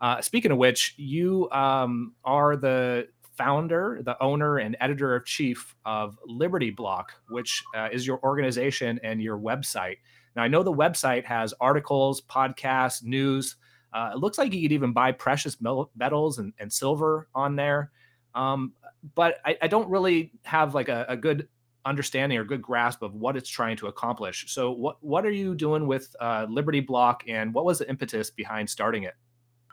Uh, 0.00 0.20
speaking 0.20 0.50
of 0.50 0.58
which, 0.58 0.94
you 0.96 1.50
um, 1.50 2.14
are 2.24 2.56
the 2.56 3.08
founder, 3.36 4.00
the 4.04 4.20
owner, 4.22 4.58
and 4.58 4.76
editor 4.80 5.14
of 5.14 5.24
chief 5.24 5.74
of 5.84 6.18
Liberty 6.26 6.70
Block, 6.70 7.12
which 7.28 7.62
uh, 7.76 7.88
is 7.92 8.06
your 8.06 8.20
organization 8.22 9.00
and 9.02 9.20
your 9.20 9.38
website. 9.38 9.96
Now, 10.36 10.42
I 10.42 10.48
know 10.48 10.62
the 10.62 10.72
website 10.72 11.24
has 11.24 11.54
articles, 11.60 12.22
podcasts, 12.22 13.02
news. 13.02 13.56
Uh, 13.92 14.10
it 14.14 14.18
looks 14.18 14.38
like 14.38 14.52
you 14.52 14.62
could 14.62 14.72
even 14.72 14.92
buy 14.92 15.12
precious 15.12 15.56
metals 15.60 16.38
and, 16.38 16.52
and 16.58 16.72
silver 16.72 17.28
on 17.34 17.54
there. 17.54 17.92
Um, 18.34 18.72
but 19.14 19.36
I, 19.44 19.56
I, 19.62 19.68
don't 19.68 19.88
really 19.88 20.32
have 20.42 20.74
like 20.74 20.88
a, 20.88 21.06
a, 21.08 21.16
good 21.16 21.46
understanding 21.84 22.36
or 22.36 22.42
good 22.42 22.62
grasp 22.62 23.02
of 23.02 23.14
what 23.14 23.36
it's 23.36 23.48
trying 23.48 23.76
to 23.76 23.86
accomplish. 23.86 24.46
So, 24.48 24.72
what 24.72 24.96
what 25.04 25.24
are 25.24 25.30
you 25.30 25.54
doing 25.54 25.86
with 25.86 26.14
uh, 26.18 26.46
Liberty 26.48 26.80
Block, 26.80 27.22
and 27.28 27.54
what 27.54 27.64
was 27.64 27.78
the 27.78 27.88
impetus 27.88 28.30
behind 28.30 28.68
starting 28.68 29.04
it? 29.04 29.14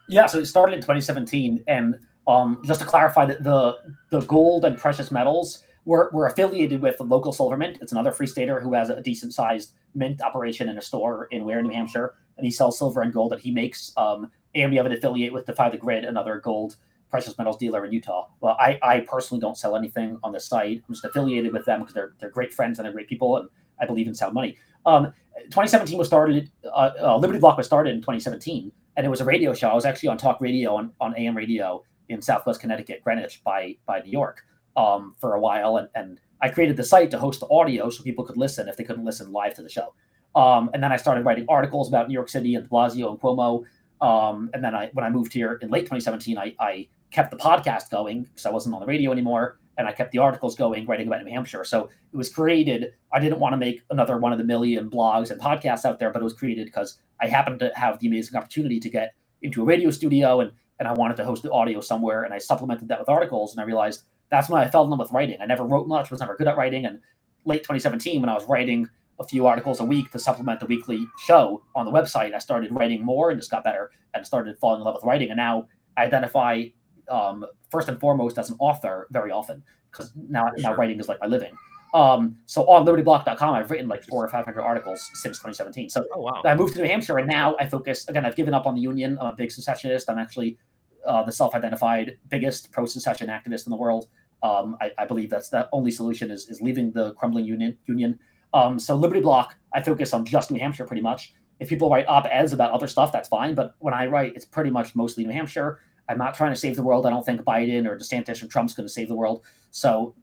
Yeah, 0.10 0.28
so 0.28 0.40
it 0.40 0.46
started 0.46 0.74
in 0.74 0.82
2017, 0.82 1.64
and 1.68 1.96
um, 2.28 2.62
just 2.66 2.80
to 2.82 2.86
clarify 2.86 3.26
that 3.26 3.44
the 3.44 3.78
the 4.10 4.22
gold 4.22 4.66
and 4.66 4.78
precious 4.78 5.12
metals 5.12 5.64
we're, 5.86 6.10
we're 6.12 6.28
affiliated 6.28 6.82
with 6.82 6.98
the 6.98 7.04
local 7.04 7.32
silver 7.32 7.58
mint. 7.58 7.80
It's 7.82 7.92
another 7.92 8.12
free 8.12 8.28
stater 8.28 8.60
who 8.60 8.74
has 8.74 8.90
a 8.90 9.02
decent 9.02 9.34
sized 9.34 9.74
mint 9.96 10.22
operation 10.22 10.70
in 10.70 10.78
a 10.78 10.82
store 10.82 11.28
in 11.32 11.44
Weare, 11.44 11.62
New 11.62 11.74
Hampshire, 11.74 12.16
and 12.38 12.46
he 12.46 12.52
sells 12.52 12.78
silver 12.78 13.02
and 13.02 13.14
gold 13.14 13.32
that 13.32 13.40
he 13.40 13.52
makes. 13.52 13.92
Um, 13.98 14.32
and 14.54 14.72
we 14.72 14.78
have 14.78 14.86
an 14.86 14.92
affiliate 14.92 15.34
with 15.34 15.46
Defy 15.46 15.70
the 15.70 15.78
Grid, 15.78 16.06
another 16.06 16.40
gold 16.40 16.78
precious 17.10 17.38
metals 17.38 17.58
dealer 17.58 17.84
in 17.86 17.92
Utah. 17.92 18.28
Well, 18.40 18.56
I, 18.60 18.80
I 18.82 19.00
personally 19.02 19.42
don't 19.42 19.58
sell 19.58 19.76
anything 19.76 20.18
on 20.24 20.32
the 20.32 20.40
site. 20.40 20.82
I'm 20.88 20.94
just 20.94 21.04
affiliated 21.04 21.52
with 21.52 21.66
them 21.66 21.82
because 21.82 21.94
they're 21.94 22.14
they're 22.20 22.30
great 22.30 22.54
friends 22.54 22.80
and 22.80 22.86
they're 22.86 22.94
great 22.94 23.08
people, 23.08 23.38
and 23.38 23.50
I 23.80 23.86
believe 23.86 24.08
in 24.08 24.16
sound 24.16 24.34
money. 24.34 24.58
Um, 24.86 25.14
2017 25.46 25.98
was 25.98 26.08
started. 26.08 26.52
Uh, 26.64 26.92
uh, 27.02 27.18
Liberty 27.18 27.40
Block 27.40 27.58
was 27.58 27.66
started 27.66 27.94
in 27.94 28.02
2017, 28.02 28.72
and 28.96 29.06
it 29.06 29.10
was 29.10 29.22
a 29.22 29.26
radio 29.26 29.54
show. 29.54 29.70
I 29.70 29.74
was 29.74 29.86
actually 29.86 30.10
on 30.10 30.18
talk 30.18 30.40
radio 30.42 30.76
on, 30.76 30.94
on 31.02 31.18
AM 31.18 31.36
radio 31.36 31.84
in 32.10 32.22
Southwest 32.22 32.60
Connecticut, 32.60 33.04
Greenwich, 33.04 33.42
by 33.44 33.76
by 33.86 34.00
New 34.02 34.12
York, 34.12 34.44
um, 34.76 35.16
for 35.20 35.36
a 35.36 35.40
while, 35.40 35.78
and 35.78 35.88
and 35.96 36.20
I 36.42 36.50
created 36.50 36.76
the 36.76 36.84
site 36.84 37.12
to 37.12 37.20
host 37.20 37.40
the 37.40 37.50
audio 37.50 37.90
so 37.90 38.04
people 38.04 38.26
could 38.26 38.38
listen 38.38 38.68
if 38.68 38.76
they 38.76 38.84
couldn't 38.84 39.06
listen 39.06 39.32
live 39.32 39.54
to 39.56 39.62
the 39.62 39.70
show. 39.70 39.94
Um, 40.36 40.70
and 40.74 40.82
then 40.82 40.92
I 40.92 40.98
started 40.98 41.26
writing 41.26 41.46
articles 41.50 41.88
about 41.88 42.08
New 42.08 42.14
York 42.14 42.30
City 42.30 42.56
and 42.56 42.68
Blasio 42.70 43.10
and 43.12 43.20
Cuomo. 43.20 43.64
Um, 44.02 44.50
and 44.54 44.64
then 44.64 44.74
I, 44.74 44.90
when 44.94 45.06
I 45.06 45.10
moved 45.10 45.34
here 45.34 45.60
in 45.62 45.70
late 45.70 45.82
2017, 45.82 46.38
I, 46.38 46.56
I 46.60 46.88
kept 47.12 47.30
the 47.30 47.38
podcast 47.38 47.92
going 47.92 48.24
because 48.24 48.46
I 48.46 48.50
wasn't 48.50 48.74
on 48.74 48.82
the 48.82 48.88
radio 48.88 49.12
anymore, 49.12 49.60
and 49.78 49.88
I 49.88 49.92
kept 49.92 50.12
the 50.12 50.18
articles 50.18 50.56
going, 50.56 50.88
writing 50.88 51.08
about 51.08 51.24
New 51.24 51.32
Hampshire. 51.32 51.64
So 51.64 51.90
it 52.12 52.18
was 52.18 52.30
created. 52.30 52.94
I 53.14 53.20
didn't 53.20 53.40
want 53.40 53.54
to 53.54 53.58
make 53.58 53.84
another 53.92 54.18
one 54.18 54.32
of 54.32 54.40
the 54.40 54.44
million 54.44 54.90
blogs 54.90 55.30
and 55.30 55.40
podcasts 55.40 55.86
out 55.86 56.00
there, 56.00 56.12
but 56.12 56.22
it 56.22 56.26
was 56.26 56.34
created 56.34 56.66
because 56.66 56.98
I 57.20 57.28
happened 57.28 57.60
to 57.60 57.72
have 57.76 58.00
the 58.00 58.08
amazing 58.08 58.36
opportunity 58.36 58.80
to 58.80 58.90
get 58.90 59.14
into 59.44 59.62
a 59.62 59.66
radio 59.66 59.92
studio 59.92 60.40
and 60.40 60.52
and 60.82 60.88
I 60.88 60.94
wanted 60.94 61.16
to 61.18 61.24
host 61.24 61.44
the 61.44 61.52
audio 61.52 61.80
somewhere, 61.80 62.24
and 62.24 62.34
I 62.34 62.40
supplemented 62.40 62.88
that 62.88 62.98
with 62.98 63.08
articles, 63.08 63.54
and 63.54 63.62
I 63.62 63.66
realized 63.66 64.02
that's 64.30 64.50
when 64.50 64.60
I 64.60 64.68
fell 64.68 64.84
in 64.84 64.90
love 64.90 64.98
with 64.98 65.12
writing. 65.12 65.38
I 65.40 65.46
never 65.46 65.64
wrote 65.64 65.88
much, 65.88 66.10
was 66.10 66.22
never 66.22 66.36
good 66.36 66.48
at 66.48 66.58
writing, 66.58 66.88
and 66.88 67.00
late 67.46 67.60
2017, 67.60 68.20
when 68.20 68.30
I 68.30 68.34
was 68.34 68.46
writing 68.50 68.90
a 69.20 69.24
few 69.24 69.46
articles 69.46 69.80
a 69.80 69.86
week 69.86 70.12
to 70.12 70.18
supplement 70.18 70.60
the 70.60 70.66
weekly 70.66 71.08
show 71.24 71.62
on 71.76 71.86
the 71.86 71.92
website, 71.92 72.34
I 72.34 72.40
started 72.40 72.72
writing 72.72 73.06
more 73.06 73.30
and 73.30 73.40
just 73.40 73.52
got 73.52 73.64
better 73.64 73.92
and 74.16 74.26
started 74.26 74.58
falling 74.58 74.82
in 74.82 74.86
love 74.86 74.96
with 74.96 75.04
writing. 75.04 75.30
And 75.30 75.38
now 75.38 75.68
I 75.98 76.06
identify 76.06 76.66
um, 77.10 77.46
first 77.70 77.88
and 77.88 78.00
foremost 78.00 78.40
as 78.40 78.50
an 78.50 78.56
author 78.60 79.08
very 79.12 79.30
often 79.30 79.62
because 79.92 80.12
now, 80.16 80.50
sure. 80.50 80.58
now 80.58 80.76
writing 80.76 81.00
is 81.00 81.08
like 81.08 81.20
my 81.22 81.28
living. 81.28 81.54
Um, 81.94 82.38
so 82.46 82.66
on 82.70 82.86
libertyblock.com, 82.86 83.54
I've 83.54 83.70
written 83.70 83.88
like 83.88 84.04
four 84.04 84.24
or 84.24 84.30
500 84.30 84.62
articles 84.62 85.10
since 85.14 85.38
2017. 85.38 85.90
So 85.90 86.06
oh, 86.16 86.22
wow. 86.22 86.42
I 86.46 86.56
moved 86.56 86.74
to 86.76 86.82
New 86.82 86.88
Hampshire 86.88 87.18
and 87.18 87.28
now 87.28 87.56
I 87.60 87.68
focus 87.68 88.08
again, 88.08 88.26
I've 88.26 88.36
given 88.36 88.54
up 88.54 88.66
on 88.66 88.76
the 88.76 88.82
union. 88.82 89.18
I'm 89.20 89.28
a 89.28 89.34
big 89.34 89.52
secessionist. 89.52 90.10
I'm 90.10 90.18
actually 90.18 90.58
uh, 91.06 91.24
the 91.24 91.32
self-identified 91.32 92.18
biggest 92.30 92.72
pro-secession 92.72 93.28
activist 93.28 93.66
in 93.66 93.72
the 93.72 93.78
world. 93.78 94.08
Um, 94.44 94.78
I, 94.82 94.92
I, 94.98 95.06
believe 95.06 95.30
that's 95.30 95.50
the 95.50 95.70
only 95.72 95.92
solution 95.92 96.32
is, 96.32 96.50
is 96.50 96.62
leaving 96.62 96.92
the 96.92 97.14
crumbling 97.14 97.46
union. 97.46 97.78
Union. 97.86 98.18
Um, 98.54 98.80
so 98.80 98.96
Liberty 98.96 99.22
Block, 99.22 99.56
I 99.74 99.84
focus 99.84 100.14
on 100.14 100.26
just 100.26 100.50
New 100.50 100.60
Hampshire 100.60 100.86
pretty 100.86 101.04
much. 101.04 101.34
If 101.60 101.70
people 101.70 101.92
write 101.92 102.08
op-eds 102.08 102.54
about 102.54 102.72
other 102.72 102.88
stuff, 102.88 103.12
that's 103.12 103.30
fine. 103.30 103.54
But 103.54 103.76
when 103.80 103.94
I 103.94 104.08
write, 104.08 104.36
it's 104.36 104.46
pretty 104.46 104.72
much 104.72 104.96
mostly 104.96 105.26
New 105.26 105.32
Hampshire. 105.32 105.80
I'm 106.10 106.18
not 106.18 106.34
trying 106.34 106.52
to 106.52 106.60
save 106.60 106.76
the 106.76 106.84
world. 106.84 107.06
I 107.06 107.12
don't 107.12 107.26
think 107.26 107.42
Biden 107.42 107.88
or 107.88 107.98
DeSantis 107.98 108.44
or 108.44 108.48
Trump's 108.48 108.74
going 108.74 108.88
to 108.88 108.92
save 108.92 109.08
the 109.08 109.16
world. 109.16 109.44
So 109.70 110.16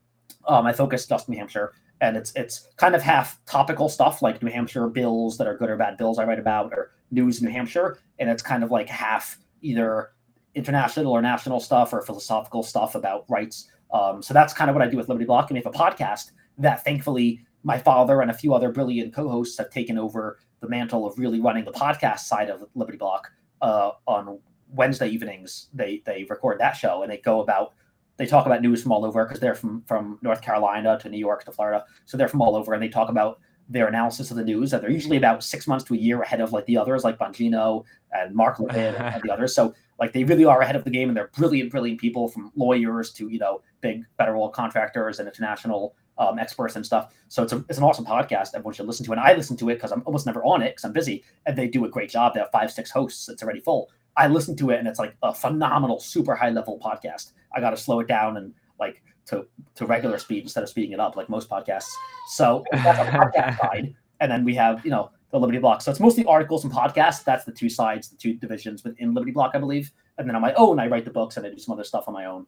um, 0.47 0.67
I 0.67 0.73
focus 0.73 1.07
just 1.07 1.29
New 1.29 1.39
Hampshire, 1.39 1.73
and 2.01 2.17
it's 2.17 2.33
it's 2.35 2.69
kind 2.77 2.95
of 2.95 3.03
half 3.03 3.39
topical 3.47 3.89
stuff 3.89 4.21
like 4.21 4.43
New 4.43 4.51
Hampshire 4.51 4.89
bills 4.89 5.39
that 5.39 5.47
are 5.47 5.57
good 5.57 5.71
or 5.71 5.77
bad 5.77 5.97
bills 5.97 6.19
I 6.19 6.25
write 6.25 6.39
about, 6.39 6.73
or 6.73 6.91
news 7.11 7.41
in 7.41 7.47
New 7.47 7.53
Hampshire, 7.53 7.99
and 8.19 8.29
it's 8.29 8.43
kind 8.43 8.65
of 8.65 8.71
like 8.71 8.89
half 8.89 9.39
either 9.63 10.11
international 10.59 11.13
or 11.13 11.23
national 11.23 11.61
stuff 11.61 11.93
or 11.93 12.03
philosophical 12.03 12.63
stuff 12.63 12.95
about 12.95 13.25
rights. 13.29 13.71
Um, 13.93 14.23
so 14.23 14.35
that's 14.35 14.53
kind 14.53 14.69
of 14.69 14.77
what 14.77 14.87
I 14.87 14.91
do 14.91 14.97
with 14.97 15.09
Liberty 15.09 15.25
Block. 15.25 15.51
And 15.51 15.57
we 15.57 15.63
have 15.65 15.75
a 15.75 15.79
podcast 15.79 16.33
that 16.59 16.85
thankfully 16.85 17.41
my 17.63 17.79
father 17.79 18.21
and 18.21 18.31
a 18.31 18.35
few 18.35 18.55
other 18.55 18.71
brilliant 18.71 19.15
co-hosts 19.15 19.57
have 19.59 19.71
taken 19.71 19.97
over 19.97 20.39
the 20.61 20.69
mantle 20.69 21.07
of 21.07 21.19
really 21.19 21.41
running 21.41 21.65
the 21.65 21.73
podcast 21.73 22.21
side 22.21 22.51
of 22.51 22.65
Liberty 22.75 22.99
Block. 22.99 23.31
Uh, 23.61 23.91
on 24.07 24.39
Wednesday 24.71 25.09
evenings, 25.09 25.69
they 25.75 26.01
they 26.07 26.25
record 26.29 26.61
that 26.61 26.77
show 26.77 27.03
and 27.03 27.11
they 27.11 27.17
go 27.19 27.41
about 27.41 27.75
they 28.19 28.27
talk 28.27 28.47
about 28.47 28.63
news 28.63 28.83
from 28.83 28.93
all 28.93 29.05
over 29.05 29.25
because 29.25 29.41
they're 29.41 29.57
from 29.57 29.83
from 29.87 30.19
North 30.23 30.43
Carolina 30.43 30.97
to 31.01 31.09
New 31.09 31.19
York 31.19 31.45
to 31.45 31.51
Florida, 31.51 31.85
so 32.05 32.17
they're 32.17 32.29
from 32.29 32.41
all 32.41 32.55
over 32.55 32.73
and 32.75 32.83
they 32.83 32.89
talk 32.89 33.09
about 33.09 33.41
their 33.69 33.89
analysis 33.89 34.31
of 34.31 34.37
the 34.37 34.45
news. 34.45 34.73
And 34.73 34.83
they're 34.83 34.91
usually 34.91 35.17
about 35.17 35.43
six 35.45 35.67
months 35.67 35.85
to 35.87 35.95
a 35.95 35.97
year 35.97 36.23
ahead 36.23 36.41
of 36.41 36.53
like 36.53 36.67
the 36.67 36.77
others, 36.77 37.05
like 37.05 37.19
Bongino 37.19 37.85
and 38.13 38.35
Mark 38.35 38.59
Levin 38.61 38.95
and 38.95 39.23
the 39.23 39.33
others. 39.33 39.55
So 39.55 39.75
like 39.99 40.13
they 40.13 40.25
really 40.25 40.45
are 40.45 40.61
ahead 40.61 40.77
of 40.77 40.85
the 40.85 40.91
game, 40.91 41.09
and 41.09 41.17
they're 41.17 41.31
brilliant, 41.37 41.71
brilliant 41.71 42.01
people 42.01 42.29
from 42.29 42.53
lawyers 42.57 43.13
to 43.13 43.29
you 43.29 43.39
know 43.39 43.63
big 43.81 44.05
federal 44.17 44.49
contractors 44.49 45.19
and 45.19 45.29
international 45.29 45.95
um, 46.19 46.39
experts 46.39 46.77
and 46.77 46.85
stuff. 46.85 47.15
So 47.29 47.43
it's 47.43 47.53
a, 47.53 47.65
it's 47.69 47.79
an 47.79 47.85
awesome 47.85 48.05
podcast. 48.05 48.51
Everyone 48.55 48.75
should 48.75 48.87
listen 48.87 49.05
to, 49.07 49.13
and 49.13 49.21
I 49.21 49.35
listen 49.35 49.57
to 49.59 49.69
it 49.71 49.75
because 49.75 49.93
I'm 49.93 50.03
almost 50.07 50.27
never 50.27 50.45
on 50.45 50.63
it 50.63 50.71
because 50.71 50.85
I'm 50.85 50.93
busy, 50.93 51.25
and 51.47 51.57
they 51.57 51.69
do 51.69 51.85
a 51.85 51.89
great 51.89 52.11
job. 52.11 52.35
They 52.35 52.41
have 52.41 52.51
five, 52.51 52.71
six 52.71 52.91
hosts. 52.91 53.29
It's 53.29 53.43
already 53.43 53.61
full. 53.61 53.91
I 54.17 54.27
listen 54.27 54.57
to 54.57 54.71
it, 54.71 54.79
and 54.79 54.89
it's 54.89 54.99
like 54.99 55.17
a 55.23 55.33
phenomenal, 55.33 56.01
super 56.01 56.35
high 56.35 56.51
level 56.51 56.79
podcast. 56.79 57.33
I 57.55 57.61
got 57.61 57.71
to 57.71 57.77
slow 57.77 58.01
it 58.01 58.09
down 58.09 58.37
and 58.37 58.53
like 58.79 59.03
to 59.27 59.47
to 59.77 59.87
regular 59.87 60.19
speed 60.19 60.43
instead 60.43 60.63
of 60.63 60.69
speeding 60.69 60.93
it 60.93 61.01
up 61.01 61.17
like 61.17 61.29
most 61.29 61.49
podcasts. 61.49 61.91
So 62.31 62.65
that's 62.73 62.99
a 62.99 63.13
podcast 63.13 63.59
side, 63.61 63.95
and 64.21 64.31
then 64.31 64.45
we 64.45 64.55
have 64.55 64.85
you 64.85 64.91
know 64.91 65.11
the 65.31 65.39
Liberty 65.39 65.59
Block. 65.59 65.83
So 65.83 65.91
it's 65.91 66.01
mostly 66.01 66.25
articles 66.25 66.65
and 66.65 66.73
podcasts. 66.73 67.25
That's 67.25 67.45
the 67.45 67.53
two 67.53 67.69
sides, 67.69 68.09
the 68.09 68.17
two 68.17 68.35
divisions 68.35 68.85
within 68.85 69.15
Liberty 69.15 69.33
Block, 69.33 69.53
I 69.55 69.59
believe. 69.59 69.93
And 70.17 70.29
then 70.29 70.35
on 70.35 70.43
my 70.43 70.53
own, 70.55 70.79
I 70.81 70.87
write 70.87 71.05
the 71.05 71.11
books 71.11 71.37
and 71.37 71.47
I 71.47 71.51
do 71.51 71.59
some 71.59 71.73
other 71.73 71.85
stuff 71.85 72.05
on 72.09 72.15
my 72.15 72.25
own. 72.25 72.47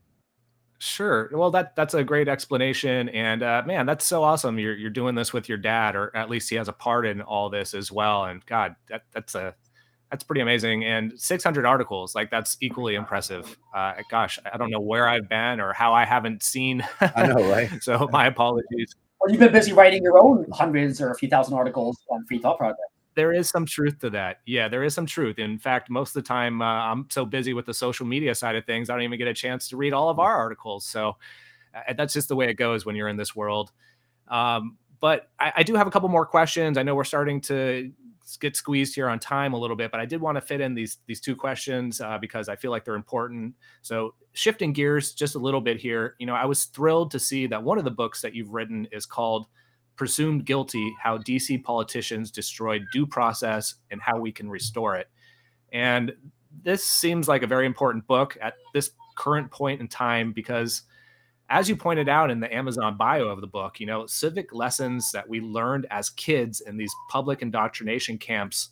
Sure. 0.83 1.29
Well, 1.33 1.51
that 1.51 1.77
that's 1.77 1.93
a 1.93 2.03
great 2.03 2.27
explanation, 2.27 3.11
and 3.11 3.43
uh, 3.43 3.63
man, 3.67 3.85
that's 3.85 4.07
so 4.07 4.23
awesome. 4.23 4.59
You're 4.59 4.75
you're 4.75 4.89
doing 4.89 5.15
this 5.15 5.31
with 5.31 5.47
your 5.47 5.59
dad, 5.59 5.95
or 5.95 6.11
at 6.17 6.31
least 6.31 6.49
he 6.49 6.57
has 6.57 6.69
a 6.69 6.73
part 6.73 7.05
in 7.05 7.21
all 7.21 7.51
this 7.51 7.75
as 7.75 7.93
well. 7.93 8.25
And 8.25 8.45
God, 8.47 8.77
that 8.89 9.03
that's 9.13 9.35
a 9.35 9.55
that's 10.11 10.25
pretty 10.25 10.41
amazing. 10.41 10.85
And 10.85 11.13
600 11.21 11.67
articles, 11.67 12.15
like 12.15 12.31
that's 12.31 12.57
equally 12.63 12.95
impressive. 12.95 13.59
Uh, 13.75 13.93
gosh, 14.11 14.39
I 14.51 14.57
don't 14.57 14.71
know 14.71 14.81
where 14.81 15.07
I've 15.07 15.29
been 15.29 15.61
or 15.61 15.75
how 15.75 15.93
I 15.93 16.07
haven't 16.07 16.43
seen. 16.43 16.83
I 17.01 17.27
know, 17.27 17.49
right? 17.51 17.71
so 17.83 18.09
my 18.11 18.27
apologies. 18.27 18.97
Well, 19.21 19.31
you've 19.31 19.41
been 19.41 19.53
busy 19.53 19.73
writing 19.73 20.03
your 20.03 20.19
own 20.19 20.47
hundreds 20.51 21.01
or 21.01 21.11
a 21.11 21.15
few 21.15 21.29
thousand 21.29 21.55
articles 21.55 21.99
on 22.11 22.25
Free 22.25 22.39
Thought 22.39 22.57
Project. 22.57 22.81
There 23.15 23.33
is 23.33 23.49
some 23.51 23.67
truth 23.67 23.99
to 24.01 24.11
that. 24.11 24.39
Yeah, 24.47 24.69
there 24.69 24.83
is 24.83 24.95
some 24.95 25.05
truth. 25.05 25.39
In 25.39 25.59
fact, 25.59 25.91
most 25.91 26.17
of 26.17 26.23
the 26.23 26.27
time, 26.27 26.63
uh, 26.63 26.65
I'm 26.65 27.07
so 27.11 27.27
busy 27.27 27.53
with 27.53 27.67
the 27.67 27.75
social 27.75 28.07
media 28.07 28.35
side 28.35 28.57
of 28.57 28.65
things, 28.65 28.89
I 28.89 28.95
don't 28.95 29.03
even 29.03 29.19
get 29.19 29.29
a 29.29 29.35
chance 29.35 29.69
to 29.69 29.77
read 29.77 29.93
all 29.93 30.09
of 30.09 30.19
our 30.19 30.37
articles. 30.37 30.87
So 30.87 31.17
uh, 31.75 31.93
that's 31.95 32.15
just 32.15 32.29
the 32.29 32.37
way 32.37 32.49
it 32.49 32.55
goes 32.55 32.87
when 32.87 32.97
you're 32.97 33.09
in 33.09 33.17
this 33.17 33.37
world. 33.37 33.73
Um, 34.29 34.79
but 35.01 35.29
I, 35.39 35.53
I, 35.57 35.63
do 35.65 35.75
have 35.75 35.87
a 35.87 35.91
couple 35.91 36.09
more 36.09 36.25
questions. 36.25 36.79
I 36.79 36.83
know 36.83 36.95
we're 36.95 37.05
starting 37.05 37.41
to 37.43 37.91
get 38.37 38.57
squeezed 38.57 38.95
here 38.95 39.09
on 39.09 39.19
time 39.19 39.53
a 39.53 39.59
little 39.59 39.77
bit, 39.77 39.91
but 39.91 40.01
I 40.01 40.07
did 40.07 40.21
want 40.21 40.37
to 40.37 40.41
fit 40.41 40.61
in 40.61 40.75
these 40.75 40.99
these 41.07 41.21
two 41.21 41.37
questions 41.37 42.01
uh, 42.01 42.19
because 42.19 42.49
I 42.49 42.57
feel 42.57 42.71
like 42.71 42.85
they're 42.85 42.95
important. 42.95 43.55
So 43.83 44.15
shifting 44.33 44.73
gears 44.73 45.13
just 45.13 45.35
a 45.35 45.39
little 45.39 45.61
bit 45.61 45.81
here, 45.81 46.15
you 46.19 46.27
know, 46.27 46.35
I 46.35 46.45
was 46.45 46.65
thrilled 46.67 47.11
to 47.13 47.19
see 47.19 47.47
that 47.47 47.63
one 47.63 47.79
of 47.79 47.85
the 47.85 47.91
books 47.91 48.21
that 48.23 48.35
you've 48.35 48.51
written 48.51 48.87
is 48.93 49.07
called 49.07 49.47
"Presumed 49.97 50.45
Guilty: 50.45 50.95
How 51.03 51.19
DC 51.19 51.63
Politicians 51.63 52.31
Destroyed 52.31 52.85
Due 52.93 53.07
Process 53.07 53.77
and 53.91 54.01
How 54.01 54.19
We 54.19 54.33
Can 54.33 54.49
Restore 54.49 54.97
It." 54.97 55.09
And 55.73 56.13
this 56.63 56.85
seems 56.85 57.29
like 57.29 57.43
a 57.43 57.47
very 57.47 57.67
important 57.67 58.07
book 58.07 58.37
at 58.41 58.55
this 58.75 58.91
current 59.17 59.51
point 59.51 59.81
in 59.81 59.89
time 59.89 60.33
because 60.33 60.83
as 61.51 61.69
you 61.69 61.75
pointed 61.75 62.09
out 62.09 62.31
in 62.31 62.39
the 62.39 62.55
Amazon 62.55 62.97
bio 62.97 63.27
of 63.27 63.41
the 63.41 63.47
book, 63.47 63.81
you 63.81 63.87
know, 63.87 64.07
civic 64.07 64.55
lessons 64.55 65.11
that 65.11 65.29
we 65.29 65.41
learned 65.41 65.85
as 65.91 66.09
kids 66.11 66.61
in 66.61 66.77
these 66.77 66.95
public 67.11 67.43
indoctrination 67.43 68.17
camps, 68.19 68.69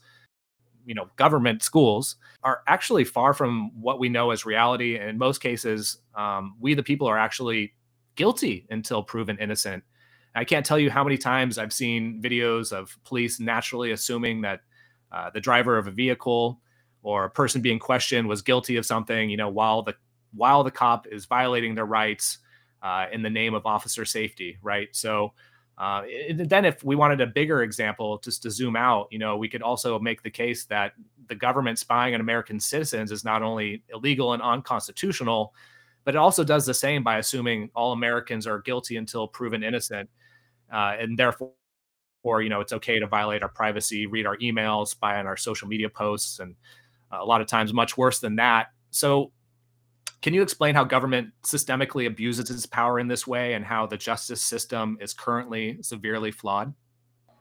you 0.86 0.94
know, 0.94 1.10
government 1.16 1.64
schools 1.64 2.16
are 2.44 2.62
actually 2.68 3.02
far 3.02 3.34
from 3.34 3.72
what 3.82 3.98
we 3.98 4.08
know 4.08 4.30
as 4.30 4.46
reality. 4.46 4.96
And 4.96 5.10
in 5.10 5.18
most 5.18 5.40
cases, 5.40 5.98
um, 6.14 6.56
we, 6.60 6.74
the 6.74 6.82
people, 6.84 7.08
are 7.08 7.18
actually 7.18 7.74
guilty 8.14 8.64
until 8.70 9.02
proven 9.02 9.36
innocent. 9.38 9.82
I 10.36 10.44
can't 10.44 10.64
tell 10.64 10.78
you 10.78 10.88
how 10.88 11.02
many 11.02 11.18
times 11.18 11.58
I've 11.58 11.72
seen 11.72 12.22
videos 12.22 12.72
of 12.72 12.96
police 13.04 13.40
naturally 13.40 13.90
assuming 13.90 14.42
that 14.42 14.60
uh, 15.10 15.30
the 15.30 15.40
driver 15.40 15.78
of 15.78 15.88
a 15.88 15.90
vehicle 15.90 16.60
or 17.02 17.24
a 17.24 17.30
person 17.30 17.60
being 17.60 17.80
questioned 17.80 18.28
was 18.28 18.40
guilty 18.40 18.76
of 18.76 18.86
something, 18.86 19.30
you 19.30 19.36
know, 19.36 19.48
while 19.48 19.82
the 19.82 19.96
while 20.32 20.62
the 20.62 20.70
cop 20.70 21.06
is 21.08 21.24
violating 21.24 21.74
their 21.74 21.86
rights 21.86 22.38
uh, 22.82 23.06
in 23.12 23.22
the 23.22 23.30
name 23.30 23.54
of 23.54 23.66
officer 23.66 24.04
safety, 24.04 24.58
right? 24.62 24.88
So 24.92 25.32
uh, 25.78 26.02
then, 26.34 26.64
if 26.64 26.82
we 26.82 26.96
wanted 26.96 27.20
a 27.20 27.26
bigger 27.26 27.62
example, 27.62 28.18
just 28.18 28.42
to 28.42 28.50
zoom 28.50 28.74
out, 28.74 29.06
you 29.12 29.18
know, 29.18 29.36
we 29.36 29.48
could 29.48 29.62
also 29.62 29.96
make 30.00 30.22
the 30.22 30.30
case 30.30 30.64
that 30.64 30.92
the 31.28 31.36
government 31.36 31.78
spying 31.78 32.14
on 32.14 32.20
American 32.20 32.58
citizens 32.58 33.12
is 33.12 33.24
not 33.24 33.42
only 33.42 33.84
illegal 33.94 34.32
and 34.32 34.42
unconstitutional, 34.42 35.54
but 36.04 36.16
it 36.16 36.18
also 36.18 36.42
does 36.42 36.66
the 36.66 36.74
same 36.74 37.04
by 37.04 37.18
assuming 37.18 37.70
all 37.76 37.92
Americans 37.92 38.44
are 38.44 38.60
guilty 38.60 38.96
until 38.96 39.28
proven 39.28 39.62
innocent, 39.62 40.10
uh, 40.72 40.96
and 40.98 41.16
therefore, 41.16 41.52
or 42.24 42.42
you 42.42 42.48
know, 42.48 42.60
it's 42.60 42.72
okay 42.72 42.98
to 42.98 43.06
violate 43.06 43.44
our 43.44 43.48
privacy, 43.48 44.06
read 44.06 44.26
our 44.26 44.36
emails, 44.38 44.88
spy 44.88 45.20
on 45.20 45.28
our 45.28 45.36
social 45.36 45.68
media 45.68 45.88
posts, 45.88 46.40
and 46.40 46.56
a 47.12 47.24
lot 47.24 47.40
of 47.40 47.46
times 47.46 47.72
much 47.72 47.96
worse 47.96 48.18
than 48.18 48.34
that. 48.36 48.68
So 48.90 49.30
can 50.20 50.34
you 50.34 50.42
explain 50.42 50.74
how 50.74 50.84
government 50.84 51.30
systemically 51.44 52.06
abuses 52.06 52.50
its 52.50 52.66
power 52.66 52.98
in 52.98 53.08
this 53.08 53.26
way 53.26 53.54
and 53.54 53.64
how 53.64 53.86
the 53.86 53.96
justice 53.96 54.42
system 54.42 54.98
is 55.00 55.14
currently 55.14 55.78
severely 55.82 56.30
flawed? 56.30 56.74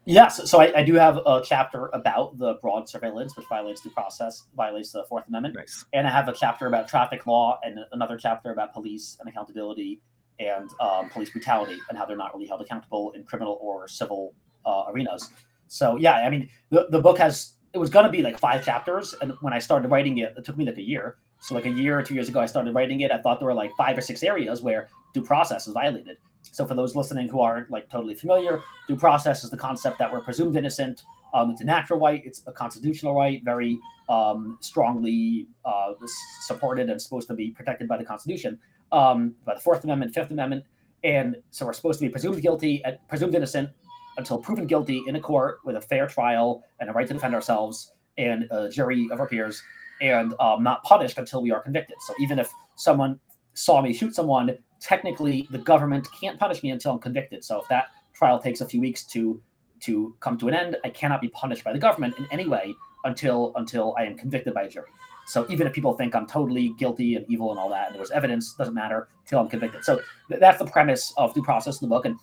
Yes, 0.05 0.49
so 0.49 0.61
I, 0.61 0.79
I, 0.79 0.83
do 0.83 0.93
have 0.93 1.17
a 1.17 1.41
chapter 1.43 1.89
about 1.91 2.37
the 2.37 2.53
broad 2.61 2.87
surveillance, 2.87 3.35
which 3.35 3.45
violates 3.47 3.81
due 3.81 3.89
process, 3.89 4.43
violates 4.55 4.93
the 4.93 5.03
Fourth 5.09 5.27
Amendment. 5.27 5.55
Nice. 5.55 5.83
And 5.91 6.07
I 6.07 6.11
have 6.11 6.29
a 6.29 6.33
chapter 6.33 6.67
about 6.67 6.87
traffic 6.87 7.27
law 7.27 7.59
and 7.61 7.79
another 7.91 8.15
chapter 8.15 8.51
about 8.51 8.73
police 8.73 9.17
and 9.19 9.27
accountability 9.27 9.99
and 10.39 10.69
um, 10.79 11.09
police 11.09 11.29
brutality 11.29 11.77
and 11.89 11.97
how 11.97 12.05
they're 12.05 12.15
not 12.15 12.33
really 12.33 12.47
held 12.47 12.61
accountable 12.61 13.11
in 13.17 13.25
criminal 13.25 13.57
or 13.59 13.89
civil 13.89 14.33
uh, 14.65 14.85
arenas. 14.87 15.29
So 15.67 15.97
yeah, 15.97 16.25
I 16.25 16.29
mean, 16.29 16.49
the, 16.69 16.87
the 16.89 17.01
book 17.01 17.17
has 17.17 17.55
it 17.73 17.77
was 17.77 17.89
going 17.89 18.05
to 18.05 18.11
be 18.11 18.21
like 18.21 18.39
five 18.39 18.63
chapters, 18.63 19.13
and 19.21 19.33
when 19.41 19.51
I 19.51 19.59
started 19.59 19.89
writing 19.91 20.19
it, 20.19 20.33
it 20.37 20.45
took 20.45 20.57
me 20.57 20.65
like 20.65 20.77
a 20.77 20.81
year. 20.81 21.17
So 21.39 21.55
like 21.55 21.65
a 21.65 21.69
year 21.69 21.97
or 21.97 22.03
two 22.03 22.13
years 22.13 22.29
ago, 22.29 22.39
I 22.39 22.45
started 22.45 22.73
writing 22.73 23.01
it. 23.01 23.11
I 23.11 23.19
thought 23.19 23.39
there 23.39 23.47
were 23.47 23.53
like 23.53 23.71
five 23.77 23.97
or 23.97 24.01
six 24.01 24.23
areas 24.23 24.61
where 24.61 24.89
due 25.13 25.23
process 25.23 25.67
is 25.67 25.73
violated. 25.73 26.17
So 26.41 26.65
for 26.65 26.75
those 26.75 26.95
listening 26.95 27.27
who 27.29 27.41
aren't 27.41 27.69
like 27.69 27.89
totally 27.89 28.15
familiar, 28.15 28.61
due 28.87 28.95
process 28.95 29.43
is 29.43 29.49
the 29.49 29.57
concept 29.57 29.99
that 29.99 30.11
we're 30.11 30.21
presumed 30.21 30.55
innocent. 30.57 31.03
Um, 31.33 31.51
it's 31.51 31.61
a 31.61 31.65
natural 31.65 31.99
right. 31.99 32.21
It's 32.25 32.41
a 32.47 32.51
constitutional 32.51 33.15
right, 33.15 33.43
very 33.43 33.79
um, 34.09 34.57
strongly 34.61 35.47
uh, 35.65 35.93
supported 36.41 36.89
and 36.89 37.01
supposed 37.01 37.27
to 37.27 37.33
be 37.33 37.51
protected 37.51 37.87
by 37.87 37.97
the 37.97 38.05
Constitution, 38.05 38.57
um, 38.91 39.35
by 39.45 39.53
the 39.53 39.59
Fourth 39.59 39.83
Amendment, 39.83 40.13
Fifth 40.13 40.31
Amendment, 40.31 40.63
and 41.03 41.37
so 41.51 41.65
we're 41.65 41.73
supposed 41.73 41.99
to 41.99 42.05
be 42.05 42.09
presumed 42.09 42.41
guilty, 42.41 42.81
and 42.85 42.97
presumed 43.07 43.35
innocent 43.35 43.69
until 44.17 44.37
proven 44.37 44.65
guilty 44.65 45.03
in 45.07 45.15
a 45.15 45.19
court 45.19 45.59
with 45.63 45.75
a 45.75 45.81
fair 45.81 46.07
trial 46.07 46.63
and 46.79 46.89
a 46.89 46.93
right 46.93 47.07
to 47.07 47.13
defend 47.13 47.35
ourselves 47.35 47.91
and 48.17 48.47
a 48.49 48.67
jury 48.69 49.07
of 49.11 49.19
our 49.19 49.27
peers 49.27 49.61
and 50.01 50.33
um, 50.39 50.63
not 50.63 50.83
punished 50.83 51.17
until 51.17 51.41
we 51.41 51.51
are 51.51 51.61
convicted. 51.61 51.97
So 52.01 52.13
even 52.19 52.39
if 52.39 52.51
someone 52.75 53.19
saw 53.53 53.81
me 53.81 53.93
shoot 53.93 54.15
someone, 54.15 54.57
technically 54.79 55.47
the 55.51 55.57
government 55.57 56.07
can't 56.19 56.39
punish 56.39 56.63
me 56.63 56.71
until 56.71 56.93
I'm 56.93 56.99
convicted. 56.99 57.43
So 57.43 57.61
if 57.61 57.67
that 57.69 57.87
trial 58.13 58.39
takes 58.39 58.61
a 58.61 58.65
few 58.65 58.81
weeks 58.81 59.03
to 59.05 59.41
to 59.79 60.15
come 60.21 60.39
to 60.39 60.47
an 60.47 60.55
end, 60.55 60.75
I 60.83 60.89
cannot 60.89 61.21
be 61.21 61.27
punished 61.29 61.63
by 61.63 61.71
the 61.71 61.79
government 61.79 62.17
in 62.17 62.27
any 62.31 62.47
way 62.47 62.73
until 63.03 63.53
until 63.55 63.95
I 63.97 64.03
am 64.05 64.17
convicted 64.17 64.53
by 64.53 64.63
a 64.63 64.69
jury. 64.69 64.89
So 65.27 65.45
even 65.49 65.67
if 65.67 65.73
people 65.73 65.93
think 65.93 66.15
I'm 66.15 66.25
totally 66.25 66.69
guilty 66.79 67.15
and 67.15 67.25
evil 67.27 67.51
and 67.51 67.59
all 67.59 67.69
that, 67.69 67.87
and 67.87 67.95
there 67.95 67.99
was 67.99 68.11
evidence, 68.11 68.53
doesn't 68.53 68.73
matter 68.73 69.09
until 69.25 69.39
I'm 69.39 69.49
convicted. 69.49 69.83
So 69.83 69.99
th- 70.29 70.39
that's 70.39 70.57
the 70.57 70.65
premise 70.65 71.13
of 71.17 71.33
due 71.33 71.43
process 71.43 71.81
in 71.81 71.89
the 71.89 71.93
book. 71.93 72.05
And 72.05 72.17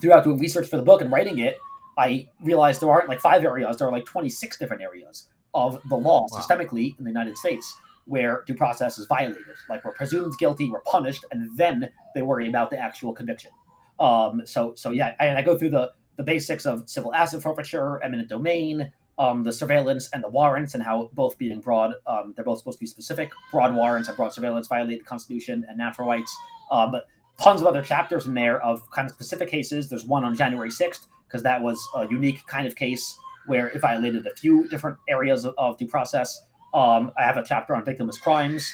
throughout 0.00 0.24
doing 0.24 0.38
research 0.38 0.68
for 0.68 0.78
the 0.78 0.82
book 0.82 1.02
and 1.02 1.12
writing 1.12 1.40
it, 1.40 1.58
I 1.98 2.26
realized 2.42 2.80
there 2.80 2.90
aren't 2.90 3.08
like 3.08 3.20
five 3.20 3.44
areas, 3.44 3.76
there 3.76 3.88
are 3.88 3.92
like 3.92 4.06
26 4.06 4.56
different 4.56 4.82
areas 4.82 5.28
of 5.66 5.80
the 5.88 5.96
law 5.96 6.26
wow. 6.30 6.38
systemically 6.38 6.98
in 6.98 7.04
the 7.04 7.10
United 7.10 7.36
States 7.36 7.76
where 8.08 8.42
due 8.46 8.54
process 8.54 8.98
is 8.98 9.06
violated. 9.06 9.44
Like 9.68 9.84
we're 9.84 9.92
presumed 9.92 10.36
guilty, 10.38 10.70
we're 10.70 10.80
punished, 10.80 11.24
and 11.30 11.56
then 11.56 11.88
they 12.14 12.22
worry 12.22 12.48
about 12.48 12.70
the 12.70 12.78
actual 12.78 13.12
conviction. 13.12 13.50
Um, 14.00 14.42
so 14.44 14.72
so 14.76 14.90
yeah, 14.90 15.14
and 15.20 15.36
I 15.38 15.42
go 15.42 15.56
through 15.56 15.70
the 15.70 15.92
the 16.16 16.22
basics 16.22 16.66
of 16.66 16.88
civil 16.88 17.14
asset 17.14 17.42
forfeiture, 17.42 18.02
eminent 18.02 18.28
domain, 18.28 18.90
um, 19.18 19.44
the 19.44 19.52
surveillance 19.52 20.08
and 20.12 20.24
the 20.24 20.28
warrants, 20.28 20.74
and 20.74 20.82
how 20.82 21.10
both 21.12 21.36
being 21.38 21.60
broad, 21.60 21.94
um, 22.06 22.32
they're 22.34 22.44
both 22.44 22.58
supposed 22.58 22.78
to 22.78 22.82
be 22.82 22.86
specific. 22.86 23.30
Broad 23.52 23.74
warrants 23.74 24.08
and 24.08 24.16
broad 24.16 24.32
surveillance 24.32 24.68
violate 24.68 25.00
the 25.00 25.04
Constitution 25.04 25.64
and 25.68 25.76
natural 25.76 26.08
rights. 26.08 26.34
Um, 26.70 26.90
but 26.90 27.06
tons 27.40 27.60
of 27.60 27.66
other 27.66 27.82
chapters 27.82 28.26
in 28.26 28.34
there 28.34 28.60
of 28.62 28.88
kind 28.90 29.06
of 29.06 29.12
specific 29.12 29.48
cases. 29.48 29.88
There's 29.88 30.04
one 30.04 30.24
on 30.24 30.34
January 30.34 30.70
6th 30.70 31.06
because 31.26 31.42
that 31.42 31.60
was 31.60 31.78
a 31.94 32.06
unique 32.08 32.44
kind 32.46 32.66
of 32.66 32.74
case 32.74 33.16
where 33.48 33.68
it 33.68 33.80
violated 33.80 34.26
a 34.26 34.34
few 34.34 34.68
different 34.68 34.96
areas 35.08 35.44
of, 35.44 35.54
of 35.58 35.78
due 35.78 35.88
process. 35.88 36.42
Um, 36.74 37.12
I 37.18 37.22
have 37.22 37.36
a 37.36 37.42
chapter 37.42 37.74
on 37.74 37.84
victimless 37.84 38.20
crimes 38.20 38.70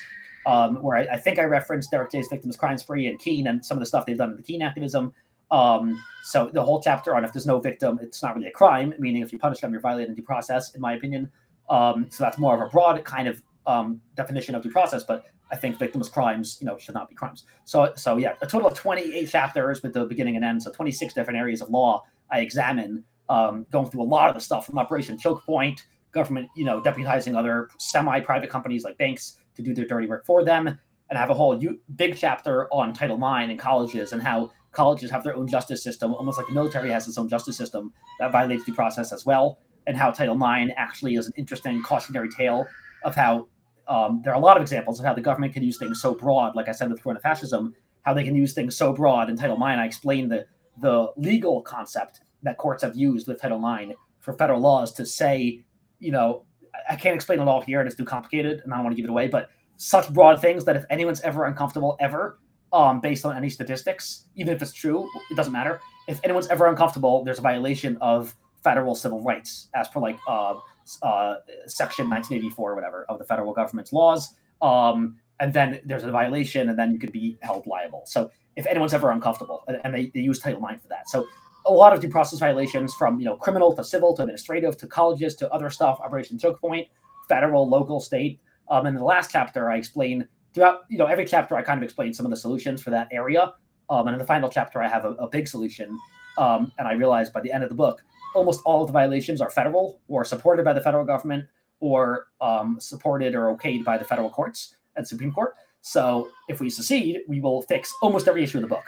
um, 0.46 0.82
where 0.82 0.98
I, 0.98 1.14
I, 1.14 1.16
think 1.16 1.38
I 1.38 1.44
referenced 1.44 1.90
Derrick 1.90 2.10
J's 2.10 2.28
Victimless 2.28 2.58
Crime 2.58 2.76
Spree 2.76 3.06
and 3.06 3.18
Keene 3.18 3.46
and 3.46 3.64
some 3.64 3.76
of 3.76 3.80
the 3.80 3.86
stuff 3.86 4.04
they've 4.04 4.18
done 4.18 4.30
in 4.30 4.36
the 4.36 4.42
Keene 4.42 4.62
activism. 4.62 5.14
Um, 5.50 6.02
so 6.24 6.50
the 6.52 6.62
whole 6.62 6.82
chapter 6.82 7.14
on 7.14 7.24
if 7.24 7.32
there's 7.32 7.46
no 7.46 7.60
victim, 7.60 7.98
it's 8.02 8.22
not 8.22 8.34
really 8.34 8.48
a 8.48 8.52
crime, 8.52 8.94
meaning 8.98 9.22
if 9.22 9.32
you 9.32 9.38
punish 9.38 9.60
them, 9.60 9.72
you're 9.72 9.80
violating 9.80 10.14
due 10.14 10.22
process, 10.22 10.74
in 10.74 10.80
my 10.80 10.94
opinion. 10.94 11.30
Um, 11.70 12.08
so 12.10 12.24
that's 12.24 12.38
more 12.38 12.54
of 12.54 12.60
a 12.60 12.70
broad 12.70 13.02
kind 13.04 13.28
of 13.28 13.40
um, 13.66 14.00
definition 14.16 14.54
of 14.54 14.62
due 14.62 14.70
process, 14.70 15.04
but 15.04 15.26
I 15.50 15.56
think 15.56 15.78
victims' 15.78 16.08
crimes, 16.08 16.58
you 16.60 16.66
know, 16.66 16.76
should 16.78 16.94
not 16.94 17.08
be 17.08 17.14
crimes. 17.14 17.44
So, 17.64 17.92
so 17.94 18.16
yeah, 18.16 18.34
a 18.42 18.46
total 18.46 18.68
of 18.68 18.74
28 18.74 19.30
chapters 19.30 19.82
with 19.82 19.92
the 19.92 20.04
beginning 20.04 20.36
and 20.36 20.44
end. 20.44 20.62
So 20.62 20.72
26 20.72 21.14
different 21.14 21.38
areas 21.38 21.62
of 21.62 21.70
law 21.70 22.02
I 22.30 22.40
examine 22.40 23.04
um, 23.28 23.66
going 23.70 23.90
through 23.90 24.02
a 24.02 24.04
lot 24.04 24.28
of 24.28 24.34
the 24.34 24.40
stuff 24.40 24.66
from 24.66 24.78
Operation 24.78 25.18
Choke 25.18 25.44
Point, 25.44 25.86
government, 26.12 26.48
you 26.54 26.64
know, 26.64 26.80
deputizing 26.80 27.36
other 27.36 27.68
semi-private 27.78 28.50
companies 28.50 28.84
like 28.84 28.96
banks 28.98 29.38
to 29.56 29.62
do 29.62 29.74
their 29.74 29.86
dirty 29.86 30.06
work 30.06 30.24
for 30.24 30.44
them, 30.44 30.66
and 30.68 31.18
I 31.18 31.20
have 31.20 31.30
a 31.30 31.34
whole 31.34 31.60
u- 31.60 31.80
big 31.96 32.16
chapter 32.16 32.72
on 32.72 32.92
Title 32.92 33.16
IX 33.16 33.50
and 33.50 33.58
colleges 33.58 34.12
and 34.12 34.22
how 34.22 34.50
colleges 34.72 35.10
have 35.10 35.22
their 35.24 35.36
own 35.36 35.46
justice 35.46 35.82
system, 35.82 36.14
almost 36.14 36.38
like 36.38 36.46
the 36.46 36.52
military 36.52 36.90
has 36.90 37.06
its 37.06 37.18
own 37.18 37.28
justice 37.28 37.56
system 37.56 37.92
that 38.18 38.32
violates 38.32 38.64
due 38.64 38.74
process 38.74 39.12
as 39.12 39.24
well, 39.24 39.58
and 39.86 39.96
how 39.96 40.10
Title 40.10 40.34
IX 40.34 40.72
actually 40.76 41.14
is 41.14 41.26
an 41.26 41.32
interesting 41.36 41.82
cautionary 41.82 42.28
tale 42.28 42.66
of 43.04 43.14
how 43.14 43.46
um, 43.86 44.22
there 44.24 44.32
are 44.32 44.36
a 44.36 44.42
lot 44.42 44.56
of 44.56 44.62
examples 44.62 44.98
of 44.98 45.04
how 45.04 45.12
the 45.12 45.20
government 45.20 45.52
can 45.52 45.62
use 45.62 45.78
things 45.78 46.00
so 46.00 46.14
broad, 46.14 46.56
like 46.56 46.68
I 46.68 46.72
said 46.72 46.90
with 46.90 47.02
Corona 47.02 47.20
fascism, 47.20 47.74
how 48.02 48.14
they 48.14 48.24
can 48.24 48.34
use 48.34 48.54
things 48.54 48.76
so 48.76 48.92
broad. 48.92 49.28
In 49.28 49.36
Title 49.36 49.56
IX, 49.56 49.78
I 49.78 49.84
explained 49.84 50.30
the 50.30 50.46
the 50.80 51.12
legal 51.16 51.62
concept 51.62 52.22
that 52.44 52.58
courts 52.58 52.82
have 52.82 52.96
used 52.96 53.26
with 53.26 53.40
Title 53.40 53.58
IX 53.66 53.92
for 54.20 54.32
federal 54.34 54.60
laws 54.60 54.92
to 54.94 55.04
say, 55.04 55.60
you 55.98 56.12
know, 56.12 56.44
I 56.88 56.96
can't 56.96 57.14
explain 57.14 57.40
it 57.40 57.48
all 57.48 57.60
here 57.60 57.80
and 57.80 57.86
it's 57.86 57.96
too 57.96 58.04
complicated 58.04 58.60
and 58.64 58.72
I 58.72 58.76
don't 58.76 58.84
want 58.84 58.96
to 58.96 59.02
give 59.02 59.08
it 59.08 59.10
away, 59.10 59.28
but 59.28 59.50
such 59.76 60.12
broad 60.12 60.40
things 60.40 60.64
that 60.64 60.76
if 60.76 60.84
anyone's 60.90 61.20
ever 61.22 61.46
uncomfortable 61.46 61.96
ever, 62.00 62.38
um, 62.72 63.00
based 63.00 63.24
on 63.24 63.36
any 63.36 63.48
statistics, 63.48 64.26
even 64.34 64.54
if 64.54 64.60
it's 64.60 64.72
true, 64.72 65.08
it 65.30 65.36
doesn't 65.36 65.52
matter. 65.52 65.80
If 66.08 66.20
anyone's 66.24 66.48
ever 66.48 66.66
uncomfortable, 66.66 67.24
there's 67.24 67.38
a 67.38 67.42
violation 67.42 67.96
of 68.00 68.34
federal 68.62 68.94
civil 68.94 69.22
rights 69.22 69.68
as 69.74 69.88
per 69.88 70.00
like 70.00 70.18
uh, 70.26 70.54
uh, 71.02 71.36
section 71.66 72.10
1984 72.10 72.72
or 72.72 72.74
whatever 72.74 73.04
of 73.08 73.18
the 73.18 73.24
federal 73.24 73.52
government's 73.52 73.92
laws. 73.92 74.34
Um, 74.60 75.16
and 75.40 75.52
then 75.52 75.80
there's 75.84 76.04
a 76.04 76.10
violation 76.10 76.68
and 76.68 76.78
then 76.78 76.92
you 76.92 76.98
could 76.98 77.12
be 77.12 77.36
held 77.40 77.66
liable. 77.66 78.02
So 78.06 78.30
if 78.56 78.66
anyone's 78.66 78.94
ever 78.94 79.10
uncomfortable 79.10 79.64
and 79.84 79.94
they, 79.94 80.06
they 80.14 80.20
use 80.20 80.38
Title 80.38 80.64
IX 80.66 80.80
for 80.82 80.88
that. 80.88 81.08
So 81.08 81.26
a 81.66 81.72
lot 81.72 81.92
of 81.92 82.00
due 82.00 82.08
process 82.08 82.38
violations 82.38 82.94
from 82.94 83.18
you 83.18 83.24
know 83.24 83.36
criminal 83.36 83.74
to 83.74 83.84
civil 83.84 84.14
to 84.14 84.22
administrative 84.22 84.76
to 84.76 84.86
colleges 84.86 85.34
to 85.36 85.50
other 85.52 85.70
stuff 85.70 86.00
operation 86.00 86.38
choke 86.38 86.60
point 86.60 86.86
federal 87.28 87.68
local 87.68 88.00
state. 88.00 88.40
Um, 88.68 88.86
and 88.86 88.94
in 88.94 89.00
the 89.00 89.04
last 89.04 89.30
chapter 89.30 89.70
i 89.70 89.76
explain 89.76 90.26
throughout 90.52 90.80
you 90.88 90.98
know 90.98 91.06
every 91.06 91.24
chapter 91.24 91.56
i 91.56 91.62
kind 91.62 91.78
of 91.78 91.84
explain 91.84 92.12
some 92.12 92.26
of 92.26 92.30
the 92.30 92.36
solutions 92.36 92.82
for 92.82 92.90
that 92.90 93.08
area. 93.10 93.54
Um, 93.90 94.06
and 94.06 94.14
in 94.14 94.18
the 94.18 94.26
final 94.26 94.48
chapter 94.48 94.82
i 94.82 94.88
have 94.88 95.04
a, 95.04 95.10
a 95.12 95.28
big 95.28 95.48
solution. 95.48 95.98
Um, 96.36 96.72
and 96.78 96.88
i 96.88 96.92
realized 96.92 97.32
by 97.32 97.40
the 97.40 97.52
end 97.52 97.62
of 97.62 97.68
the 97.68 97.76
book 97.76 98.02
almost 98.34 98.60
all 98.64 98.82
of 98.82 98.88
the 98.88 98.92
violations 98.92 99.40
are 99.40 99.50
federal 99.50 100.00
or 100.08 100.24
supported 100.24 100.64
by 100.64 100.72
the 100.72 100.80
federal 100.80 101.04
government 101.04 101.44
or 101.78 102.26
um, 102.40 102.78
supported 102.80 103.34
or 103.34 103.54
okayed 103.54 103.84
by 103.84 103.96
the 103.96 104.04
federal 104.04 104.28
courts 104.28 104.76
and 104.96 105.06
supreme 105.06 105.32
court. 105.32 105.54
So 105.82 106.30
if 106.48 106.60
we 106.60 106.68
succeed 106.68 107.20
we 107.28 107.40
will 107.40 107.62
fix 107.62 107.94
almost 108.02 108.28
every 108.28 108.42
issue 108.42 108.58
in 108.58 108.62
the 108.62 108.68
book 108.68 108.84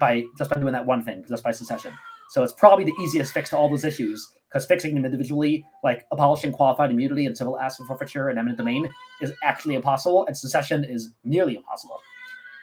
by 0.00 0.24
just 0.38 0.50
by 0.50 0.58
doing 0.58 0.72
that 0.72 0.84
one 0.84 1.02
thing 1.04 1.24
just 1.28 1.42
by 1.44 1.52
secession 1.52 1.92
so 2.30 2.42
it's 2.42 2.52
probably 2.52 2.84
the 2.84 2.94
easiest 3.02 3.32
fix 3.32 3.50
to 3.50 3.56
all 3.56 3.68
those 3.68 3.84
issues 3.84 4.32
because 4.48 4.66
fixing 4.66 4.94
them 4.94 5.04
individually, 5.04 5.64
like 5.82 6.06
abolishing 6.12 6.52
qualified 6.52 6.90
immunity 6.90 7.26
and 7.26 7.36
civil 7.36 7.58
asset 7.58 7.86
forfeiture 7.86 8.28
and 8.28 8.38
eminent 8.38 8.58
domain, 8.58 8.88
is 9.20 9.32
actually 9.42 9.74
impossible, 9.74 10.26
and 10.26 10.36
secession 10.36 10.84
is 10.84 11.10
nearly 11.24 11.56
impossible. 11.56 12.00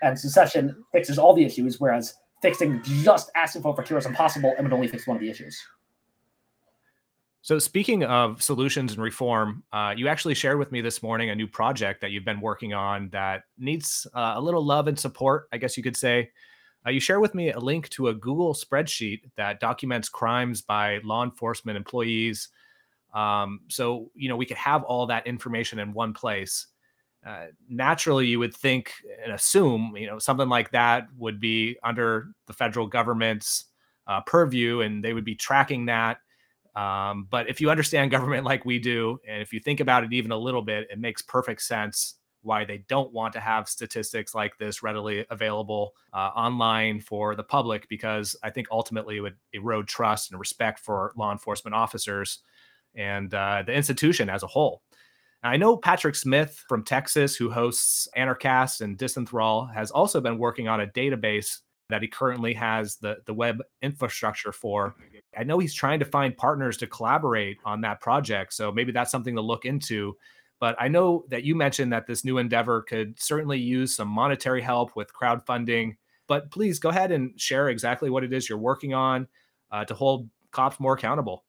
And 0.02 0.18
secession 0.18 0.84
fixes 0.92 1.18
all 1.18 1.34
the 1.34 1.46
issues, 1.46 1.80
whereas 1.80 2.16
fixing 2.42 2.82
just 2.84 3.32
asset 3.36 3.62
forfeiture 3.62 3.98
is 3.98 4.06
impossible 4.06 4.54
and 4.58 4.66
would 4.66 4.74
only 4.74 4.88
fix 4.88 5.08
one 5.08 5.16
of 5.16 5.22
the 5.22 5.30
issues. 5.30 5.62
So, 7.42 7.60
speaking 7.60 8.06
of 8.06 8.42
solutions 8.42 8.94
and 8.94 9.02
reform, 9.02 9.64
uh, 9.74 9.94
you 9.96 10.08
actually 10.08 10.34
shared 10.34 10.60
with 10.60 10.72
me 10.72 10.80
this 10.80 11.04
morning 11.04 11.30
a 11.30 11.36
new 11.36 11.48
project 11.48 12.00
that 12.00 12.12
you've 12.12 12.24
been 12.24 12.40
working 12.40 12.74
on 12.74 13.10
that 13.10 13.44
needs 13.58 14.08
uh, 14.14 14.34
a 14.36 14.42
little 14.42 14.64
love 14.64 14.88
and 14.88 14.98
support, 14.98 15.50
I 15.52 15.58
guess 15.58 15.76
you 15.76 15.84
could 15.84 15.98
say. 15.98 16.32
Uh, 16.86 16.90
you 16.92 17.00
share 17.00 17.20
with 17.20 17.34
me 17.34 17.52
a 17.52 17.60
link 17.60 17.90
to 17.90 18.10
a 18.10 18.14
Google 18.14 18.54
spreadsheet 18.54 19.22
that 19.38 19.60
documents 19.60 20.10
crimes 20.10 20.62
by 20.62 21.00
law 21.04 21.24
enforcement 21.24 21.78
employees. 21.78 22.50
Um, 23.14 23.62
so, 23.70 24.12
you 24.16 24.28
know, 24.28 24.36
we 24.36 24.46
could 24.46 24.58
have 24.58 24.84
all 24.84 25.06
that 25.08 25.28
information 25.28 25.80
in 25.80 25.94
one 25.94 26.14
place. 26.14 26.68
Uh, 27.26 27.48
naturally, 27.70 28.28
you 28.28 28.40
would 28.40 28.54
think 28.54 28.92
and 29.24 29.32
assume, 29.32 29.96
you 29.96 30.08
know, 30.08 30.20
something 30.20 30.50
like 30.50 30.72
that 30.72 31.08
would 31.18 31.40
be 31.40 31.78
under 31.84 32.30
the 32.48 32.54
federal 32.54 32.88
government's 32.88 33.66
uh, 34.08 34.20
purview 34.22 34.82
and 34.82 35.04
they 35.04 35.14
would 35.14 35.24
be 35.24 35.36
tracking 35.36 35.86
that. 35.86 36.18
Um, 36.76 37.28
but 37.30 37.50
if 37.50 37.62
you 37.62 37.70
understand 37.70 38.12
government 38.12 38.44
like 38.44 38.66
we 38.66 38.80
do, 38.80 39.20
and 39.28 39.42
if 39.42 39.54
you 39.54 39.62
think 39.62 39.80
about 39.80 40.04
it 40.04 40.12
even 40.12 40.32
a 40.32 40.38
little 40.38 40.62
bit, 40.62 40.88
it 40.92 41.00
makes 41.00 41.22
perfect 41.22 41.62
sense 41.62 42.16
why 42.44 42.66
they 42.66 42.84
don't 42.88 43.12
want 43.12 43.34
to 43.34 43.40
have 43.40 43.68
statistics 43.68 44.36
like 44.36 44.58
this 44.58 44.84
readily 44.84 45.26
available 45.30 45.94
uh, 46.14 46.32
online 46.36 47.00
for 47.00 47.36
the 47.36 47.44
public 47.44 47.88
because 47.90 48.36
I 48.44 48.50
think 48.50 48.68
ultimately 48.72 49.18
it 49.18 49.22
would 49.22 49.38
erode 49.54 49.88
trust 49.88 50.32
and 50.32 50.40
respect 50.40 50.80
for 50.80 51.14
law 51.16 51.32
enforcement 51.32 51.76
officers 51.76 52.40
and 52.96 53.34
uh, 53.34 53.64
the 53.66 53.74
institution 53.74 54.30
as 54.30 54.44
a 54.44 54.48
whole. 54.48 54.82
I 55.46 55.58
know 55.58 55.76
Patrick 55.76 56.16
Smith 56.16 56.64
from 56.70 56.84
Texas, 56.84 57.36
who 57.36 57.52
hosts 57.52 58.08
Anarchast 58.16 58.80
and 58.80 58.98
Disenthrall, 58.98 59.74
has 59.74 59.92
also 59.92 60.22
been 60.22 60.38
working 60.38 60.70
on 60.70 60.80
a 60.80 60.88
database 60.88 61.60
that 61.90 62.02
he 62.02 62.08
currently 62.08 62.54
has 62.54 62.96
the, 62.96 63.18
the 63.26 63.34
web 63.34 63.62
infrastructure 63.82 64.54
for. 64.54 64.96
I 65.38 65.44
know 65.44 65.60
he's 65.60 65.74
trying 65.74 66.00
to 66.00 66.06
find 66.06 66.36
partners 66.36 66.78
to 66.78 66.88
collaborate 66.88 67.58
on 67.66 67.82
that 67.82 68.00
project. 68.00 68.54
So 68.54 68.72
maybe 68.72 68.94
that's 68.94 69.12
something 69.12 69.36
to 69.36 69.42
look 69.42 69.66
into. 69.66 70.16
But 70.60 70.76
I 70.80 70.88
know 70.88 71.26
that 71.30 71.44
you 71.44 71.56
mentioned 71.56 71.92
that 71.94 72.08
this 72.08 72.24
new 72.24 72.38
endeavor 72.38 72.82
could 72.82 73.20
certainly 73.20 73.60
use 73.60 73.96
some 73.96 74.08
monetary 74.08 74.62
help 74.62 74.96
with 74.96 75.14
crowdfunding. 75.14 75.98
But 76.28 76.52
please 76.52 76.80
go 76.80 76.90
ahead 76.90 77.12
and 77.12 77.40
share 77.40 77.70
exactly 77.70 78.10
what 78.10 78.24
it 78.24 78.32
is 78.32 78.48
you're 78.48 78.58
working 78.58 78.94
on 78.94 79.28
uh, 79.72 79.84
to 79.86 79.94
hold 79.94 80.30
cops 80.52 80.80
more 80.80 80.94
accountable. 80.94 81.44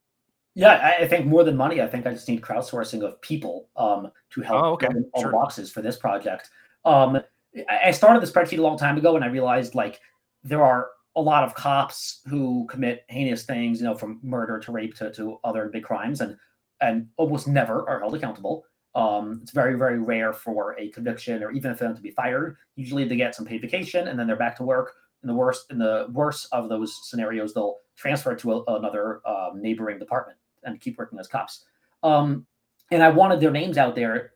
Yeah, 0.56 0.94
I 1.00 1.08
think 1.08 1.26
more 1.26 1.42
than 1.42 1.56
money, 1.56 1.82
I 1.82 1.86
think 1.88 2.06
I 2.06 2.12
just 2.12 2.28
need 2.28 2.40
crowdsourcing 2.40 3.02
of 3.02 3.20
people 3.20 3.68
um, 3.76 4.12
to 4.30 4.40
help 4.40 4.62
oh, 4.62 4.72
okay. 4.74 4.86
all 5.12 5.22
sure. 5.22 5.30
the 5.30 5.36
boxes 5.36 5.70
for 5.70 5.82
this 5.82 5.96
project. 5.96 6.48
Um, 6.84 7.20
I 7.68 7.90
started 7.90 8.22
the 8.22 8.32
spreadsheet 8.32 8.58
a 8.58 8.62
long 8.62 8.78
time 8.78 8.96
ago, 8.96 9.16
and 9.16 9.24
I 9.24 9.28
realized 9.28 9.74
like 9.74 10.00
there 10.44 10.62
are 10.62 10.90
a 11.16 11.20
lot 11.20 11.42
of 11.42 11.54
cops 11.54 12.20
who 12.26 12.66
commit 12.68 13.04
heinous 13.08 13.44
things, 13.44 13.80
you 13.80 13.84
know, 13.84 13.96
from 13.96 14.20
murder 14.22 14.60
to 14.60 14.72
rape 14.72 14.94
to, 14.96 15.12
to 15.12 15.38
other 15.42 15.68
big 15.72 15.82
crimes, 15.82 16.20
and 16.20 16.36
and 16.80 17.08
almost 17.16 17.48
never 17.48 17.88
are 17.88 18.00
held 18.00 18.14
accountable. 18.14 18.64
Um, 18.94 19.40
it's 19.42 19.50
very, 19.50 19.76
very 19.76 19.98
rare 19.98 20.32
for 20.32 20.78
a 20.78 20.88
conviction 20.90 21.42
or 21.42 21.50
even 21.50 21.74
for 21.74 21.84
them 21.84 21.96
to 21.96 22.02
be 22.02 22.12
fired. 22.12 22.56
Usually 22.76 23.04
they 23.04 23.16
get 23.16 23.34
some 23.34 23.44
paid 23.44 23.60
vacation 23.60 24.08
and 24.08 24.18
then 24.18 24.26
they're 24.26 24.36
back 24.36 24.56
to 24.58 24.62
work. 24.62 24.92
In 25.22 25.28
the 25.28 25.34
worst, 25.34 25.66
in 25.70 25.78
the 25.78 26.06
worst 26.12 26.48
of 26.52 26.68
those 26.68 27.08
scenarios, 27.08 27.54
they'll 27.54 27.78
transfer 27.96 28.34
to 28.34 28.52
a, 28.52 28.64
another 28.76 29.20
um, 29.26 29.60
neighboring 29.60 29.98
department 29.98 30.38
and 30.64 30.80
keep 30.80 30.98
working 30.98 31.18
as 31.18 31.26
cops. 31.26 31.64
Um, 32.02 32.46
and 32.90 33.02
I 33.02 33.08
wanted 33.08 33.40
their 33.40 33.50
names 33.50 33.78
out 33.78 33.94
there. 33.94 34.32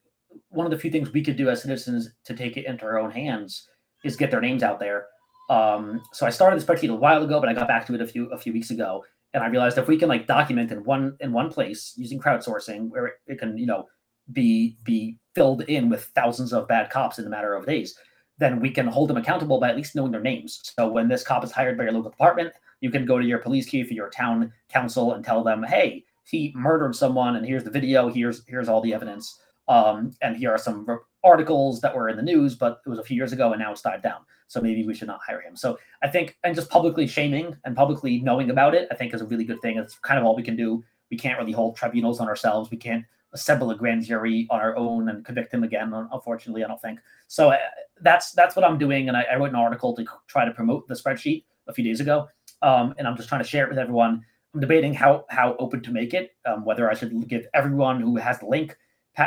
One 0.48 0.66
of 0.66 0.72
the 0.72 0.78
few 0.78 0.90
things 0.90 1.12
we 1.12 1.22
could 1.22 1.36
do 1.36 1.50
as 1.50 1.62
citizens 1.62 2.10
to 2.24 2.34
take 2.34 2.56
it 2.56 2.66
into 2.66 2.84
our 2.84 2.98
own 2.98 3.10
hands 3.10 3.68
is 4.02 4.16
get 4.16 4.30
their 4.30 4.40
names 4.40 4.62
out 4.62 4.80
there. 4.80 5.06
Um, 5.50 6.02
so 6.12 6.26
I 6.26 6.30
started 6.30 6.60
the 6.60 6.66
spreadsheet 6.66 6.90
a 6.90 6.94
while 6.94 7.22
ago, 7.22 7.40
but 7.40 7.48
I 7.48 7.54
got 7.54 7.68
back 7.68 7.86
to 7.86 7.94
it 7.94 8.00
a 8.00 8.06
few 8.06 8.26
a 8.30 8.38
few 8.38 8.52
weeks 8.52 8.70
ago, 8.70 9.04
and 9.32 9.42
I 9.42 9.48
realized 9.48 9.78
if 9.78 9.88
we 9.88 9.96
can 9.96 10.08
like 10.08 10.26
document 10.26 10.70
in 10.70 10.84
one 10.84 11.16
in 11.20 11.32
one 11.32 11.50
place 11.50 11.94
using 11.96 12.20
crowdsourcing, 12.20 12.90
where 12.90 13.06
it, 13.06 13.14
it 13.26 13.38
can 13.38 13.56
you 13.56 13.66
know 13.66 13.86
be 14.32 14.76
be 14.84 15.18
filled 15.34 15.62
in 15.62 15.88
with 15.88 16.04
thousands 16.14 16.52
of 16.52 16.68
bad 16.68 16.90
cops 16.90 17.18
in 17.18 17.26
a 17.26 17.30
matter 17.30 17.54
of 17.54 17.66
days, 17.66 17.94
then 18.38 18.60
we 18.60 18.70
can 18.70 18.86
hold 18.86 19.10
them 19.10 19.16
accountable 19.16 19.60
by 19.60 19.68
at 19.68 19.76
least 19.76 19.94
knowing 19.94 20.12
their 20.12 20.20
names. 20.20 20.60
So 20.76 20.88
when 20.88 21.08
this 21.08 21.24
cop 21.24 21.44
is 21.44 21.52
hired 21.52 21.76
by 21.76 21.84
your 21.84 21.92
local 21.92 22.10
department, 22.10 22.52
you 22.80 22.90
can 22.90 23.04
go 23.04 23.18
to 23.18 23.24
your 23.24 23.38
police 23.38 23.68
chief 23.68 23.90
or 23.90 23.94
your 23.94 24.10
town 24.10 24.52
council 24.68 25.14
and 25.14 25.24
tell 25.24 25.42
them, 25.42 25.62
hey, 25.62 26.04
he 26.24 26.52
murdered 26.54 26.94
someone, 26.94 27.36
and 27.36 27.46
here's 27.46 27.64
the 27.64 27.70
video. 27.70 28.08
Here's 28.08 28.44
here's 28.46 28.68
all 28.68 28.80
the 28.80 28.94
evidence. 28.94 29.40
Um, 29.68 30.12
and 30.22 30.36
here 30.36 30.50
are 30.50 30.58
some 30.58 30.86
articles 31.24 31.80
that 31.80 31.94
were 31.94 32.08
in 32.08 32.16
the 32.16 32.22
news, 32.22 32.54
but 32.54 32.80
it 32.86 32.88
was 32.88 32.98
a 32.98 33.02
few 33.02 33.16
years 33.16 33.32
ago, 33.32 33.52
and 33.52 33.60
now 33.60 33.72
it's 33.72 33.82
died 33.82 34.02
down. 34.02 34.20
So 34.46 34.60
maybe 34.60 34.84
we 34.84 34.94
should 34.94 35.08
not 35.08 35.20
hire 35.26 35.42
him. 35.42 35.56
So 35.56 35.78
I 36.02 36.08
think, 36.08 36.38
and 36.42 36.54
just 36.54 36.70
publicly 36.70 37.06
shaming 37.06 37.54
and 37.64 37.76
publicly 37.76 38.20
knowing 38.20 38.50
about 38.50 38.74
it, 38.74 38.88
I 38.90 38.94
think 38.94 39.12
is 39.12 39.20
a 39.20 39.26
really 39.26 39.44
good 39.44 39.60
thing. 39.60 39.76
It's 39.76 39.98
kind 39.98 40.18
of 40.18 40.24
all 40.24 40.34
we 40.34 40.42
can 40.42 40.56
do. 40.56 40.82
We 41.10 41.18
can't 41.18 41.38
really 41.38 41.52
hold 41.52 41.76
tribunals 41.76 42.18
on 42.18 42.28
ourselves. 42.28 42.70
We 42.70 42.78
can't 42.78 43.04
assemble 43.32 43.70
a 43.70 43.76
grand 43.76 44.04
jury 44.04 44.46
on 44.50 44.60
our 44.60 44.76
own 44.76 45.08
and 45.08 45.24
convict 45.24 45.52
him 45.52 45.64
again. 45.64 45.92
Unfortunately, 46.12 46.64
I 46.64 46.68
don't 46.68 46.80
think 46.80 47.00
so. 47.26 47.50
Uh, 47.50 47.58
that's 48.00 48.32
that's 48.32 48.56
what 48.56 48.64
I'm 48.64 48.78
doing, 48.78 49.08
and 49.08 49.16
I, 49.16 49.24
I 49.32 49.36
wrote 49.36 49.50
an 49.50 49.56
article 49.56 49.94
to 49.96 50.04
try 50.26 50.44
to 50.44 50.52
promote 50.52 50.88
the 50.88 50.94
spreadsheet 50.94 51.44
a 51.66 51.72
few 51.72 51.84
days 51.84 52.00
ago, 52.00 52.28
um, 52.62 52.94
and 52.98 53.06
I'm 53.06 53.16
just 53.16 53.28
trying 53.28 53.42
to 53.42 53.48
share 53.48 53.64
it 53.64 53.70
with 53.70 53.78
everyone. 53.78 54.24
I'm 54.54 54.60
debating 54.60 54.94
how 54.94 55.26
how 55.28 55.56
open 55.58 55.82
to 55.82 55.90
make 55.90 56.14
it, 56.14 56.32
um, 56.46 56.64
whether 56.64 56.90
I 56.90 56.94
should 56.94 57.28
give 57.28 57.46
everyone 57.54 58.00
who 58.00 58.16
has 58.16 58.38
the 58.38 58.46
link 58.46 58.76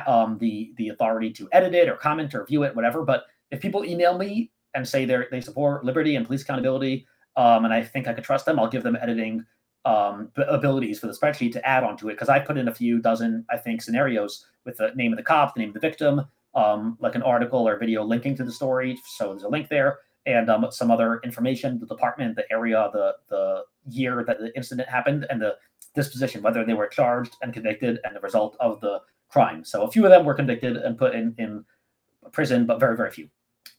um, 0.07 0.37
the 0.39 0.73
the 0.77 0.89
authority 0.89 1.31
to 1.31 1.49
edit 1.51 1.73
it 1.73 1.89
or 1.89 1.95
comment 1.95 2.33
or 2.33 2.45
view 2.45 2.63
it, 2.63 2.75
whatever. 2.75 3.03
But 3.03 3.25
if 3.51 3.59
people 3.59 3.85
email 3.85 4.17
me 4.17 4.51
and 4.73 4.87
say 4.87 5.05
they 5.05 5.23
they 5.29 5.41
support 5.41 5.83
liberty 5.83 6.15
and 6.15 6.25
police 6.25 6.43
accountability, 6.43 7.05
um, 7.35 7.65
and 7.65 7.73
I 7.73 7.83
think 7.83 8.07
I 8.07 8.13
could 8.13 8.23
trust 8.23 8.45
them, 8.45 8.59
I'll 8.59 8.69
give 8.69 8.83
them 8.83 8.97
editing 9.01 9.45
um, 9.85 10.29
abilities 10.37 10.99
for 10.99 11.07
the 11.07 11.13
spreadsheet 11.13 11.53
to 11.53 11.67
add 11.67 11.83
onto 11.83 12.09
it 12.09 12.13
because 12.13 12.29
I 12.29 12.39
put 12.39 12.57
in 12.57 12.67
a 12.67 12.73
few 12.73 12.99
dozen, 12.99 13.45
I 13.49 13.57
think, 13.57 13.81
scenarios 13.81 14.45
with 14.65 14.77
the 14.77 14.91
name 14.95 15.11
of 15.11 15.17
the 15.17 15.23
cop, 15.23 15.55
the 15.55 15.61
name 15.61 15.69
of 15.69 15.73
the 15.73 15.79
victim, 15.79 16.21
um, 16.53 16.97
like 16.99 17.15
an 17.15 17.23
article 17.23 17.67
or 17.67 17.77
video 17.77 18.03
linking 18.03 18.35
to 18.37 18.43
the 18.43 18.51
story. 18.51 18.99
So 19.05 19.29
there's 19.29 19.43
a 19.43 19.49
link 19.49 19.69
there, 19.69 19.99
and 20.25 20.49
um, 20.49 20.67
some 20.69 20.91
other 20.91 21.19
information, 21.23 21.79
the 21.79 21.87
department, 21.87 22.35
the 22.35 22.51
area, 22.51 22.89
the 22.93 23.15
the 23.29 23.63
year 23.89 24.23
that 24.27 24.39
the 24.39 24.55
incident 24.55 24.87
happened, 24.87 25.25
and 25.29 25.41
the 25.41 25.55
disposition, 25.95 26.41
whether 26.41 26.63
they 26.63 26.73
were 26.73 26.87
charged 26.87 27.35
and 27.41 27.53
convicted, 27.53 27.99
and 28.03 28.15
the 28.15 28.19
result 28.19 28.55
of 28.59 28.79
the 28.81 29.01
crime. 29.29 29.63
So 29.63 29.83
a 29.83 29.91
few 29.91 30.05
of 30.05 30.11
them 30.11 30.25
were 30.25 30.35
convicted 30.35 30.77
and 30.77 30.97
put 30.97 31.15
in 31.15 31.33
in 31.37 31.65
prison, 32.31 32.65
but 32.65 32.79
very 32.79 32.95
very 32.95 33.11
few. 33.11 33.29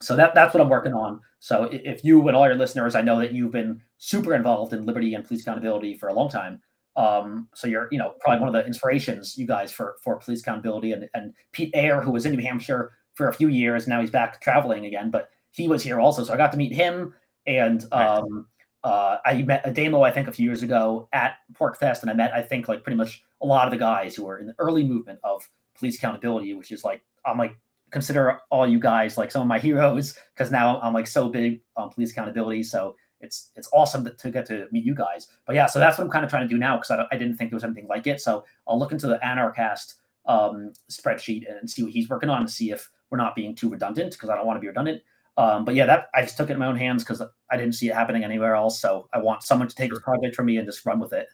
So 0.01 0.17
that 0.17 0.35
that's 0.35 0.53
what 0.53 0.61
I'm 0.61 0.69
working 0.69 0.95
on. 0.95 1.21
So 1.39 1.69
if 1.71 2.05
you 2.05 2.27
and 2.27 2.37
all 2.37 2.47
your 2.47 2.57
listeners, 2.57 2.95
I 2.95 3.03
know 3.03 3.19
that 3.21 3.33
you've 3.33 3.53
been 3.53 3.81
super 4.05 4.35
involved 4.35 4.73
in 4.73 4.85
liberty 4.85 5.15
and 5.15 5.25
police 5.25 5.43
accountability 5.43 5.97
for 5.97 6.09
a 6.09 6.13
long 6.13 6.29
time. 6.29 6.61
Um, 6.97 7.49
so 7.55 7.69
you're, 7.69 7.87
you 7.93 7.99
know, 7.99 8.15
probably 8.21 8.41
one 8.41 8.49
of 8.49 8.53
the 8.53 8.67
inspirations 8.67 9.39
you 9.39 9.47
guys 9.47 9.71
for 9.71 9.95
for 10.03 10.17
police 10.17 10.41
accountability. 10.41 10.93
And 10.93 11.09
and 11.15 11.33
Pete 11.53 11.71
Eyre, 11.73 12.03
who 12.03 12.11
was 12.11 12.27
in 12.27 12.35
New 12.35 12.43
Hampshire 12.43 12.93
for 13.15 13.29
a 13.29 13.33
few 13.33 13.47
years, 13.47 13.87
now 13.87 14.01
he's 14.01 14.11
back 14.11 14.41
traveling 14.41 14.87
again, 14.87 15.11
but 15.11 15.31
he 15.53 15.69
was 15.69 15.85
here 15.85 16.01
also. 16.01 16.25
So 16.25 16.35
I 16.35 16.37
got 16.37 16.51
to 16.51 16.59
meet 16.59 16.73
him, 16.73 17.15
and 17.47 17.87
um, 17.93 18.47
uh, 18.83 19.19
I 19.25 19.43
met 19.43 19.65
Ademo 19.65 20.05
I 20.05 20.11
think 20.11 20.27
a 20.27 20.33
few 20.33 20.47
years 20.47 20.65
ago 20.65 21.09
at 21.13 21.37
PorcFest, 21.55 22.03
and 22.03 22.11
I 22.11 22.15
met 22.15 22.35
I 22.35 22.43
think 22.43 22.67
like 22.67 22.83
pretty 22.83 22.97
much 22.97 23.23
a 23.41 23.47
lot 23.47 23.69
of 23.69 23.71
the 23.71 23.79
guys 23.79 24.17
who 24.17 24.25
were 24.25 24.39
in 24.39 24.47
the 24.49 24.55
early 24.59 24.83
movement 24.83 25.21
of 25.23 25.49
police 25.79 25.97
accountability, 25.97 26.55
which 26.55 26.73
is 26.73 26.83
like 26.83 27.03
I'm 27.25 27.39
like 27.39 27.57
consider 27.93 28.41
all 28.51 28.67
you 28.67 28.81
guys 28.81 29.17
like 29.17 29.31
some 29.31 29.43
of 29.43 29.49
my 29.49 29.59
heroes 29.69 30.19
because 30.35 30.51
now 30.51 30.81
I'm 30.81 30.93
like 30.93 31.07
so 31.07 31.29
big 31.29 31.61
on 31.77 31.91
police 31.91 32.11
accountability. 32.11 32.65
So 32.65 32.97
it's 33.23 33.51
it's 33.57 33.69
awesome 33.73 34.05
to, 34.05 34.11
to, 34.11 34.31
get 34.31 34.47
to 34.47 34.67
meet 34.73 34.85
you 34.85 34.95
guys. 34.95 35.29
But 35.47 35.57
yeah, 35.57 35.67
so 35.67 35.79
that's 35.79 35.99
what 35.99 36.05
I'm 36.05 36.11
kind 36.11 36.25
of 36.25 36.31
trying 36.31 36.47
to 36.47 36.53
do 36.53 36.59
now 36.59 36.77
because 36.77 36.91
I, 36.91 37.07
I 37.11 37.17
didn't 37.17 37.37
think 37.37 37.51
there 37.51 37.57
was 37.57 37.65
anything 37.65 37.87
like 37.89 38.07
it. 38.07 38.21
So 38.21 38.45
I'll 38.67 38.79
look 38.79 38.93
into 38.93 39.07
the 39.07 39.19
Anarchast 39.25 39.95
um, 40.27 40.73
spreadsheet 40.91 41.45
and 41.49 41.69
see 41.69 41.83
what 41.83 41.93
he's 41.93 42.09
working 42.09 42.29
on 42.29 42.41
and 42.41 42.51
see 42.51 42.71
if 42.71 42.89
we're 43.11 43.19
not 43.19 43.35
being 43.35 43.55
too 43.55 43.69
redundant 43.69 44.13
because 44.13 44.29
I 44.29 44.37
don't 44.37 44.47
want 44.47 44.57
to 44.57 44.61
be 44.61 44.69
redundant. 44.69 45.03
Um, 45.37 45.65
but 45.65 45.75
yeah, 45.75 45.87
that 45.87 46.09
I 46.15 46.23
just 46.23 46.37
took 46.37 46.51
it 46.51 46.55
in 46.55 46.59
my 46.59 46.67
own 46.67 46.77
hands 46.77 47.05
because 47.05 47.23
I 47.51 47.57
didn't 47.57 47.75
see 47.75 47.89
it 47.89 47.95
happening 47.95 48.25
anywhere 48.25 48.55
else. 48.55 48.81
So 48.81 49.09
I 49.13 49.19
want 49.19 49.43
someone 49.43 49.69
to 49.69 49.75
take 49.75 49.91
this 49.91 50.01
project 50.01 50.37
from 50.37 50.47
me 50.47 50.59
and 50.59 50.67
just 50.67 50.85
run 50.85 51.01
with 51.01 51.13
it. 51.13 51.29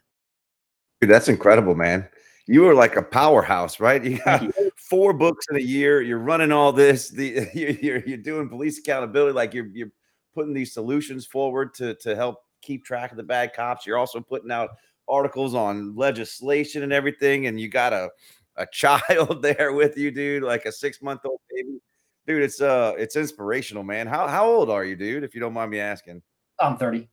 Dude, 1.00 1.10
that's 1.10 1.28
incredible, 1.28 1.74
man. 1.74 2.08
You 2.46 2.66
are 2.68 2.74
like 2.74 2.96
a 2.96 3.02
powerhouse, 3.02 3.80
right? 3.80 4.02
You 4.04 4.18
got 4.18 4.42
four 4.76 5.12
books 5.12 5.46
in 5.50 5.56
a 5.56 5.60
year. 5.60 6.00
You're 6.00 6.18
running 6.18 6.52
all 6.52 6.72
this. 6.72 7.10
The 7.10 7.48
you're 7.54 7.98
you're 8.00 8.18
doing 8.18 8.48
police 8.48 8.78
accountability. 8.78 9.32
Like 9.32 9.52
you're 9.52 9.68
you're 9.72 9.90
putting 10.34 10.54
these 10.54 10.72
solutions 10.72 11.26
forward 11.26 11.74
to 11.74 11.94
to 11.96 12.14
help 12.14 12.42
keep 12.62 12.84
track 12.84 13.10
of 13.10 13.16
the 13.16 13.22
bad 13.22 13.54
cops. 13.54 13.86
You're 13.86 13.98
also 13.98 14.20
putting 14.20 14.50
out 14.50 14.70
articles 15.08 15.54
on 15.54 15.94
legislation 15.96 16.82
and 16.82 16.92
everything. 16.92 17.46
And 17.46 17.60
you 17.60 17.68
got 17.68 17.92
a 17.92 18.10
a 18.56 18.66
child 18.72 19.42
there 19.42 19.72
with 19.72 19.96
you, 19.96 20.10
dude, 20.10 20.42
like 20.42 20.64
a 20.64 20.72
six 20.72 21.00
month 21.02 21.20
old 21.24 21.40
baby. 21.50 21.80
Dude, 22.26 22.42
it's 22.42 22.60
uh 22.60 22.94
it's 22.98 23.16
inspirational, 23.16 23.82
man. 23.82 24.06
How 24.06 24.26
how 24.28 24.46
old 24.46 24.70
are 24.70 24.84
you, 24.84 24.96
dude? 24.96 25.24
If 25.24 25.34
you 25.34 25.40
don't 25.40 25.54
mind 25.54 25.70
me 25.70 25.80
asking. 25.80 26.22
I'm 26.60 26.76
30. 26.76 27.08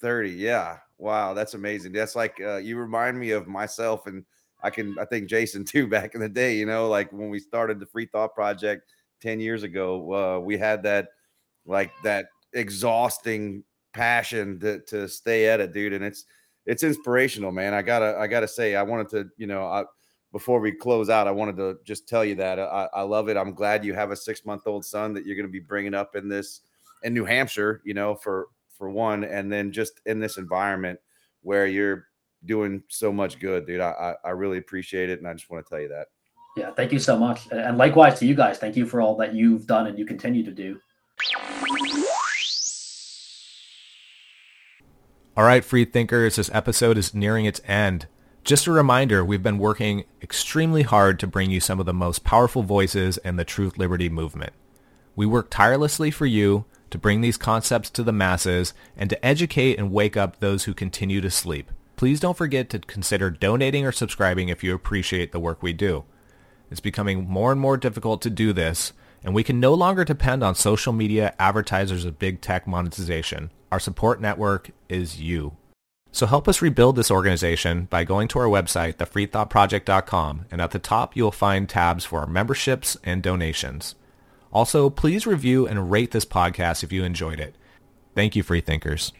30. 0.00 0.30
Yeah. 0.30 0.78
Wow, 0.96 1.34
that's 1.34 1.54
amazing. 1.54 1.92
That's 1.92 2.16
like 2.16 2.40
uh, 2.40 2.56
you 2.56 2.76
remind 2.76 3.18
me 3.18 3.30
of 3.30 3.46
myself 3.46 4.06
and 4.06 4.24
I 4.62 4.70
can 4.70 4.98
I 4.98 5.04
think 5.04 5.28
Jason 5.28 5.64
too 5.64 5.86
back 5.88 6.14
in 6.14 6.20
the 6.20 6.28
day, 6.28 6.56
you 6.56 6.66
know, 6.66 6.88
like 6.88 7.12
when 7.12 7.30
we 7.30 7.38
started 7.38 7.78
the 7.78 7.86
Free 7.86 8.06
Thought 8.06 8.34
Project 8.34 8.90
10 9.20 9.40
years 9.40 9.62
ago, 9.62 10.14
uh, 10.14 10.40
we 10.40 10.56
had 10.56 10.82
that 10.84 11.08
like 11.66 11.92
that 12.02 12.26
exhausting 12.52 13.62
passion 13.92 14.58
to, 14.60 14.80
to 14.80 15.08
stay 15.08 15.48
at 15.48 15.60
it, 15.60 15.72
dude. 15.72 15.92
And 15.92 16.04
it's 16.04 16.24
it's 16.66 16.82
inspirational, 16.82 17.52
man. 17.52 17.74
I 17.74 17.82
gotta 17.82 18.16
I 18.18 18.26
gotta 18.26 18.48
say, 18.48 18.76
I 18.76 18.82
wanted 18.82 19.08
to, 19.10 19.28
you 19.36 19.46
know, 19.46 19.66
I, 19.66 19.84
before 20.32 20.60
we 20.60 20.72
close 20.72 21.08
out, 21.08 21.26
I 21.26 21.30
wanted 21.30 21.56
to 21.56 21.78
just 21.84 22.08
tell 22.08 22.24
you 22.24 22.34
that 22.36 22.58
uh, 22.58 22.88
I, 22.94 23.00
I 23.00 23.02
love 23.02 23.28
it. 23.28 23.36
I'm 23.36 23.54
glad 23.54 23.84
you 23.84 23.94
have 23.94 24.10
a 24.10 24.16
six 24.16 24.44
month 24.44 24.66
old 24.66 24.84
son 24.84 25.14
that 25.14 25.24
you're 25.24 25.40
to 25.42 25.48
be 25.48 25.60
bringing 25.60 25.94
up 25.94 26.16
in 26.16 26.28
this 26.28 26.60
in 27.02 27.14
New 27.14 27.24
Hampshire, 27.24 27.80
you 27.84 27.94
know, 27.94 28.14
for 28.14 28.48
for 28.76 28.90
one, 28.90 29.24
and 29.24 29.50
then 29.50 29.72
just 29.72 30.00
in 30.06 30.20
this 30.20 30.36
environment 30.36 30.98
where 31.42 31.66
you're 31.66 32.06
doing 32.44 32.82
so 32.88 33.12
much 33.12 33.40
good, 33.40 33.66
dude. 33.66 33.80
I, 33.80 34.14
I 34.24 34.30
really 34.30 34.58
appreciate 34.58 35.10
it, 35.10 35.18
and 35.18 35.26
I 35.26 35.32
just 35.32 35.50
want 35.50 35.64
to 35.64 35.70
tell 35.70 35.80
you 35.80 35.88
that. 35.88 36.08
Yeah, 36.56 36.72
thank 36.72 36.92
you 36.92 36.98
so 36.98 37.18
much, 37.18 37.48
and 37.50 37.78
likewise 37.78 38.18
to 38.20 38.26
you 38.26 38.34
guys. 38.34 38.58
Thank 38.58 38.76
you 38.76 38.86
for 38.86 39.00
all 39.00 39.16
that 39.16 39.34
you've 39.34 39.66
done 39.66 39.86
and 39.86 39.98
you 39.98 40.04
continue 40.04 40.44
to 40.44 40.52
do. 40.52 40.78
All 45.38 45.44
right, 45.44 45.64
free 45.64 45.84
thinkers, 45.84 46.34
this 46.34 46.50
episode 46.52 46.98
is 46.98 47.14
nearing 47.14 47.44
its 47.44 47.60
end. 47.64 48.08
Just 48.42 48.66
a 48.66 48.72
reminder, 48.72 49.24
we've 49.24 49.40
been 49.40 49.58
working 49.58 50.02
extremely 50.20 50.82
hard 50.82 51.20
to 51.20 51.28
bring 51.28 51.48
you 51.48 51.60
some 51.60 51.78
of 51.78 51.86
the 51.86 51.94
most 51.94 52.24
powerful 52.24 52.64
voices 52.64 53.18
in 53.18 53.36
the 53.36 53.44
truth 53.44 53.78
liberty 53.78 54.08
movement. 54.08 54.52
We 55.14 55.26
work 55.26 55.46
tirelessly 55.48 56.10
for 56.10 56.26
you 56.26 56.64
to 56.90 56.98
bring 56.98 57.20
these 57.20 57.36
concepts 57.36 57.88
to 57.90 58.02
the 58.02 58.10
masses 58.10 58.74
and 58.96 59.08
to 59.10 59.24
educate 59.24 59.78
and 59.78 59.92
wake 59.92 60.16
up 60.16 60.40
those 60.40 60.64
who 60.64 60.74
continue 60.74 61.20
to 61.20 61.30
sleep. 61.30 61.70
Please 61.94 62.18
don't 62.18 62.36
forget 62.36 62.68
to 62.70 62.80
consider 62.80 63.30
donating 63.30 63.86
or 63.86 63.92
subscribing 63.92 64.48
if 64.48 64.64
you 64.64 64.74
appreciate 64.74 65.30
the 65.30 65.38
work 65.38 65.62
we 65.62 65.72
do. 65.72 66.02
It's 66.68 66.80
becoming 66.80 67.28
more 67.28 67.52
and 67.52 67.60
more 67.60 67.76
difficult 67.76 68.22
to 68.22 68.30
do 68.30 68.52
this, 68.52 68.92
and 69.22 69.36
we 69.36 69.44
can 69.44 69.60
no 69.60 69.72
longer 69.72 70.02
depend 70.02 70.42
on 70.42 70.56
social 70.56 70.92
media 70.92 71.36
advertisers 71.38 72.04
of 72.04 72.18
big 72.18 72.40
tech 72.40 72.66
monetization. 72.66 73.52
Our 73.70 73.80
support 73.80 74.20
network 74.20 74.70
is 74.88 75.20
you. 75.20 75.56
So 76.10 76.26
help 76.26 76.48
us 76.48 76.62
rebuild 76.62 76.96
this 76.96 77.10
organization 77.10 77.84
by 77.90 78.04
going 78.04 78.28
to 78.28 78.38
our 78.38 78.46
website, 78.46 78.94
thefreethoughtproject.com, 78.94 80.46
and 80.50 80.60
at 80.60 80.70
the 80.70 80.78
top 80.78 81.14
you'll 81.14 81.30
find 81.30 81.68
tabs 81.68 82.04
for 82.04 82.20
our 82.20 82.26
memberships 82.26 82.96
and 83.04 83.22
donations. 83.22 83.94
Also, 84.52 84.88
please 84.88 85.26
review 85.26 85.66
and 85.66 85.90
rate 85.90 86.10
this 86.12 86.24
podcast 86.24 86.82
if 86.82 86.92
you 86.92 87.04
enjoyed 87.04 87.38
it. 87.38 87.54
Thank 88.14 88.34
you, 88.34 88.42
free 88.42 88.62
thinkers. 88.62 89.12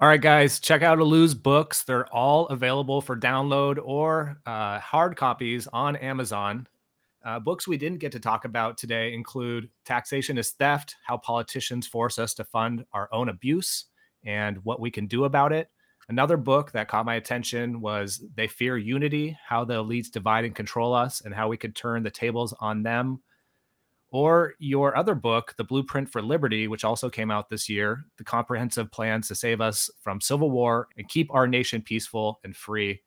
All 0.00 0.08
right, 0.08 0.20
guys, 0.20 0.60
check 0.60 0.82
out 0.82 0.98
Alu's 0.98 1.34
books. 1.34 1.84
They're 1.84 2.06
all 2.06 2.46
available 2.46 3.02
for 3.02 3.16
download 3.16 3.78
or 3.82 4.38
uh, 4.46 4.80
hard 4.80 5.14
copies 5.16 5.68
on 5.72 5.94
Amazon. 5.96 6.66
Uh, 7.22 7.38
books 7.38 7.68
we 7.68 7.76
didn't 7.76 7.98
get 7.98 8.12
to 8.12 8.20
talk 8.20 8.46
about 8.46 8.78
today 8.78 9.12
include 9.12 9.68
Taxation 9.84 10.38
is 10.38 10.52
Theft 10.52 10.96
How 11.04 11.18
Politicians 11.18 11.86
Force 11.86 12.18
Us 12.18 12.32
to 12.34 12.44
Fund 12.44 12.86
Our 12.94 13.10
Own 13.12 13.28
Abuse 13.28 13.86
and 14.24 14.56
What 14.64 14.80
We 14.80 14.90
Can 14.90 15.06
Do 15.06 15.24
About 15.24 15.52
It. 15.52 15.68
Another 16.08 16.38
book 16.38 16.72
that 16.72 16.88
caught 16.88 17.04
my 17.04 17.16
attention 17.16 17.82
was 17.82 18.24
They 18.34 18.48
Fear 18.48 18.78
Unity 18.78 19.36
How 19.46 19.64
the 19.64 19.84
Elites 19.84 20.10
Divide 20.10 20.46
and 20.46 20.54
Control 20.54 20.94
Us 20.94 21.20
and 21.20 21.34
How 21.34 21.48
We 21.48 21.58
Could 21.58 21.76
Turn 21.76 22.02
the 22.02 22.10
Tables 22.10 22.54
on 22.58 22.82
Them. 22.82 23.20
Or 24.12 24.54
your 24.58 24.96
other 24.96 25.14
book, 25.14 25.54
The 25.56 25.62
Blueprint 25.62 26.08
for 26.08 26.22
Liberty, 26.22 26.68
which 26.68 26.84
also 26.84 27.10
came 27.10 27.30
out 27.30 27.50
this 27.50 27.68
year 27.68 28.06
The 28.16 28.24
Comprehensive 28.24 28.90
Plans 28.90 29.28
to 29.28 29.34
Save 29.34 29.60
Us 29.60 29.90
from 30.00 30.22
Civil 30.22 30.50
War 30.50 30.88
and 30.96 31.06
Keep 31.06 31.32
Our 31.34 31.46
Nation 31.46 31.82
Peaceful 31.82 32.40
and 32.44 32.56
Free 32.56 33.02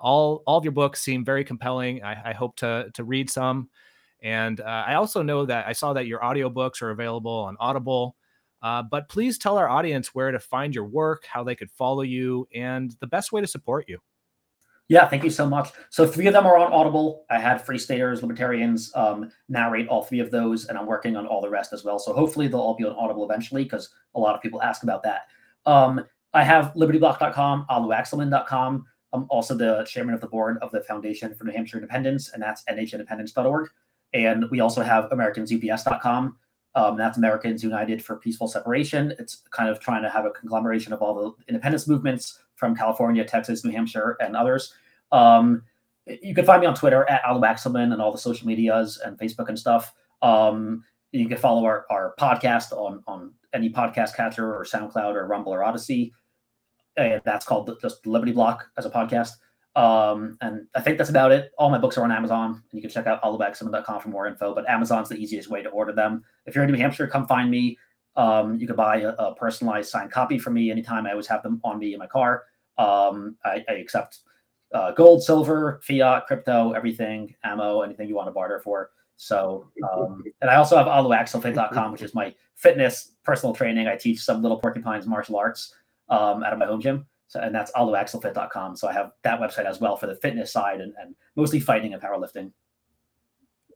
all 0.00 0.42
all 0.46 0.58
of 0.58 0.64
your 0.64 0.72
books 0.72 1.02
seem 1.02 1.24
very 1.24 1.44
compelling. 1.44 2.02
I, 2.02 2.30
I 2.30 2.32
hope 2.32 2.56
to 2.56 2.90
to 2.94 3.04
read 3.04 3.30
some, 3.30 3.68
and 4.22 4.60
uh, 4.60 4.84
I 4.86 4.94
also 4.94 5.22
know 5.22 5.46
that 5.46 5.66
I 5.66 5.72
saw 5.72 5.92
that 5.92 6.06
your 6.06 6.20
audiobooks 6.20 6.82
are 6.82 6.90
available 6.90 7.32
on 7.32 7.56
Audible. 7.60 8.16
Uh, 8.60 8.82
but 8.82 9.08
please 9.08 9.38
tell 9.38 9.56
our 9.56 9.68
audience 9.68 10.14
where 10.14 10.32
to 10.32 10.40
find 10.40 10.74
your 10.74 10.84
work, 10.84 11.24
how 11.24 11.44
they 11.44 11.54
could 11.54 11.70
follow 11.70 12.02
you, 12.02 12.48
and 12.54 12.94
the 13.00 13.06
best 13.06 13.30
way 13.30 13.40
to 13.40 13.46
support 13.46 13.88
you. 13.88 13.98
Yeah, 14.88 15.06
thank 15.06 15.22
you 15.22 15.30
so 15.30 15.46
much. 15.46 15.70
So 15.90 16.06
three 16.06 16.26
of 16.26 16.32
them 16.32 16.46
are 16.46 16.56
on 16.56 16.72
Audible. 16.72 17.26
I 17.28 17.38
had 17.38 17.64
Free 17.64 17.78
Staters, 17.78 18.22
Libertarians 18.22 18.90
um, 18.94 19.30
narrate 19.48 19.86
all 19.88 20.02
three 20.02 20.20
of 20.20 20.30
those, 20.30 20.64
and 20.64 20.78
I'm 20.78 20.86
working 20.86 21.14
on 21.14 21.26
all 21.26 21.42
the 21.42 21.50
rest 21.50 21.74
as 21.74 21.84
well. 21.84 21.98
So 21.98 22.14
hopefully 22.14 22.48
they'll 22.48 22.60
all 22.60 22.74
be 22.74 22.84
on 22.84 22.96
Audible 22.96 23.24
eventually, 23.24 23.64
because 23.64 23.90
a 24.14 24.20
lot 24.20 24.34
of 24.34 24.40
people 24.40 24.62
ask 24.62 24.82
about 24.82 25.02
that. 25.02 25.26
Um, 25.66 26.04
I 26.32 26.42
have 26.42 26.72
libertyblock.com, 26.74 27.66
aluaxelman.com. 27.70 28.86
I'm 29.12 29.26
also 29.30 29.54
the 29.54 29.84
chairman 29.84 30.14
of 30.14 30.20
the 30.20 30.26
board 30.26 30.58
of 30.60 30.70
the 30.70 30.80
Foundation 30.82 31.34
for 31.34 31.44
New 31.44 31.52
Hampshire 31.52 31.78
Independence, 31.78 32.30
and 32.32 32.42
that's 32.42 32.64
nhindependence.org. 32.64 33.68
And 34.12 34.50
we 34.50 34.60
also 34.60 34.82
have 34.82 35.10
AmericansUPS.com. 35.10 36.36
Um, 36.74 36.96
that's 36.96 37.18
Americans 37.18 37.62
United 37.62 38.04
for 38.04 38.16
Peaceful 38.16 38.48
Separation. 38.48 39.12
It's 39.18 39.42
kind 39.50 39.68
of 39.68 39.80
trying 39.80 40.02
to 40.02 40.10
have 40.10 40.26
a 40.26 40.30
conglomeration 40.30 40.92
of 40.92 41.02
all 41.02 41.14
the 41.14 41.44
independence 41.48 41.88
movements 41.88 42.38
from 42.54 42.76
California, 42.76 43.24
Texas, 43.24 43.64
New 43.64 43.72
Hampshire, 43.72 44.16
and 44.20 44.36
others. 44.36 44.74
Um, 45.10 45.62
you 46.06 46.34
can 46.34 46.44
find 46.44 46.60
me 46.60 46.66
on 46.66 46.74
Twitter 46.74 47.08
at 47.08 47.24
Alu 47.24 47.42
Axelman 47.42 47.92
and 47.92 48.00
all 48.00 48.12
the 48.12 48.18
social 48.18 48.46
medias 48.46 48.98
and 49.04 49.18
Facebook 49.18 49.48
and 49.48 49.58
stuff. 49.58 49.92
Um, 50.22 50.84
you 51.12 51.28
can 51.28 51.38
follow 51.38 51.64
our, 51.64 51.86
our 51.90 52.14
podcast 52.18 52.72
on, 52.72 53.02
on 53.06 53.32
any 53.54 53.70
podcast 53.70 54.14
catcher 54.14 54.54
or 54.54 54.64
SoundCloud 54.64 55.14
or 55.14 55.26
Rumble 55.26 55.52
or 55.52 55.64
Odysee 55.64 56.12
and 56.98 57.22
that's 57.24 57.46
called 57.46 57.70
just 57.80 58.06
Liberty 58.06 58.32
Block 58.32 58.68
as 58.76 58.84
a 58.84 58.90
podcast. 58.90 59.32
Um, 59.76 60.36
and 60.40 60.66
I 60.74 60.80
think 60.80 60.98
that's 60.98 61.10
about 61.10 61.30
it. 61.30 61.52
All 61.56 61.70
my 61.70 61.78
books 61.78 61.96
are 61.96 62.02
on 62.02 62.10
Amazon, 62.10 62.50
and 62.50 62.62
you 62.72 62.80
can 62.80 62.90
check 62.90 63.06
out 63.06 63.22
aluaxelman.com 63.22 64.00
for 64.00 64.08
more 64.08 64.26
info. 64.26 64.54
But 64.54 64.68
Amazon's 64.68 65.08
the 65.08 65.16
easiest 65.16 65.48
way 65.48 65.62
to 65.62 65.68
order 65.68 65.92
them. 65.92 66.24
If 66.46 66.54
you're 66.54 66.64
in 66.64 66.70
New 66.70 66.76
Hampshire, 66.76 67.06
come 67.06 67.26
find 67.26 67.50
me. 67.50 67.78
Um, 68.16 68.58
you 68.58 68.66
can 68.66 68.74
buy 68.74 68.96
a, 69.02 69.10
a, 69.10 69.34
personalized 69.36 69.90
signed 69.90 70.10
copy 70.10 70.40
from 70.40 70.54
me 70.54 70.72
anytime. 70.72 71.06
I 71.06 71.12
always 71.12 71.28
have 71.28 71.44
them 71.44 71.60
on 71.62 71.78
me 71.78 71.92
in 71.92 72.00
my 72.00 72.08
car. 72.08 72.44
Um, 72.76 73.36
I, 73.44 73.64
I, 73.68 73.74
accept 73.74 74.18
uh, 74.74 74.90
gold, 74.90 75.22
silver, 75.22 75.80
fiat, 75.84 76.26
crypto, 76.26 76.72
everything, 76.72 77.32
ammo, 77.44 77.82
anything 77.82 78.08
you 78.08 78.16
want 78.16 78.26
to 78.26 78.32
barter 78.32 78.58
for. 78.58 78.90
So, 79.16 79.70
um, 79.92 80.24
and 80.40 80.50
I 80.50 80.56
also 80.56 80.76
have 80.76 80.86
aluaxelfit.com, 80.86 81.92
which 81.92 82.02
is 82.02 82.12
my 82.14 82.34
fitness 82.56 83.12
personal 83.24 83.54
training. 83.54 83.86
I 83.86 83.94
teach 83.94 84.20
some 84.20 84.42
little 84.42 84.58
porcupines 84.58 85.06
martial 85.06 85.36
arts 85.36 85.74
um, 86.08 86.42
out 86.42 86.52
of 86.52 86.58
my 86.58 86.66
home 86.66 86.80
gym. 86.80 87.06
So, 87.28 87.40
and 87.40 87.54
that's 87.54 87.70
aluaxelfit.com. 87.72 88.76
So 88.76 88.88
I 88.88 88.92
have 88.92 89.12
that 89.22 89.38
website 89.38 89.66
as 89.66 89.80
well 89.80 89.96
for 89.96 90.06
the 90.06 90.16
fitness 90.16 90.50
side 90.52 90.80
and, 90.80 90.94
and 91.00 91.14
mostly 91.36 91.60
fighting 91.60 91.92
and 91.92 92.02
powerlifting. 92.02 92.52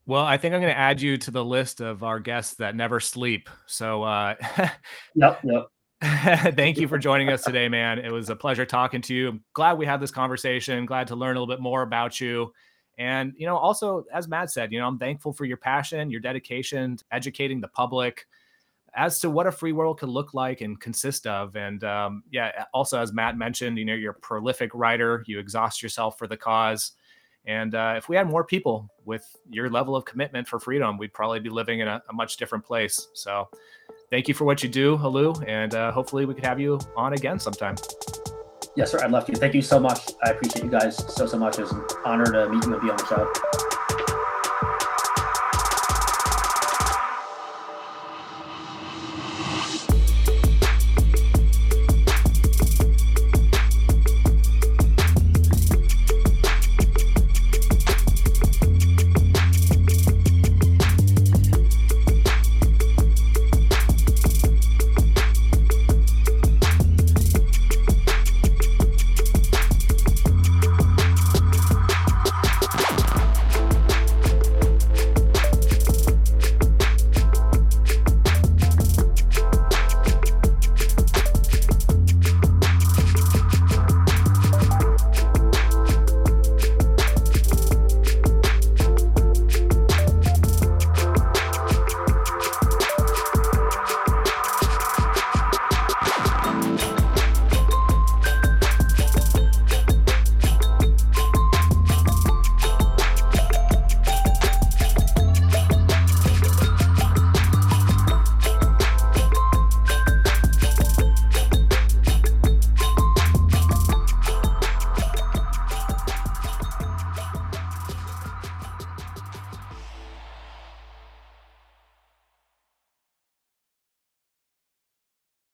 Well, 0.07 0.25
I 0.25 0.37
think 0.37 0.55
I'm 0.55 0.61
going 0.61 0.73
to 0.73 0.79
add 0.79 1.01
you 1.01 1.17
to 1.19 1.31
the 1.31 1.45
list 1.45 1.81
of 1.81 2.03
our 2.03 2.19
guests 2.19 2.55
that 2.55 2.75
never 2.75 2.99
sleep. 2.99 3.49
So, 3.67 4.03
uh, 4.03 4.35
yep, 5.15 5.41
yep. 5.45 5.67
Thank 6.57 6.79
you 6.79 6.89
for 6.89 6.99
joining 6.99 7.29
us 7.29 7.45
today, 7.45 7.69
man. 7.69 8.01
It 8.01 8.11
was 8.11 8.29
a 8.29 8.35
pleasure 8.35 8.67
talking 8.67 9.01
to 9.03 9.15
you. 9.15 9.29
I'm 9.29 9.45
glad 9.55 9.79
we 9.79 9.87
had 9.87 10.01
this 10.01 10.11
conversation. 10.11 10.85
Glad 10.87 11.07
to 11.09 11.17
learn 11.17 11.37
a 11.37 11.41
little 11.41 11.55
bit 11.55 11.63
more 11.63 11.83
about 11.83 12.21
you. 12.21 12.53
And, 12.99 13.35
you 13.37 13.47
know, 13.47 13.57
also, 13.57 14.05
as 14.13 14.27
Matt 14.27 14.51
said, 14.51 14.73
you 14.73 14.81
know, 14.81 14.89
I'm 14.89 14.99
thankful 14.99 15.33
for 15.33 15.45
your 15.45 15.57
passion, 15.57 16.11
your 16.11 16.21
dedication 16.21 16.97
to 16.97 17.05
educating 17.13 17.61
the 17.61 17.69
public 17.69 18.27
as 18.95 19.21
to 19.21 19.31
what 19.31 19.47
a 19.47 19.53
free 19.53 19.73
world 19.73 19.99
could 19.99 20.09
look 20.09 20.35
like 20.35 20.61
and 20.61 20.79
consist 20.81 21.27
of. 21.27 21.57
And 21.57 21.83
um, 21.85 22.23
yeah, 22.31 22.65
also 22.75 23.01
as 23.01 23.13
Matt 23.13 23.37
mentioned, 23.37 23.79
you 23.79 23.85
know, 23.85 23.95
you're 23.95 24.13
a 24.13 24.15
prolific 24.15 24.71
writer, 24.75 25.25
you 25.27 25.39
exhaust 25.39 25.83
yourself 25.83 26.19
for 26.19 26.27
the 26.27 26.37
cause. 26.37 26.93
And 27.45 27.75
uh, 27.75 27.95
if 27.97 28.09
we 28.09 28.15
had 28.15 28.29
more 28.29 28.45
people 28.45 28.89
with 29.05 29.25
your 29.51 29.69
level 29.69 29.97
of 29.97 30.05
commitment 30.05 30.47
for 30.47 30.61
freedom, 30.61 30.97
we'd 30.99 31.13
probably 31.13 31.41
be 31.41 31.51
living 31.51 31.81
in 31.81 31.89
a, 31.89 32.03
a 32.09 32.13
much 32.13 32.37
different 32.37 32.65
place. 32.65 33.09
So 33.15 33.49
thank 34.11 34.29
you 34.29 34.35
for 34.35 34.45
what 34.45 34.63
you 34.63 34.69
do, 34.69 34.97
Alu, 34.97 35.35
and 35.47 35.75
uh, 35.75 35.91
hopefully 35.91 36.25
we 36.25 36.35
could 36.35 36.45
have 36.45 36.61
you 36.61 36.79
on 36.97 37.15
again 37.15 37.41
sometime. 37.41 37.77
Yes, 38.77 38.93
sir. 38.93 39.01
I'd 39.03 39.11
love 39.11 39.27
to. 39.27 39.35
Thank 39.35 39.55
you 39.55 39.63
so 39.63 39.81
much. 39.81 40.13
I 40.23 40.31
appreciate 40.31 40.65
you 40.65 40.71
guys 40.71 40.97
so, 41.15 41.27
so 41.27 41.37
much. 41.37 41.59
It 41.59 41.63
was 41.63 41.73
an 41.73 41.85
honor 42.05 42.27
to 42.27 42.49
meet 42.49 42.65
you 42.65 42.73
and 42.73 42.83
be 42.83 42.91
on 42.91 42.97
the 42.97 43.07
show. 43.07 43.72